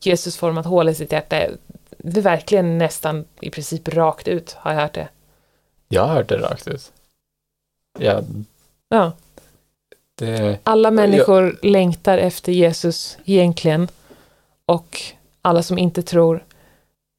Jesusformat 0.00 0.66
hål 0.66 0.88
i 0.88 0.94
sitt 0.94 1.12
hjärta. 1.12 1.36
Det 1.98 2.20
är 2.20 2.22
verkligen 2.22 2.78
nästan 2.78 3.24
i 3.40 3.50
princip 3.50 3.88
rakt 3.88 4.28
ut, 4.28 4.52
har 4.52 4.72
jag 4.72 4.80
hört 4.80 4.94
det. 4.94 5.08
Jag 5.88 6.02
har 6.02 6.14
hört 6.14 6.28
det 6.28 6.38
rakt 6.38 6.68
ut. 6.68 6.92
Ja. 7.98 8.22
ja. 8.88 9.12
Det, 10.14 10.58
alla 10.62 10.90
människor 10.90 11.58
jag, 11.62 11.70
längtar 11.70 12.18
efter 12.18 12.52
Jesus 12.52 13.18
egentligen. 13.24 13.88
Och 14.66 15.00
alla 15.42 15.62
som 15.62 15.78
inte 15.78 16.02
tror, 16.02 16.44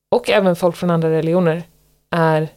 och 0.09 0.29
även 0.29 0.55
folk 0.55 0.75
från 0.75 0.89
andra 0.89 1.09
religioner, 1.09 1.63
är, 2.09 2.49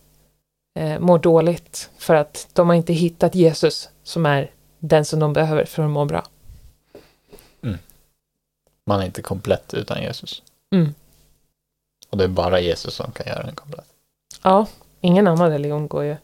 eh, 0.76 0.98
mår 0.98 1.18
dåligt 1.18 1.90
för 1.98 2.14
att 2.14 2.48
de 2.52 2.68
har 2.68 2.76
inte 2.76 2.92
hittat 2.92 3.34
Jesus 3.34 3.88
som 4.02 4.26
är 4.26 4.50
den 4.78 5.04
som 5.04 5.20
de 5.20 5.32
behöver 5.32 5.64
för 5.64 5.82
att 5.82 5.90
må 5.90 6.04
bra. 6.04 6.26
Mm. 7.62 7.78
Man 8.86 9.00
är 9.00 9.04
inte 9.06 9.22
komplett 9.22 9.74
utan 9.74 10.02
Jesus. 10.02 10.42
Mm. 10.74 10.94
Och 12.10 12.18
det 12.18 12.24
är 12.24 12.28
bara 12.28 12.60
Jesus 12.60 12.94
som 12.94 13.12
kan 13.12 13.26
göra 13.26 13.42
en 13.42 13.54
komplett. 13.54 13.86
Ja, 14.42 14.66
ingen 15.00 15.26
annan 15.26 15.50
religion 15.50 15.88
går 15.88 16.04
ju 16.04 16.16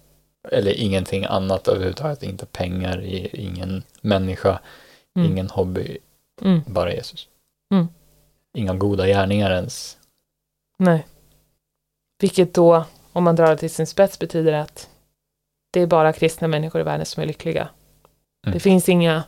eller 0.51 0.73
ingenting 0.73 1.25
annat 1.25 1.69
överhuvudtaget, 1.69 2.23
inte 2.23 2.47
pengar, 2.47 3.01
ingen 3.35 3.83
människa, 4.01 4.61
mm. 5.17 5.33
ingen 5.33 5.51
hobby, 5.51 5.99
mm. 6.43 6.63
bara 6.67 6.95
Jesus. 6.95 7.29
Mm. 7.75 7.89
Inga 8.55 8.75
goda 8.75 9.07
gärningar 9.07 9.51
ens. 9.51 9.99
Nej. 10.79 11.07
Vilket 12.21 12.55
då, 12.55 12.85
om 13.13 13.25
man 13.25 13.37
drar 13.37 13.51
det 13.51 13.57
till 13.57 13.71
sin 13.71 13.87
spets, 13.87 14.19
betyder 14.19 14.53
att 14.53 14.89
det 15.73 15.81
är 15.81 15.87
bara 15.87 16.13
kristna 16.13 16.49
människor 16.49 16.81
i 16.81 16.85
världen 16.85 17.07
som 17.07 17.23
är 17.23 17.27
lyckliga. 17.27 17.69
Mm. 18.47 18.55
Det 18.55 18.61
finns 18.61 18.89
inga 18.89 19.25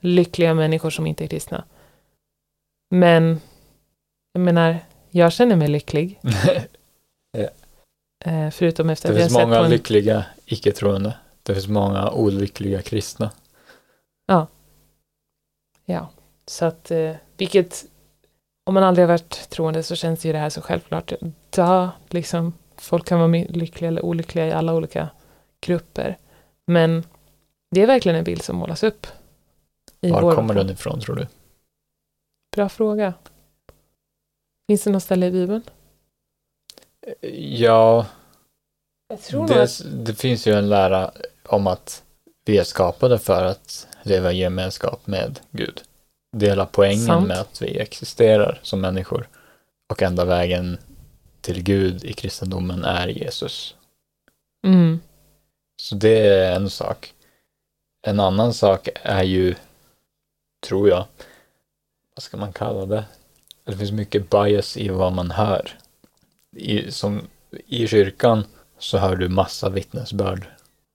lyckliga 0.00 0.54
människor 0.54 0.90
som 0.90 1.06
inte 1.06 1.24
är 1.24 1.28
kristna. 1.28 1.64
Men, 2.90 3.40
jag 4.32 4.40
menar, 4.40 4.78
jag 5.10 5.32
känner 5.32 5.56
mig 5.56 5.68
lycklig. 5.68 6.20
Eh, 8.24 8.50
förutom 8.50 8.90
efter 8.90 9.08
det 9.08 9.14
att 9.14 9.20
finns 9.20 9.32
många 9.32 9.62
lyckliga 9.62 10.24
icke-troende. 10.44 11.16
Det 11.42 11.54
finns 11.54 11.68
många 11.68 12.10
olyckliga 12.10 12.82
kristna. 12.82 13.30
Ja. 14.26 14.46
Ja, 15.84 16.10
så 16.46 16.64
att 16.64 16.90
eh, 16.90 17.14
vilket 17.36 17.84
om 18.66 18.74
man 18.74 18.82
aldrig 18.82 19.02
har 19.02 19.08
varit 19.08 19.50
troende 19.50 19.82
så 19.82 19.96
känns 19.96 20.24
ju 20.24 20.32
det 20.32 20.38
här 20.38 20.50
så 20.50 20.60
självklart. 20.60 21.12
Ja, 21.56 21.90
liksom 22.08 22.52
folk 22.80 23.06
kan 23.06 23.18
vara 23.18 23.44
lyckliga 23.48 23.88
eller 23.88 24.04
olyckliga 24.04 24.46
i 24.46 24.52
alla 24.52 24.74
olika 24.74 25.08
grupper. 25.60 26.18
Men 26.66 27.04
det 27.70 27.82
är 27.82 27.86
verkligen 27.86 28.18
en 28.18 28.24
bild 28.24 28.42
som 28.42 28.56
målas 28.56 28.82
upp. 28.82 29.06
Var 30.00 30.34
kommer 30.34 30.54
den 30.54 30.70
ifrån 30.70 31.00
tror 31.00 31.16
du? 31.16 31.26
Bra 32.56 32.68
fråga. 32.68 33.14
Finns 34.68 34.84
det 34.84 34.90
något 34.90 35.02
ställe 35.02 35.26
i 35.26 35.30
Bibeln? 35.30 35.62
Ja, 37.50 38.06
det, 39.48 39.62
att... 39.62 39.82
det 39.84 40.14
finns 40.14 40.46
ju 40.46 40.52
en 40.52 40.68
lära 40.68 41.10
om 41.46 41.66
att 41.66 42.02
vi 42.44 42.58
är 42.58 42.64
skapade 42.64 43.18
för 43.18 43.44
att 43.44 43.86
leva 44.02 44.32
i 44.32 44.38
gemenskap 44.38 45.06
med 45.06 45.40
Gud. 45.50 45.82
Det 46.36 46.46
är 46.46 46.50
hela 46.50 46.66
poängen 46.66 47.06
Sant. 47.06 47.28
med 47.28 47.38
att 47.38 47.62
vi 47.62 47.78
existerar 47.78 48.58
som 48.62 48.80
människor. 48.80 49.28
Och 49.90 50.02
enda 50.02 50.24
vägen 50.24 50.78
till 51.48 51.62
Gud 51.62 52.04
i 52.04 52.12
kristendomen 52.12 52.84
är 52.84 53.08
Jesus. 53.08 53.74
Mm. 54.66 55.00
Så 55.82 55.94
det 55.94 56.18
är 56.18 56.56
en 56.56 56.70
sak. 56.70 57.14
En 58.06 58.20
annan 58.20 58.54
sak 58.54 58.88
är 58.94 59.22
ju, 59.22 59.54
tror 60.66 60.88
jag, 60.88 61.04
vad 62.14 62.22
ska 62.22 62.36
man 62.36 62.52
kalla 62.52 62.86
det? 62.86 63.04
Det 63.64 63.76
finns 63.76 63.92
mycket 63.92 64.30
bias 64.30 64.76
i 64.76 64.88
vad 64.88 65.12
man 65.12 65.30
hör 65.30 65.78
i, 66.56 66.92
som, 66.92 67.20
i 67.66 67.86
kyrkan 67.86 68.44
så 68.78 68.98
hör 68.98 69.16
du 69.16 69.28
massa 69.28 69.68
vittnesbörd 69.68 70.46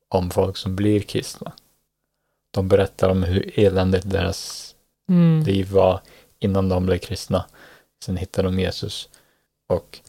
om 0.09 0.29
folk 0.29 0.57
som 0.57 0.75
blir 0.75 0.99
kristna. 0.99 1.51
De 2.51 2.67
berättar 2.67 3.09
om 3.09 3.23
hur 3.23 3.59
eländigt 3.59 4.09
deras 4.09 4.75
mm. 5.09 5.43
liv 5.43 5.71
var 5.71 6.01
innan 6.39 6.69
de 6.69 6.85
blev 6.85 6.97
kristna. 6.97 7.45
Sen 8.05 8.17
hittar 8.17 8.43
de 8.43 8.59
Jesus 8.59 9.09
och 9.69 9.99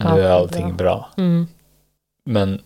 nu 0.00 0.20
ja, 0.20 0.28
är 0.28 0.30
allting 0.30 0.76
bra. 0.76 0.76
bra. 0.76 1.24
Mm. 1.24 1.46
Men 2.24 2.62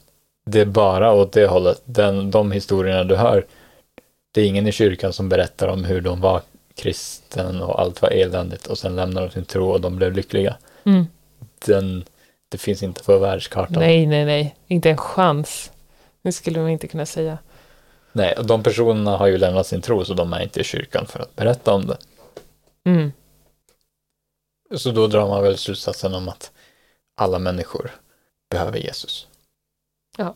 det 0.46 0.60
är 0.60 0.66
bara 0.66 1.12
åt 1.12 1.32
det 1.32 1.46
hållet, 1.46 1.82
den, 1.84 2.30
de 2.30 2.52
historierna 2.52 3.04
du 3.04 3.16
hör, 3.16 3.46
det 4.32 4.40
är 4.40 4.46
ingen 4.46 4.66
i 4.66 4.72
kyrkan 4.72 5.12
som 5.12 5.28
berättar 5.28 5.68
om 5.68 5.84
hur 5.84 6.00
de 6.00 6.20
var 6.20 6.42
kristen 6.74 7.62
och 7.62 7.80
allt 7.80 8.02
var 8.02 8.10
eländigt 8.10 8.66
och 8.66 8.78
sen 8.78 8.96
lämnade 8.96 9.26
de 9.26 9.32
sin 9.32 9.44
tro 9.44 9.70
och 9.70 9.80
de 9.80 9.96
blev 9.96 10.12
lyckliga. 10.12 10.56
Mm 10.84 11.06
den, 11.66 12.04
det 12.48 12.58
finns 12.58 12.82
inte 12.82 13.02
på 13.02 13.18
världskartan. 13.18 13.78
Nej, 13.78 14.06
nej, 14.06 14.24
nej, 14.24 14.56
inte 14.66 14.90
en 14.90 14.96
chans. 14.96 15.70
Det 16.22 16.32
skulle 16.32 16.60
man 16.60 16.70
inte 16.70 16.88
kunna 16.88 17.06
säga. 17.06 17.38
Nej, 18.12 18.34
och 18.38 18.46
de 18.46 18.62
personerna 18.62 19.16
har 19.16 19.26
ju 19.26 19.38
lämnat 19.38 19.66
sin 19.66 19.80
tro 19.80 20.04
så 20.04 20.14
de 20.14 20.32
är 20.32 20.42
inte 20.42 20.60
i 20.60 20.64
kyrkan 20.64 21.06
för 21.06 21.20
att 21.20 21.36
berätta 21.36 21.74
om 21.74 21.86
det. 21.86 21.96
Mm. 22.84 23.12
Så 24.76 24.90
då 24.90 25.06
drar 25.06 25.28
man 25.28 25.42
väl 25.42 25.58
slutsatsen 25.58 26.14
om 26.14 26.28
att 26.28 26.52
alla 27.14 27.38
människor 27.38 27.90
behöver 28.50 28.78
Jesus. 28.78 29.28
Ja. 30.16 30.34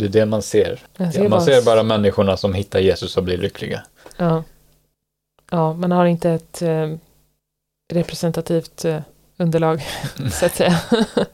Det 0.00 0.04
är 0.04 0.08
det 0.08 0.26
man 0.26 0.42
ser. 0.42 0.80
Ja, 0.96 1.10
man 1.18 1.30
bara- 1.30 1.40
ser 1.40 1.62
bara 1.62 1.82
människorna 1.82 2.36
som 2.36 2.54
hittar 2.54 2.78
Jesus 2.80 3.16
och 3.16 3.22
blir 3.24 3.38
lyckliga. 3.38 3.82
Ja. 4.16 4.44
ja, 5.50 5.72
man 5.72 5.92
har 5.92 6.06
inte 6.06 6.30
ett 6.30 6.62
eh, 6.62 6.94
representativt 7.92 8.84
eh, 8.84 9.00
underlag, 9.36 9.82
så 10.32 10.46
att 10.46 10.54
säga. 10.54 10.80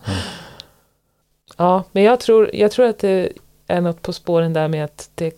ja, 1.56 1.84
men 1.92 2.02
jag 2.02 2.20
tror, 2.20 2.50
jag 2.54 2.72
tror 2.72 2.86
att 2.86 2.98
det 2.98 3.32
är 3.66 3.80
något 3.80 4.02
på 4.02 4.12
spåren 4.12 4.52
där 4.52 4.68
med 4.68 4.84
att 4.84 5.10
det, 5.14 5.36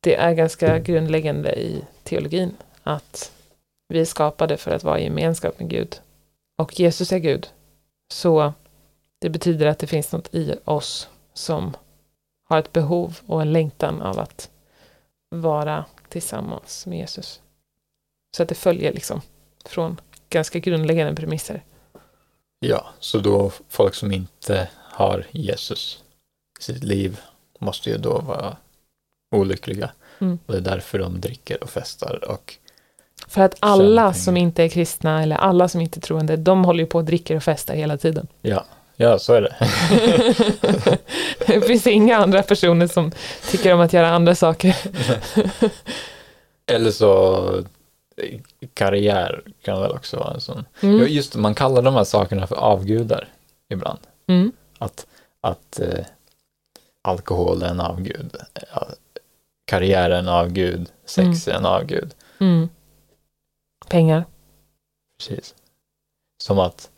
det 0.00 0.14
är 0.14 0.32
ganska 0.32 0.78
grundläggande 0.78 1.54
i 1.60 1.84
teologin. 2.02 2.56
Att 2.82 3.32
vi 3.88 4.00
är 4.00 4.04
skapade 4.04 4.56
för 4.56 4.70
att 4.70 4.84
vara 4.84 4.98
i 5.00 5.04
gemenskap 5.04 5.58
med 5.58 5.68
Gud. 5.68 6.00
Och 6.58 6.80
Jesus 6.80 7.12
är 7.12 7.18
Gud. 7.18 7.48
Så 8.14 8.52
det 9.20 9.30
betyder 9.30 9.66
att 9.66 9.78
det 9.78 9.86
finns 9.86 10.12
något 10.12 10.34
i 10.34 10.54
oss 10.64 11.08
som 11.32 11.76
har 12.44 12.58
ett 12.58 12.72
behov 12.72 13.18
och 13.26 13.42
en 13.42 13.52
längtan 13.52 14.02
av 14.02 14.18
att 14.18 14.50
vara 15.28 15.84
tillsammans 16.08 16.86
med 16.86 16.98
Jesus. 16.98 17.40
Så 18.36 18.42
att 18.42 18.48
det 18.48 18.54
följer 18.54 18.92
liksom 18.92 19.20
från 19.64 20.00
ganska 20.28 20.58
grundläggande 20.58 21.14
premisser. 21.14 21.64
Ja, 22.58 22.86
så 23.00 23.18
då 23.18 23.52
folk 23.68 23.94
som 23.94 24.12
inte 24.12 24.70
har 24.74 25.26
Jesus 25.30 26.04
i 26.60 26.62
sitt 26.62 26.84
liv 26.84 27.20
måste 27.58 27.90
ju 27.90 27.98
då 27.98 28.18
vara 28.18 28.56
olyckliga. 29.36 29.90
Mm. 30.18 30.38
Och 30.46 30.52
det 30.52 30.58
är 30.58 30.74
därför 30.74 30.98
de 30.98 31.20
dricker 31.20 31.62
och 31.62 31.70
festar 31.70 32.24
och 32.30 32.58
För 33.28 33.40
att 33.40 33.56
alla 33.60 34.14
som 34.14 34.36
inte 34.36 34.62
är 34.62 34.68
kristna 34.68 35.22
eller 35.22 35.36
alla 35.36 35.68
som 35.68 35.80
inte 35.80 35.98
är 35.98 36.00
troende, 36.00 36.36
de 36.36 36.64
håller 36.64 36.80
ju 36.80 36.86
på 36.86 36.98
och 36.98 37.04
dricker 37.04 37.36
och 37.36 37.42
festar 37.42 37.74
hela 37.74 37.96
tiden. 37.96 38.26
ja, 38.42 38.64
ja 38.96 39.18
så 39.18 39.32
är 39.34 39.40
det. 39.40 39.54
det 41.46 41.60
finns 41.60 41.86
inga 41.86 42.16
andra 42.16 42.42
personer 42.42 42.86
som 42.86 43.12
tycker 43.50 43.74
om 43.74 43.80
att 43.80 43.92
göra 43.92 44.10
andra 44.10 44.34
saker. 44.34 44.76
Eller 46.66 46.90
så 46.90 47.64
karriär 48.74 49.42
kan 49.62 49.80
väl 49.80 49.90
också 49.90 50.16
vara 50.16 50.34
en 50.34 50.40
sån. 50.40 50.64
Mm. 50.80 51.06
just 51.08 51.36
man 51.36 51.54
kallar 51.54 51.82
de 51.82 51.94
här 51.94 52.04
sakerna 52.04 52.46
för 52.46 52.56
avgudar 52.56 53.28
ibland. 53.68 53.98
Mm. 54.26 54.52
Att, 54.78 55.06
att 55.40 55.80
eh, 55.80 56.04
alkohol 57.02 57.62
är 57.62 57.68
en 57.68 57.80
avgud, 57.80 58.36
karriär 59.64 60.10
är 60.10 60.18
en 60.18 60.28
avgud, 60.28 60.88
sex 61.06 61.48
är 61.48 61.52
en 61.52 61.66
avgud. 61.66 62.14
Mm. 62.40 62.68
Pengar. 63.88 64.24
Precis. 65.18 65.54
Som 66.42 66.58
att, 66.58 66.90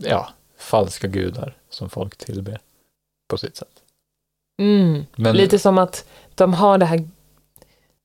ja, 0.00 0.28
falska 0.56 1.06
gudar 1.08 1.56
som 1.70 1.90
folk 1.90 2.16
tillber 2.16 2.60
på 3.28 3.38
sitt 3.38 3.56
sätt. 3.56 3.82
Mm. 4.62 5.04
Men, 5.16 5.36
Lite 5.36 5.58
som 5.58 5.78
att 5.78 6.08
de 6.34 6.54
har 6.54 6.78
det 6.78 6.86
här 6.86 7.08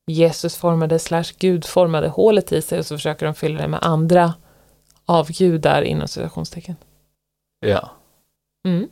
Jesusformade 0.08 1.00
slash 1.00 1.26
gudformade 1.38 2.08
hålet 2.08 2.52
i 2.52 2.62
sig 2.62 2.80
och 2.80 2.86
så 2.86 2.98
försöker 2.98 3.26
de 3.26 3.36
fylla 3.36 3.62
det 3.62 3.68
med 3.68 3.80
andra 3.84 4.34
avgudar 5.06 5.82
inom 5.82 6.08
citationstecken. 6.08 6.76
ja. 7.60 7.92
Mm. 8.68 8.90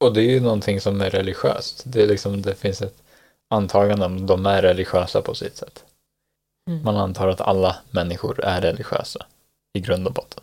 Och 0.00 0.14
det 0.14 0.20
är 0.20 0.30
ju 0.30 0.40
någonting 0.40 0.80
som 0.80 1.00
är 1.00 1.10
religiöst. 1.10 1.82
Det, 1.86 2.02
är 2.02 2.06
liksom, 2.06 2.42
det 2.42 2.54
finns 2.54 2.82
ett 2.82 3.02
antagande 3.50 4.06
om 4.06 4.26
de 4.26 4.46
är 4.46 4.62
religiösa 4.62 5.22
på 5.22 5.34
sitt 5.34 5.56
sätt. 5.56 5.84
Mm. 6.68 6.82
Man 6.84 6.96
antar 6.96 7.28
att 7.28 7.40
alla 7.40 7.76
människor 7.90 8.44
är 8.44 8.60
religiösa 8.60 9.26
i 9.72 9.80
grund 9.80 10.06
och 10.06 10.12
botten. 10.12 10.42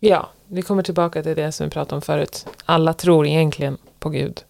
Ja, 0.00 0.28
vi 0.46 0.62
kommer 0.62 0.82
tillbaka 0.82 1.22
till 1.22 1.36
det 1.36 1.52
som 1.52 1.66
vi 1.66 1.70
pratade 1.70 1.94
om 1.96 2.02
förut. 2.02 2.46
Alla 2.64 2.94
tror 2.94 3.26
egentligen 3.26 3.78
på 3.98 4.08
Gud. 4.10 4.44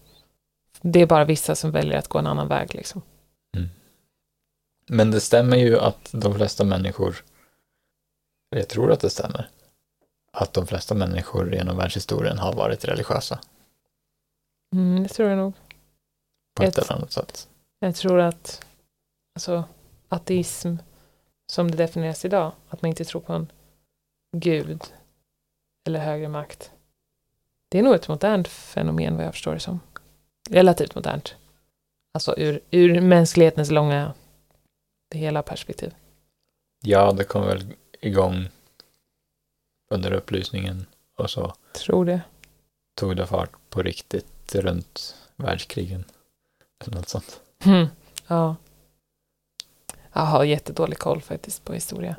Det 0.81 0.99
är 1.01 1.05
bara 1.05 1.25
vissa 1.25 1.55
som 1.55 1.71
väljer 1.71 1.97
att 1.97 2.07
gå 2.07 2.19
en 2.19 2.27
annan 2.27 2.47
väg. 2.47 2.75
Liksom. 2.75 3.01
Men 4.89 5.11
det 5.11 5.21
stämmer 5.21 5.57
ju 5.57 5.79
att 5.79 6.09
de 6.11 6.35
flesta 6.35 6.63
människor, 6.63 7.23
jag 8.49 8.67
tror 8.69 8.91
att 8.91 8.99
det 8.99 9.09
stämmer, 9.09 9.49
att 10.33 10.53
de 10.53 10.67
flesta 10.67 10.95
människor 10.95 11.53
genom 11.55 11.77
världshistorien 11.77 12.37
har 12.37 12.53
varit 12.53 12.85
religiösa 12.85 13.39
Mm, 14.75 15.03
det 15.03 15.09
tror 15.09 15.29
jag 15.29 15.37
nog. 15.37 15.53
på 16.55 16.63
ett, 16.63 16.69
Ett- 16.77 16.77
eller 16.85 16.97
annat 16.97 17.11
sätt. 17.11 17.47
Jag 17.79 17.95
tror 17.95 18.19
att 18.19 18.65
alltså, 19.35 19.63
ateism, 20.09 20.75
som 21.47 21.71
det 21.71 21.77
definieras 21.77 22.25
idag, 22.25 22.51
att 22.69 22.81
man 22.81 22.89
inte 22.89 23.05
tror 23.05 23.21
på 23.21 23.33
en 23.33 23.51
gud 24.31 24.81
eller 25.87 25.99
högre 25.99 26.27
makt. 26.27 26.71
Det 27.69 27.79
är 27.79 27.83
nog 27.83 27.95
ett 27.95 28.07
modernt 28.07 28.47
fenomen 28.47 29.15
vad 29.17 29.25
jag 29.25 29.33
förstår 29.33 29.53
det 29.53 29.59
som. 29.59 29.79
Relativt 30.49 30.95
modernt. 30.95 31.35
Alltså 32.13 32.33
ur, 32.37 32.59
ur 32.71 33.01
mänsklighetens 33.01 33.71
långa, 33.71 34.13
det 35.09 35.17
hela 35.17 35.43
perspektiv. 35.43 35.93
Ja, 36.81 37.11
det 37.11 37.23
kom 37.23 37.45
väl 37.45 37.73
igång 38.01 38.49
under 39.89 40.11
upplysningen 40.13 40.85
och 41.15 41.29
så 41.29 41.53
Tror 41.73 42.05
det. 42.05 42.21
tog 42.95 43.15
det 43.15 43.27
fart 43.27 43.51
på 43.69 43.81
riktigt 43.81 44.55
runt 44.55 45.15
världskrigen. 45.35 46.03
Eller 46.79 46.95
något 46.97 47.09
sånt. 47.09 47.39
Hmm. 47.63 47.87
Ja. 48.27 48.55
Jag 50.15 50.21
har 50.21 50.43
jättedålig 50.43 50.97
koll 50.97 51.21
faktiskt 51.21 51.65
på 51.65 51.73
historia. 51.73 52.15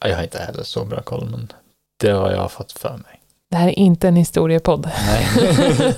Ja, 0.00 0.08
Jag 0.08 0.16
har 0.16 0.22
inte 0.22 0.38
heller 0.38 0.62
så 0.62 0.84
bra 0.84 1.02
koll, 1.02 1.30
men 1.30 1.52
det 2.00 2.10
har 2.10 2.30
jag 2.30 2.52
fått 2.52 2.72
för 2.72 2.96
mig. 2.96 3.20
Det 3.50 3.56
här 3.56 3.68
är 3.68 3.78
inte 3.78 4.08
en 4.08 4.16
historiepodd. 4.16 4.90
Nej. 5.06 5.26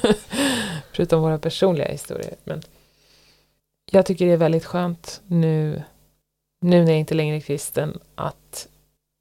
Förutom 0.92 1.22
våra 1.22 1.38
personliga 1.38 1.88
historier. 1.88 2.34
Men 2.44 2.62
jag 3.90 4.06
tycker 4.06 4.26
det 4.26 4.32
är 4.32 4.36
väldigt 4.36 4.64
skönt 4.64 5.20
nu, 5.26 5.82
nu 6.60 6.84
när 6.84 6.92
jag 6.92 7.00
inte 7.00 7.14
längre 7.14 7.36
är 7.36 7.40
kristen, 7.40 8.00
att 8.14 8.68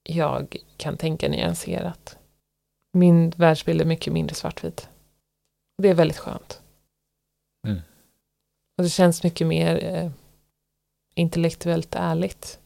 jag 0.04 0.58
kan 0.78 0.98
tänka 0.98 1.30
nyanserat. 1.30 2.18
Min 2.94 3.30
världsbild 3.30 3.82
är 3.82 3.86
mycket 3.86 4.14
mindre 4.14 4.36
svartvit. 4.36 4.90
Och 5.78 5.84
det 5.84 5.90
är 5.90 5.94
väldigt 5.94 6.18
skönt. 6.18 6.62
Mm. 7.68 7.82
Och 8.78 8.84
det 8.84 8.90
känns 8.90 9.24
mycket 9.24 9.48
mer 9.48 9.84
eh, 9.84 10.12
intellektuellt 11.16 11.96
ärligt. 11.96 12.60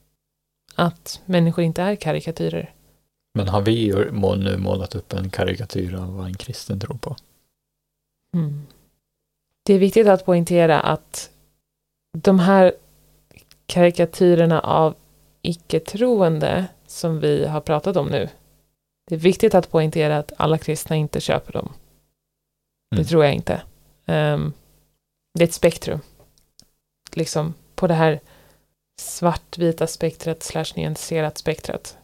Att 0.76 1.22
människor 1.26 1.64
inte 1.64 1.82
är 1.82 1.96
karikatyrer. 1.96 2.74
Men 3.34 3.48
har 3.48 3.62
vi 3.62 3.94
nu 4.38 4.58
målat 4.58 4.96
upp 4.96 5.14
en 5.14 5.30
karikatyr 5.30 5.94
av 5.96 6.14
vad 6.16 6.26
en 6.26 6.34
kristen 6.38 6.80
tror 6.80 6.98
på? 6.98 7.16
Mm. 8.36 8.68
Det 9.66 9.74
är 9.74 9.80
viktigt 9.80 10.08
att 10.08 10.26
poängtera 10.26 10.80
att 10.80 11.32
de 12.18 12.40
här 12.40 12.74
karikatyrerna 13.66 14.60
av 14.60 14.96
icke-troende 15.42 16.66
som 16.88 17.20
vi 17.20 17.46
har 17.46 17.62
pratat 17.62 17.98
om 17.98 18.08
nu. 18.08 18.30
Det 19.08 19.16
är 19.16 19.20
viktigt 19.20 19.56
att 19.56 19.72
poängtera 19.72 20.18
att 20.18 20.34
alla 20.38 20.58
kristna 20.58 20.96
inte 20.96 21.22
köper 21.22 21.54
dem. 21.54 21.74
Det 22.92 22.96
Mm. 22.98 23.08
tror 23.08 23.24
jag 23.26 23.34
inte. 23.34 23.62
Ehm, 24.06 24.54
det 25.34 25.44
är 25.44 25.48
ett 25.48 25.54
spektrum. 25.54 26.00
Liksom 27.12 27.54
på 27.76 27.88
det 27.88 27.94
här 27.94 28.20
svartvita 28.98 29.88
spektret 29.88 30.44
slash 30.44 30.74
nyanserat 30.76 31.38
spektret. 31.38 31.98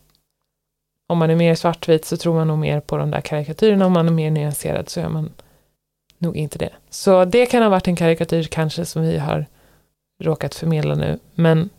Om 1.08 1.18
man 1.18 1.30
är 1.30 1.36
mer 1.36 1.56
svartvit 1.56 2.06
så 2.06 2.18
tror 2.18 2.34
man 2.34 2.48
nog 2.48 2.58
mer 2.58 2.80
på 2.80 2.98
de 2.98 3.12
där 3.12 3.22
karikatyrerna. 3.22 3.86
Om 3.86 3.94
man 3.94 4.08
är 4.08 4.12
mer 4.12 4.32
nyanserad 4.32 4.90
så 4.90 5.00
gör 5.00 5.10
man 5.10 5.34
nog 6.18 6.38
inte 6.38 6.58
det. 6.58 6.70
Så 6.90 7.26
det 7.26 7.46
kan 7.46 7.64
ha 7.64 7.70
varit 7.70 7.88
en 7.88 7.96
karikatyr 7.96 8.44
kanske 8.44 8.86
som 8.86 9.02
vi 9.02 9.18
har 9.18 9.46
råkat 10.24 10.56
förmedla 10.56 10.96
nu. 10.96 11.20
Men 11.36 11.70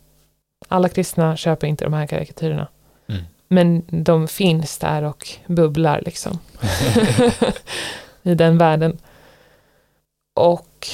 alla 0.67 0.89
kristna 0.89 1.37
köper 1.37 1.67
inte 1.67 1.83
de 1.83 1.93
här 1.93 2.07
karikatyrerna. 2.07 2.67
Mm. 3.07 3.23
Men 3.47 3.83
de 3.87 4.27
finns 4.27 4.77
där 4.77 5.03
och 5.03 5.27
bubblar 5.47 6.01
liksom. 6.05 6.39
I 8.23 8.35
den 8.35 8.57
världen. 8.57 8.97
Och 10.35 10.87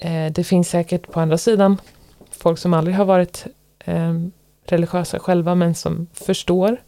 eh, 0.00 0.32
det 0.32 0.44
finns 0.44 0.68
säkert 0.68 1.10
på 1.12 1.20
andra 1.20 1.38
sidan 1.38 1.80
folk 2.42 2.58
som 2.58 2.74
aldrig 2.74 2.96
har 2.96 3.04
varit 3.04 3.46
eh, 3.78 4.14
religiösa 4.64 5.18
själva 5.18 5.54
men 5.54 5.74
som 5.74 6.06
förstår 6.12 6.82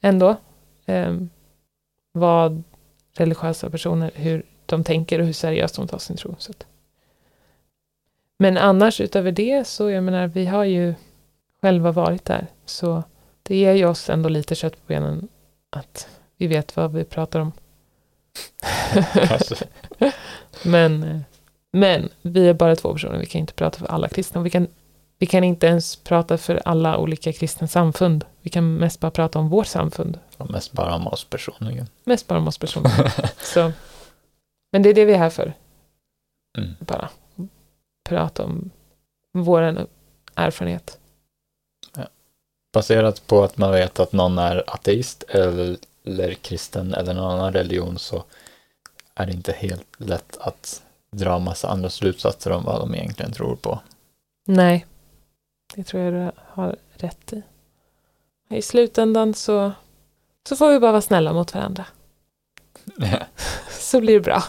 ändå 0.00 0.36
eh, 0.86 1.16
vad 2.12 2.62
religiösa 3.16 3.70
personer, 3.70 4.10
hur 4.14 4.46
de 4.66 4.84
tänker 4.84 5.18
och 5.18 5.26
hur 5.26 5.32
seriöst 5.32 5.76
de 5.76 5.88
tar 5.88 5.98
sin 5.98 6.16
tro. 6.16 6.34
Så 6.38 6.50
att. 6.50 6.66
Men 8.38 8.56
annars 8.56 9.00
utöver 9.00 9.32
det 9.32 9.66
så, 9.66 9.90
jag 9.90 10.04
menar, 10.04 10.26
vi 10.26 10.46
har 10.46 10.64
ju 10.64 10.94
själva 11.62 11.92
varit 11.92 12.24
där. 12.24 12.46
Så 12.64 13.02
det 13.42 13.56
ger 13.56 13.72
ju 13.72 13.86
oss 13.86 14.10
ändå 14.10 14.28
lite 14.28 14.54
kött 14.54 14.72
på 14.72 14.86
benen 14.86 15.28
att 15.70 16.08
vi 16.36 16.46
vet 16.46 16.76
vad 16.76 16.92
vi 16.92 17.04
pratar 17.04 17.40
om. 17.40 17.52
Kanske. 19.12 19.56
Men 20.64 21.02
eh, 21.02 21.20
Men 21.70 22.08
vi 22.22 22.48
är 22.48 22.54
bara 22.54 22.76
två 22.76 22.92
personer, 22.92 23.18
vi 23.18 23.26
kan 23.26 23.40
inte 23.40 23.54
prata 23.54 23.78
för 23.78 23.86
alla 23.86 24.08
kristna. 24.08 24.40
Vi 24.42 24.50
kan, 24.50 24.68
vi 25.18 25.26
kan 25.26 25.44
inte 25.44 25.66
ens 25.66 25.96
prata 25.96 26.38
för 26.38 26.62
alla 26.64 26.98
olika 26.98 27.32
kristna 27.32 27.68
samfund. 27.68 28.24
Vi 28.40 28.50
kan 28.50 28.74
mest 28.74 29.00
bara 29.00 29.10
prata 29.10 29.38
om 29.38 29.48
vårt 29.48 29.66
samfund. 29.66 30.18
Och 30.36 30.50
mest 30.50 30.72
bara 30.72 30.94
om 30.94 31.06
oss 31.06 31.24
personligen. 31.24 31.86
Mest 32.04 32.26
bara 32.26 32.38
om 32.38 32.48
oss 32.48 32.58
personligen. 32.58 33.10
Så, 33.38 33.72
men 34.72 34.82
det 34.82 34.88
är 34.88 34.94
det 34.94 35.04
vi 35.04 35.12
är 35.12 35.18
här 35.18 35.30
för. 35.30 35.52
Mm. 36.58 36.74
Bara 36.80 37.08
prata 38.08 38.44
om 38.44 38.70
vår 39.32 39.86
erfarenhet. 40.34 40.98
Baserat 42.72 43.26
på 43.26 43.44
att 43.44 43.56
man 43.56 43.72
vet 43.72 44.00
att 44.00 44.12
någon 44.12 44.38
är 44.38 44.64
ateist 44.66 45.22
eller, 45.22 45.76
eller 46.04 46.34
kristen 46.34 46.94
eller 46.94 47.14
någon 47.14 47.30
annan 47.30 47.52
religion 47.52 47.98
så 47.98 48.24
är 49.14 49.26
det 49.26 49.32
inte 49.32 49.52
helt 49.52 49.86
lätt 49.96 50.36
att 50.40 50.82
dra 51.10 51.38
massa 51.38 51.68
andra 51.68 51.90
slutsatser 51.90 52.50
om 52.50 52.64
vad 52.64 52.80
de 52.80 52.94
egentligen 52.94 53.32
tror 53.32 53.56
på. 53.56 53.80
Nej, 54.46 54.86
det 55.74 55.84
tror 55.84 56.02
jag 56.02 56.12
du 56.12 56.30
har 56.48 56.76
rätt 56.92 57.32
i. 57.32 57.42
I 58.48 58.62
slutändan 58.62 59.34
så, 59.34 59.72
så 60.48 60.56
får 60.56 60.72
vi 60.72 60.80
bara 60.80 60.92
vara 60.92 61.02
snälla 61.02 61.32
mot 61.32 61.54
varandra. 61.54 61.86
Så 63.70 64.00
blir 64.00 64.14
det 64.14 64.20
bra. 64.20 64.42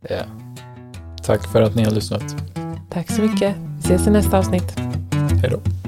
Ja. 0.00 0.24
Tack 1.22 1.52
för 1.52 1.62
att 1.62 1.74
ni 1.74 1.84
har 1.84 1.90
lyssnat. 1.90 2.22
Tack 2.90 3.10
så 3.10 3.22
mycket. 3.22 3.56
Vi 3.56 3.80
ses 3.80 4.06
i 4.06 4.10
nästa 4.10 4.38
avsnitt. 4.38 4.78
Hej 5.42 5.50
då. 5.50 5.87